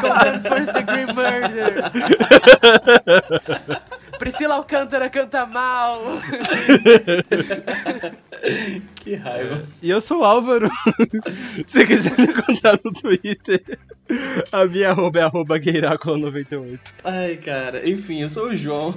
Condemn 0.01 0.41
first 0.41 0.73
degree 0.73 1.05
murder. 1.13 1.91
Priscila 4.17 4.55
Alcântara 4.55 5.09
canta 5.09 5.45
mal. 5.45 6.01
que 8.95 9.15
raiva. 9.15 9.63
E 9.81 9.89
eu 9.89 10.01
sou 10.01 10.19
o 10.19 10.23
Álvaro. 10.23 10.69
Se 11.67 11.85
quiser 11.85 12.17
me 12.17 12.33
contar 12.33 12.79
no 12.83 12.91
Twitter, 12.91 13.61
a 14.51 14.65
minha 14.65 14.89
arroba 14.89 15.19
é 15.19 15.23
arroba 15.23 15.59
gueirácola98. 15.59 16.79
Ai, 17.03 17.37
cara. 17.37 17.87
Enfim, 17.89 18.21
eu 18.21 18.29
sou 18.29 18.49
o 18.49 18.55
João. 18.55 18.93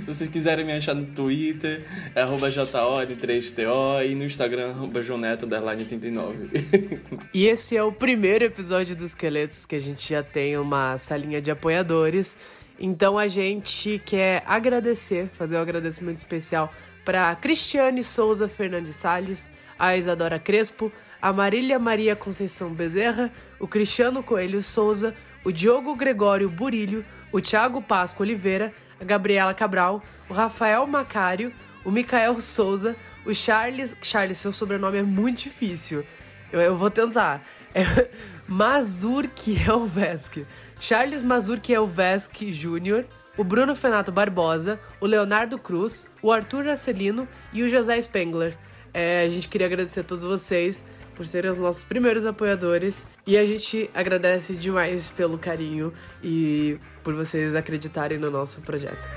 Se 0.00 0.06
vocês 0.06 0.28
quiserem 0.28 0.64
me 0.64 0.72
achar 0.72 0.94
no 0.94 1.06
Twitter, 1.06 1.84
é 2.14 2.22
arroba 2.22 2.48
JOD3TO 2.48 4.08
e 4.08 4.14
no 4.14 4.24
Instagram, 4.24 4.70
arroba 4.70 5.00
joneto89. 5.00 7.00
E 7.32 7.46
esse 7.46 7.76
é 7.76 7.82
o 7.82 7.92
primeiro 7.92 8.44
episódio 8.44 8.96
dos 8.96 9.10
Esqueletos 9.10 9.64
que 9.64 9.76
a 9.76 9.80
gente 9.80 10.08
já 10.08 10.22
tem 10.22 10.58
uma 10.58 10.98
salinha 10.98 11.40
de 11.40 11.50
apoiadores. 11.50 12.36
Então 12.80 13.18
a 13.18 13.28
gente 13.28 14.00
quer 14.06 14.42
agradecer, 14.46 15.28
fazer 15.28 15.58
um 15.58 15.60
agradecimento 15.60 16.16
especial 16.16 16.72
para 17.04 17.34
Cristiane 17.36 18.02
Souza 18.02 18.48
Fernandes 18.48 18.96
Salles, 18.96 19.50
a 19.78 19.94
Isadora 19.98 20.38
Crespo, 20.38 20.90
a 21.20 21.30
Marília 21.30 21.78
Maria 21.78 22.16
Conceição 22.16 22.70
Bezerra, 22.70 23.30
o 23.58 23.68
Cristiano 23.68 24.22
Coelho 24.22 24.62
Souza, 24.62 25.14
o 25.44 25.52
Diogo 25.52 25.94
Gregório 25.94 26.48
Burilho, 26.48 27.04
o 27.30 27.38
Thiago 27.38 27.82
Pasco 27.82 28.22
Oliveira, 28.22 28.72
a 28.98 29.04
Gabriela 29.04 29.52
Cabral, 29.52 30.02
o 30.28 30.32
Rafael 30.32 30.86
Macário, 30.86 31.52
o 31.84 31.90
Micael 31.90 32.40
Souza, 32.40 32.96
o 33.26 33.34
Charles. 33.34 33.94
Charles, 34.00 34.38
seu 34.38 34.52
sobrenome 34.52 34.98
é 34.98 35.02
muito 35.02 35.42
difícil. 35.42 36.04
Eu, 36.52 36.60
eu 36.60 36.76
vou 36.76 36.90
tentar. 36.90 37.44
É 37.74 37.82
Mazurkielvesk. 38.46 40.44
Charles 40.78 41.22
Mazurkielvesk 41.22 42.44
Jr., 42.50 43.04
o 43.36 43.44
Bruno 43.44 43.76
Fenato 43.76 44.10
Barbosa, 44.10 44.80
o 45.00 45.06
Leonardo 45.06 45.58
Cruz, 45.58 46.08
o 46.20 46.32
Arthur 46.32 46.68
Arcelino 46.68 47.28
e 47.52 47.62
o 47.62 47.68
José 47.68 48.00
Spengler. 48.02 48.56
É, 48.92 49.22
a 49.24 49.28
gente 49.28 49.48
queria 49.48 49.66
agradecer 49.66 50.00
a 50.00 50.04
todos 50.04 50.24
vocês 50.24 50.84
por 51.14 51.26
serem 51.26 51.50
os 51.50 51.58
nossos 51.58 51.84
primeiros 51.84 52.24
apoiadores 52.24 53.06
e 53.26 53.36
a 53.36 53.44
gente 53.44 53.90
agradece 53.94 54.54
demais 54.54 55.10
pelo 55.10 55.38
carinho 55.38 55.92
e 56.22 56.78
por 57.04 57.14
vocês 57.14 57.54
acreditarem 57.54 58.18
no 58.18 58.30
nosso 58.30 58.60
projeto. 58.62 59.08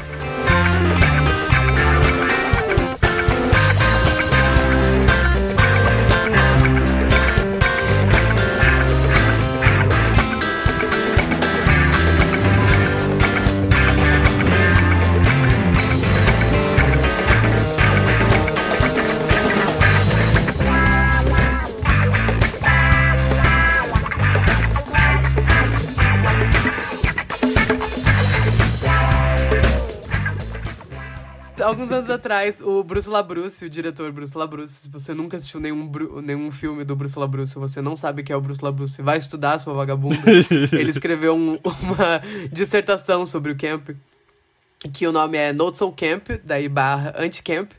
Alguns 31.74 31.92
anos 31.92 32.10
atrás, 32.10 32.62
o 32.62 32.84
Bruce 32.84 33.10
LaBruce, 33.10 33.66
o 33.66 33.70
diretor 33.70 34.12
Bruce 34.12 34.38
LaBruce, 34.38 34.74
se 34.74 34.90
você 34.90 35.14
nunca 35.14 35.38
assistiu 35.38 35.60
nenhum, 35.60 35.90
nenhum 36.22 36.52
filme 36.52 36.84
do 36.84 36.96
Bruce 36.96 37.18
LaBruce, 37.18 37.56
você 37.56 37.82
não 37.82 37.98
sabe 37.98 38.22
quem 38.22 38.34
é 38.34 38.38
o 38.38 38.42
Bruce 38.42 38.64
LaBruce, 38.64 39.02
vai 39.02 39.18
estudar 39.18 39.58
sua 39.58 39.74
vagabunda, 39.74 40.16
ele 40.72 40.92
escreveu 40.92 41.36
um, 41.36 41.60
uma 41.82 42.22
dissertação 42.52 43.26
sobre 43.26 43.52
o 43.52 43.58
camp, 43.58 43.90
que 44.94 45.08
o 45.08 45.12
nome 45.12 45.38
é 45.38 45.52
Notes 45.52 45.82
on 45.82 45.92
Camp, 45.92 46.30
daí 46.44 46.70
barra 46.70 47.16
Anti-Camp, 47.18 47.72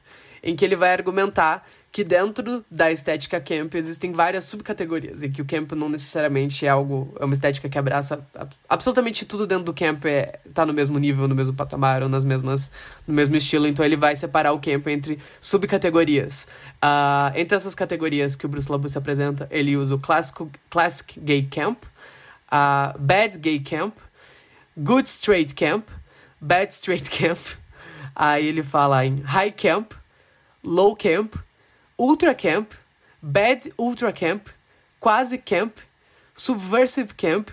em 0.43 0.57
que 0.57 0.65
ele 0.65 0.75
vai 0.75 0.93
argumentar 0.93 1.65
que 1.95 2.03
dentro 2.03 2.65
da 2.69 2.91
estética 2.91 3.41
camp 3.41 3.73
existem 3.77 4.11
várias 4.11 4.47
subcategorias 4.47 5.23
e 5.23 5.29
que 5.29 5.41
o 5.41 5.45
camp 5.45 5.71
não 5.75 5.89
necessariamente 5.89 6.67
é 6.67 6.69
algo 6.69 7.15
é 7.21 7.25
uma 7.25 7.35
estética 7.35 7.69
que 7.69 7.79
abraça 7.79 8.21
absolutamente 8.69 9.25
tudo 9.25 9.47
dentro 9.47 9.67
do 9.67 9.73
camp 9.73 10.05
é 10.07 10.41
tá 10.53 10.67
no 10.67 10.73
mesmo 10.73 10.99
nível 10.99 11.29
no 11.29 11.37
mesmo 11.37 11.55
patamar 11.55 12.03
ou 12.03 12.09
nas 12.09 12.25
mesmas 12.25 12.73
no 13.07 13.15
mesmo 13.15 13.37
estilo. 13.37 13.69
Então 13.69 13.85
ele 13.85 13.97
vai 13.97 14.17
separar 14.17 14.53
o 14.53 14.59
camp 14.59 14.89
entre 14.89 15.21
subcategorias. 15.41 16.49
Uh, 16.83 17.31
entre 17.37 17.55
essas 17.55 17.77
categorias 17.77 18.35
que 18.35 18.45
o 18.45 18.49
Bruce 18.49 18.69
Labus 18.69 18.97
apresenta 18.97 19.47
ele 19.49 19.77
usa 19.77 19.95
o 19.95 19.99
classic 20.01 20.51
classic 20.69 21.21
gay 21.21 21.45
camp 21.49 21.79
uh, 22.51 22.99
bad 22.99 23.39
gay 23.39 23.61
camp 23.61 23.95
good 24.77 25.09
straight 25.09 25.55
camp 25.55 25.87
bad 26.41 26.75
straight 26.75 27.07
camp. 27.17 27.39
Aí 28.17 28.49
ele 28.49 28.65
fala 28.65 29.07
em 29.07 29.21
high 29.21 29.53
camp 29.53 29.93
low 30.61 30.97
camp 30.97 31.37
Ultra 31.99 32.35
Camp, 32.35 32.73
Bad 33.23 33.73
Ultra 33.79 34.13
Camp, 34.13 34.49
Quasi 35.01 35.39
Camp, 35.39 35.73
Subversive 36.35 37.15
Camp, 37.17 37.51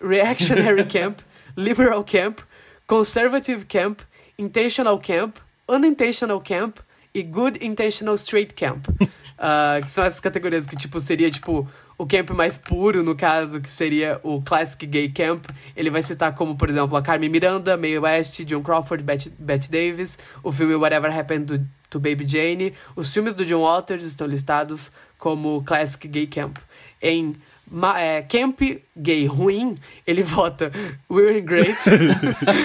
reactionary 0.00 0.84
camp, 0.88 1.22
liberal 1.56 2.02
camp, 2.04 2.40
conservative 2.86 3.66
camp, 3.68 4.02
intentional 4.38 4.98
camp, 4.98 5.38
unintentional 5.68 6.40
camp 6.40 6.80
e 7.14 7.22
good 7.22 7.56
intentional 7.62 8.16
straight 8.16 8.54
camp. 8.54 8.86
Ah, 9.36 9.80
que 9.82 9.90
são 9.90 10.04
essas 10.04 10.20
categorias 10.20 10.64
que, 10.64 10.76
tipo, 10.76 11.00
seria, 11.00 11.28
tipo, 11.28 11.68
o 11.96 12.06
camp 12.06 12.30
mais 12.30 12.56
puro, 12.58 13.02
no 13.02 13.14
caso, 13.14 13.60
que 13.60 13.68
seria 13.70 14.18
o 14.22 14.42
classic 14.42 14.86
gay 14.86 15.08
camp. 15.08 15.44
Ele 15.76 15.90
vai 15.90 16.02
citar 16.02 16.34
como, 16.34 16.56
por 16.56 16.68
exemplo, 16.68 16.96
a 16.96 17.02
Carmen 17.02 17.28
Miranda, 17.30 17.76
Mae 17.76 17.98
West, 17.98 18.42
John 18.44 18.62
Crawford, 18.62 19.02
Bette, 19.04 19.30
Bette 19.38 19.70
Davis, 19.70 20.18
o 20.42 20.50
filme 20.50 20.74
Whatever 20.74 21.16
Happened 21.16 21.46
to, 21.58 21.64
to 21.90 22.00
Baby 22.00 22.26
Jane. 22.26 22.74
Os 22.96 23.12
filmes 23.12 23.34
do 23.34 23.44
John 23.44 23.62
Waters 23.62 24.04
estão 24.04 24.26
listados 24.26 24.90
como 25.18 25.62
classic 25.64 26.08
gay 26.08 26.26
camp. 26.26 26.56
Em 27.00 27.36
ma- 27.70 28.00
é, 28.00 28.22
camp 28.22 28.60
gay 28.96 29.26
ruim, 29.26 29.76
ele 30.06 30.22
vota 30.22 30.70
and 31.10 31.40
Grace, 31.44 31.90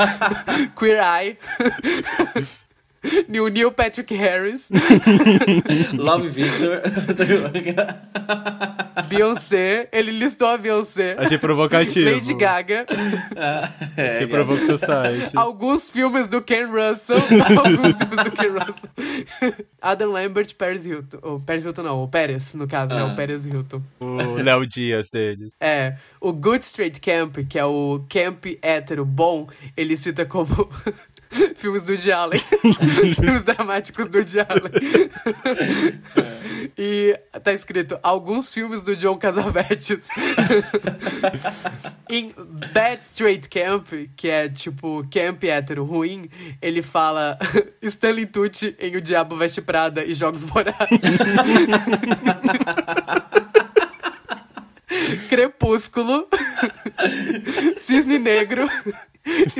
Queer 0.78 1.00
Eye, 1.04 1.38
Neil, 3.30 3.48
Neil 3.48 3.72
Patrick 3.72 4.14
Harris, 4.14 4.70
Love 5.94 6.28
Victor. 6.30 6.82
Beyoncé, 9.08 9.88
ele 9.92 10.12
listou 10.12 10.48
a 10.50 10.58
Beyoncé, 10.58 11.16
Achei 11.18 11.38
provocativo. 11.38 12.10
Lady 12.12 12.34
Gaga, 12.34 12.86
É, 13.96 14.16
Achei 14.18 14.28
provocativo 14.28 14.78
seu 14.78 14.78
site. 14.78 15.36
alguns 15.36 15.90
filmes 15.90 16.28
do 16.28 16.42
Ken 16.42 16.66
Russell, 16.66 17.18
alguns 17.58 17.98
filmes 17.98 18.24
do 18.24 18.32
Ken 18.32 18.50
Russell, 18.50 19.66
Adam 19.82 20.12
Lambert, 20.12 20.54
Paris 20.56 20.86
Hilton, 20.86 21.18
ou 21.22 21.40
Paris 21.40 21.64
Hilton 21.64 21.84
não, 21.84 22.04
o 22.04 22.08
Pérez, 22.08 22.54
no 22.54 22.68
caso, 22.68 22.94
né, 22.94 23.02
Ah. 23.02 23.06
o 23.06 23.16
Pérez 23.16 23.46
Hilton. 23.46 23.82
O 24.00 24.34
Léo 24.44 24.66
Dias 24.68 25.10
deles. 25.10 25.52
É, 25.60 25.96
o 26.20 26.32
Good 26.34 26.64
Straight 26.66 27.00
Camp, 27.00 27.38
que 27.50 27.58
é 27.58 27.66
o 27.66 28.04
camp 28.10 28.46
hétero 28.62 29.06
bom, 29.06 29.48
ele 29.76 29.96
cita 29.98 30.26
como 30.26 30.70
filmes 31.56 31.84
do 31.84 31.94
Woody 31.94 32.12
Allen. 32.12 32.40
filmes 33.16 33.44
dramáticos 33.44 34.08
do 34.08 34.18
Woody 34.18 34.40
Allen. 34.40 34.72
e 36.78 37.20
tá 37.44 37.54
escrito 37.54 38.00
alguns 38.02 38.54
filmes 38.54 38.84
do 38.84 38.96
John 38.96 39.18
Casavetes. 39.18 40.10
em 42.10 42.34
Bad 42.74 43.04
Straight 43.04 43.48
Camp, 43.50 43.88
que 44.16 44.28
é 44.28 44.50
tipo 44.50 45.06
camp 45.12 45.44
hétero 45.44 45.84
ruim, 45.84 46.30
ele 46.62 46.82
fala 46.82 47.38
Stanley 47.82 48.26
Tucci 48.26 48.76
em 48.80 48.96
O 48.96 49.02
Diabo 49.02 49.36
Veste 49.36 49.62
Prada 49.62 50.04
e 50.04 50.14
Jogos 50.14 50.44
Vorazes. 50.44 51.20
Crepúsculo, 55.30 56.28
Cisne 57.78 58.18
Negro, 58.18 58.68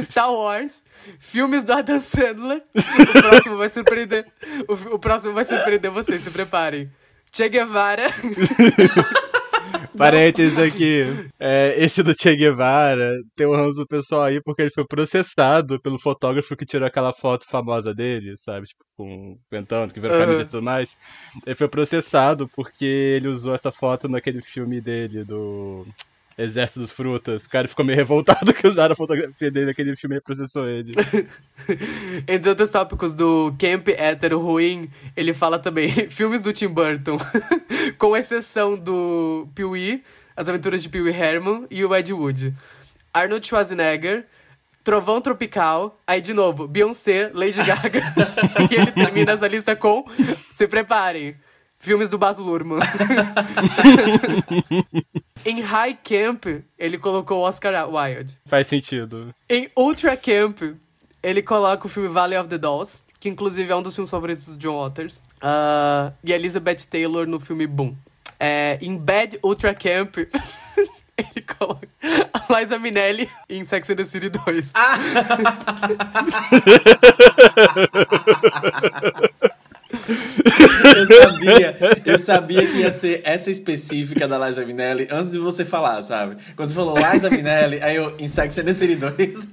Star 0.02 0.32
Wars, 0.32 0.84
filmes 1.20 1.64
do 1.64 1.74
Adam 1.74 2.02
Sandler. 2.02 2.64
O 2.76 3.22
próximo 3.22 3.58
vai 3.58 3.70
surpreender. 3.70 4.26
O, 4.68 4.96
o 4.96 5.00
próximo 5.00 5.34
vai 5.34 5.46
surpreender 5.46 5.92
vocês, 5.92 6.24
se 6.24 6.32
preparem. 6.32 6.92
Che 7.32 7.48
Guevara, 7.48 8.08
Parênteses 10.00 10.58
aqui. 10.58 11.04
É, 11.40 11.76
esse 11.78 12.02
do 12.02 12.14
Che 12.14 12.36
Guevara 12.36 13.12
tem 13.36 13.46
um 13.46 13.56
ranço 13.56 13.80
do 13.80 13.88
pessoal 13.88 14.24
aí 14.24 14.42
porque 14.42 14.64
ele 14.64 14.72
foi 14.72 14.86
processado 14.86 15.80
pelo 15.82 16.00
fotógrafo 16.00 16.56
que 16.56 16.66
tirou 16.66 16.88
aquela 16.88 17.12
foto 17.12 17.46
famosa 17.46 17.94
dele, 17.94 18.36
sabe? 18.38 18.66
Tipo, 18.66 18.84
com 18.98 19.38
ventando, 19.52 19.94
que 19.94 20.00
virou 20.00 20.16
Aham. 20.16 20.26
camisa 20.26 20.42
e 20.44 20.46
tudo 20.46 20.64
mais. 20.64 20.98
Ele 21.46 21.56
foi 21.56 21.68
processado 21.68 22.50
porque 22.56 22.86
ele 22.86 23.28
usou 23.28 23.54
essa 23.54 23.72
foto 23.72 24.08
naquele 24.08 24.42
filme 24.42 24.82
dele, 24.82 25.24
do 25.24 25.86
Exército 26.40 26.80
dos 26.80 26.92
Frutas. 26.92 27.46
O 27.46 27.50
cara 27.50 27.68
ficou 27.68 27.84
meio 27.84 27.98
revoltado 27.98 28.52
que 28.56 28.66
usaram 28.66 28.94
a 28.94 28.96
fotografia 28.96 29.52
dele 29.52 29.68
naquele 29.68 29.96
filme 29.96 30.16
e 30.16 30.22
processou 30.22 30.68
ele. 30.68 30.94
entre 32.26 32.50
outros 32.50 32.70
tópicos 32.70 33.14
do 33.14 33.54
camp 33.60 33.90
hétero 33.90 34.40
ruim, 34.40 34.90
ele 35.18 35.34
fala 35.34 35.60
também 35.60 35.90
filmes 36.10 36.42
do 36.42 36.54
Tim 36.54 36.70
Burton, 36.70 37.18
com 37.98 38.16
exceção 38.16 38.78
do 38.78 39.50
Pee-wee, 39.54 40.02
As 40.36 40.48
Aventuras 40.48 40.82
de 40.82 40.88
Pee-wee 40.88 41.14
Herman 41.14 41.68
e 41.70 41.84
o 41.84 41.94
Ed 41.94 42.14
Wood. 42.14 42.56
Arnold 43.14 43.46
Schwarzenegger, 43.46 44.26
Trovão 44.82 45.20
Tropical, 45.20 46.00
aí 46.08 46.22
de 46.22 46.34
novo, 46.34 46.68
Beyoncé, 46.68 47.32
Lady 47.34 47.62
Gaga. 47.62 48.02
e 48.72 48.76
ele 48.76 48.92
termina 48.92 49.34
essa 49.34 49.48
lista 49.48 49.76
com, 49.76 50.06
se 50.52 50.68
preparem, 50.68 51.36
filmes 51.80 52.10
do 52.10 52.18
Baz 52.18 52.38
Luhrmann. 52.38 52.80
em 55.46 55.62
High 55.62 55.98
Camp, 56.04 56.46
ele 56.78 56.98
colocou 56.98 57.42
Oscar 57.42 57.90
Wilde. 57.90 58.38
Faz 58.46 58.68
sentido. 58.68 59.34
Em 59.50 59.72
Ultra 59.76 60.16
Camp, 60.18 60.62
ele 61.24 61.42
coloca 61.42 61.88
o 61.88 61.90
filme 61.90 62.10
Valley 62.10 62.38
of 62.38 62.50
the 62.50 62.58
Dolls, 62.58 63.04
que 63.20 63.30
inclusive 63.30 63.72
é 63.72 63.76
um 63.76 63.82
dos 63.82 63.96
filmes 63.96 64.12
favoritos 64.12 64.48
do 64.48 64.58
John 64.58 64.84
Waters. 64.84 65.24
Ah, 65.42 66.12
e 66.24 66.32
Elizabeth 66.32 66.86
Taylor 66.90 67.26
no 67.26 67.40
filme 67.40 67.66
Boom. 67.66 67.96
É, 68.40 68.78
em 68.82 68.98
Bad 68.98 69.40
Ultra 69.44 69.74
Camp, 69.74 70.18
ele 71.18 71.46
coloca 71.58 71.88
a 72.34 72.60
Liza 72.60 72.78
Minnelli 72.78 73.28
em 73.50 73.66
Sex 73.66 73.90
and 73.90 73.96
the 73.96 74.06
City 74.06 74.30
2. 74.30 74.74
Eu 79.90 81.08
sabia, 81.08 81.78
eu 82.06 82.20
sabia 82.20 82.68
que 82.68 82.78
ia 82.78 82.92
ser 82.92 83.22
essa 83.24 83.50
específica 83.50 84.28
da 84.28 84.48
Liza 84.48 84.66
Minnelli 84.66 85.08
antes 85.10 85.32
de 85.32 85.40
você 85.40 85.66
falar, 85.66 86.04
sabe? 86.04 86.38
Quando 86.56 86.70
você 86.70 86.76
falou 86.76 86.96
Liza 86.98 87.30
Minnelli, 87.30 87.82
aí 87.82 87.96
eu, 87.96 88.16
em 88.20 88.28
Sex 88.28 88.58
and 88.60 88.66
the 88.66 88.74
City 88.74 88.96
2. 88.96 89.48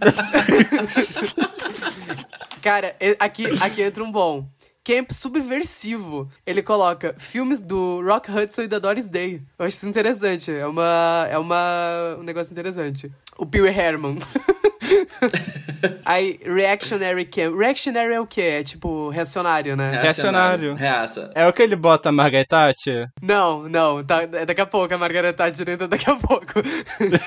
Cara, 2.61 2.95
aqui, 3.19 3.47
aqui 3.61 3.83
entra 3.83 4.05
um 4.05 4.11
bom. 4.11 4.47
Camp 4.85 5.11
subversivo. 5.11 6.31
Ele 6.47 6.63
coloca 6.63 7.15
filmes 7.19 7.61
do 7.61 8.01
Rock 8.03 8.31
Hudson 8.31 8.63
e 8.63 8.69
da 8.69 8.79
Doris 8.79 9.09
Day. 9.09 9.43
Eu 9.59 9.67
acho 9.67 9.77
isso 9.77 9.89
interessante. 9.89 10.53
É 10.53 10.67
uma. 10.67 11.27
É 11.29 11.37
uma. 11.39 12.17
um 12.21 12.23
negócio 12.23 12.53
interessante. 12.53 13.11
O 13.37 13.45
Pee 13.45 13.67
Herman. 13.67 14.19
Aí, 16.05 16.39
Reactionary 16.45 17.25
Camp. 17.25 17.57
Reactionary 17.57 18.15
é 18.15 18.21
o 18.21 18.27
quê? 18.27 18.41
É 18.41 18.63
tipo 18.63 19.09
reacionário, 19.09 19.77
né? 19.77 19.91
Reacionário. 20.03 20.75
Reaça. 20.75 21.31
É 21.35 21.47
o 21.47 21.53
que 21.53 21.63
ele 21.63 21.77
bota 21.77 22.09
a 22.09 22.13
Margaret 22.13 22.45
Thatcher? 22.45 23.07
Não, 23.23 23.69
não, 23.69 24.05
tá, 24.05 24.23
é 24.23 24.47
daqui 24.47 24.61
a 24.61 24.67
pouco, 24.67 24.95
a 24.95 24.99
Margaret 24.99 25.33
Thatcher 25.33 25.69
entra 25.69 25.89
daqui 25.89 26.11
a 26.11 26.17
pouco. 26.17 26.55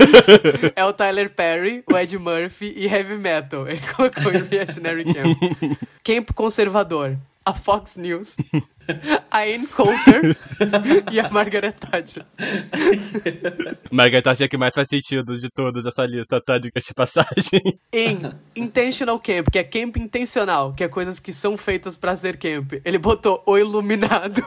é 0.75 0.85
o 0.85 0.93
Tyler 0.93 1.29
Perry, 1.29 1.83
o 1.91 1.97
Ed 1.97 2.17
Murphy 2.17 2.73
e 2.75 2.87
Heavy 2.87 3.15
Metal. 3.15 3.67
Ele 3.67 3.81
colocou 3.95 4.31
em 4.31 4.43
Reactionary 4.43 5.05
Camp. 5.05 5.37
Camp 6.03 6.31
conservador. 6.33 7.17
A 7.45 7.53
Fox 7.53 7.95
News, 7.95 8.35
a 9.31 9.41
Ann 9.41 9.65
Coulter 9.65 10.37
e 11.11 11.19
a 11.19 11.29
Margaret 11.29 11.71
Thatcher. 11.71 12.25
Margaret 13.91 14.21
Thatcher 14.21 14.45
é 14.45 14.47
que 14.47 14.57
mais 14.57 14.73
faz 14.73 14.87
sentido 14.87 15.39
de 15.39 15.49
todas 15.49 15.85
essa 15.85 16.05
lista, 16.05 16.39
tá? 16.41 16.57
De 16.57 16.69
de 16.69 16.93
passagem. 16.93 17.79
Em 17.91 18.19
Intentional 18.55 19.19
Camp, 19.19 19.47
que 19.51 19.59
é 19.59 19.63
camp 19.63 19.97
intencional, 19.97 20.73
que 20.73 20.83
é 20.83 20.87
coisas 20.87 21.19
que 21.19 21.33
são 21.33 21.57
feitas 21.57 21.97
pra 21.97 22.15
ser 22.15 22.37
camp. 22.37 22.73
Ele 22.85 22.97
botou 22.97 23.41
O 23.45 23.57
Iluminado 23.57 24.41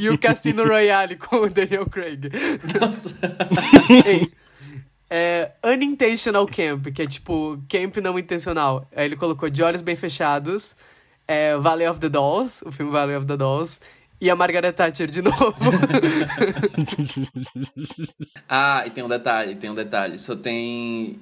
e 0.00 0.08
o 0.08 0.18
Cassino 0.18 0.64
Royale 0.64 1.16
com 1.16 1.36
o 1.36 1.50
Daniel 1.50 1.86
Craig. 1.86 2.30
Nossa. 2.80 3.14
Em 4.06 4.30
é, 5.16 5.52
Unintentional 5.64 6.46
Camp, 6.46 6.88
que 6.88 7.02
é 7.02 7.06
tipo 7.06 7.62
camp 7.68 7.98
não 7.98 8.18
intencional. 8.18 8.88
Aí 8.94 9.04
ele 9.04 9.16
colocou 9.16 9.48
De 9.48 9.62
Olhos 9.62 9.82
Bem 9.82 9.96
Fechados, 9.96 10.74
é, 11.26 11.56
Valley 11.56 11.88
of 11.88 12.00
the 12.00 12.08
Dolls, 12.08 12.62
o 12.66 12.72
filme 12.72 12.92
Valley 12.92 13.16
of 13.16 13.26
the 13.26 13.36
Dolls, 13.36 13.80
e 14.20 14.30
a 14.30 14.36
Margaret 14.36 14.72
Thatcher 14.72 15.10
de 15.10 15.20
novo. 15.22 15.54
Ah, 18.48 18.84
e 18.86 18.90
tem 18.90 19.04
um 19.04 19.08
detalhe, 19.08 19.54
tem 19.54 19.70
um 19.70 19.74
detalhe. 19.74 20.18
Só 20.18 20.34
tem 20.34 21.18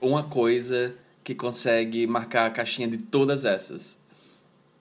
uma 0.00 0.22
coisa 0.24 0.94
que 1.22 1.34
consegue 1.34 2.06
marcar 2.06 2.46
a 2.46 2.50
caixinha 2.50 2.88
de 2.88 2.96
todas 2.96 3.44
essas. 3.44 3.98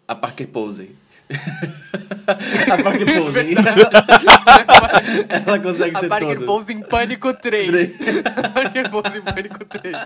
A 0.07 0.15
Parker 0.15 0.47
Posey. 0.47 0.95
a 1.29 2.83
Parker 2.83 3.05
Posey. 3.21 3.53
Ela 5.45 5.59
consegue 5.59 5.95
a 5.95 5.99
ser 5.99 6.07
Parker 6.07 6.39
todas. 6.39 6.69
Em 6.69 6.81
Pânico 6.81 7.33
3. 7.33 7.69
Três. 7.69 7.97
a 8.35 8.49
Parker 8.49 8.89
Bowles 8.89 9.15
em 9.15 9.21
Pânico 9.21 9.65
3. 9.65 9.97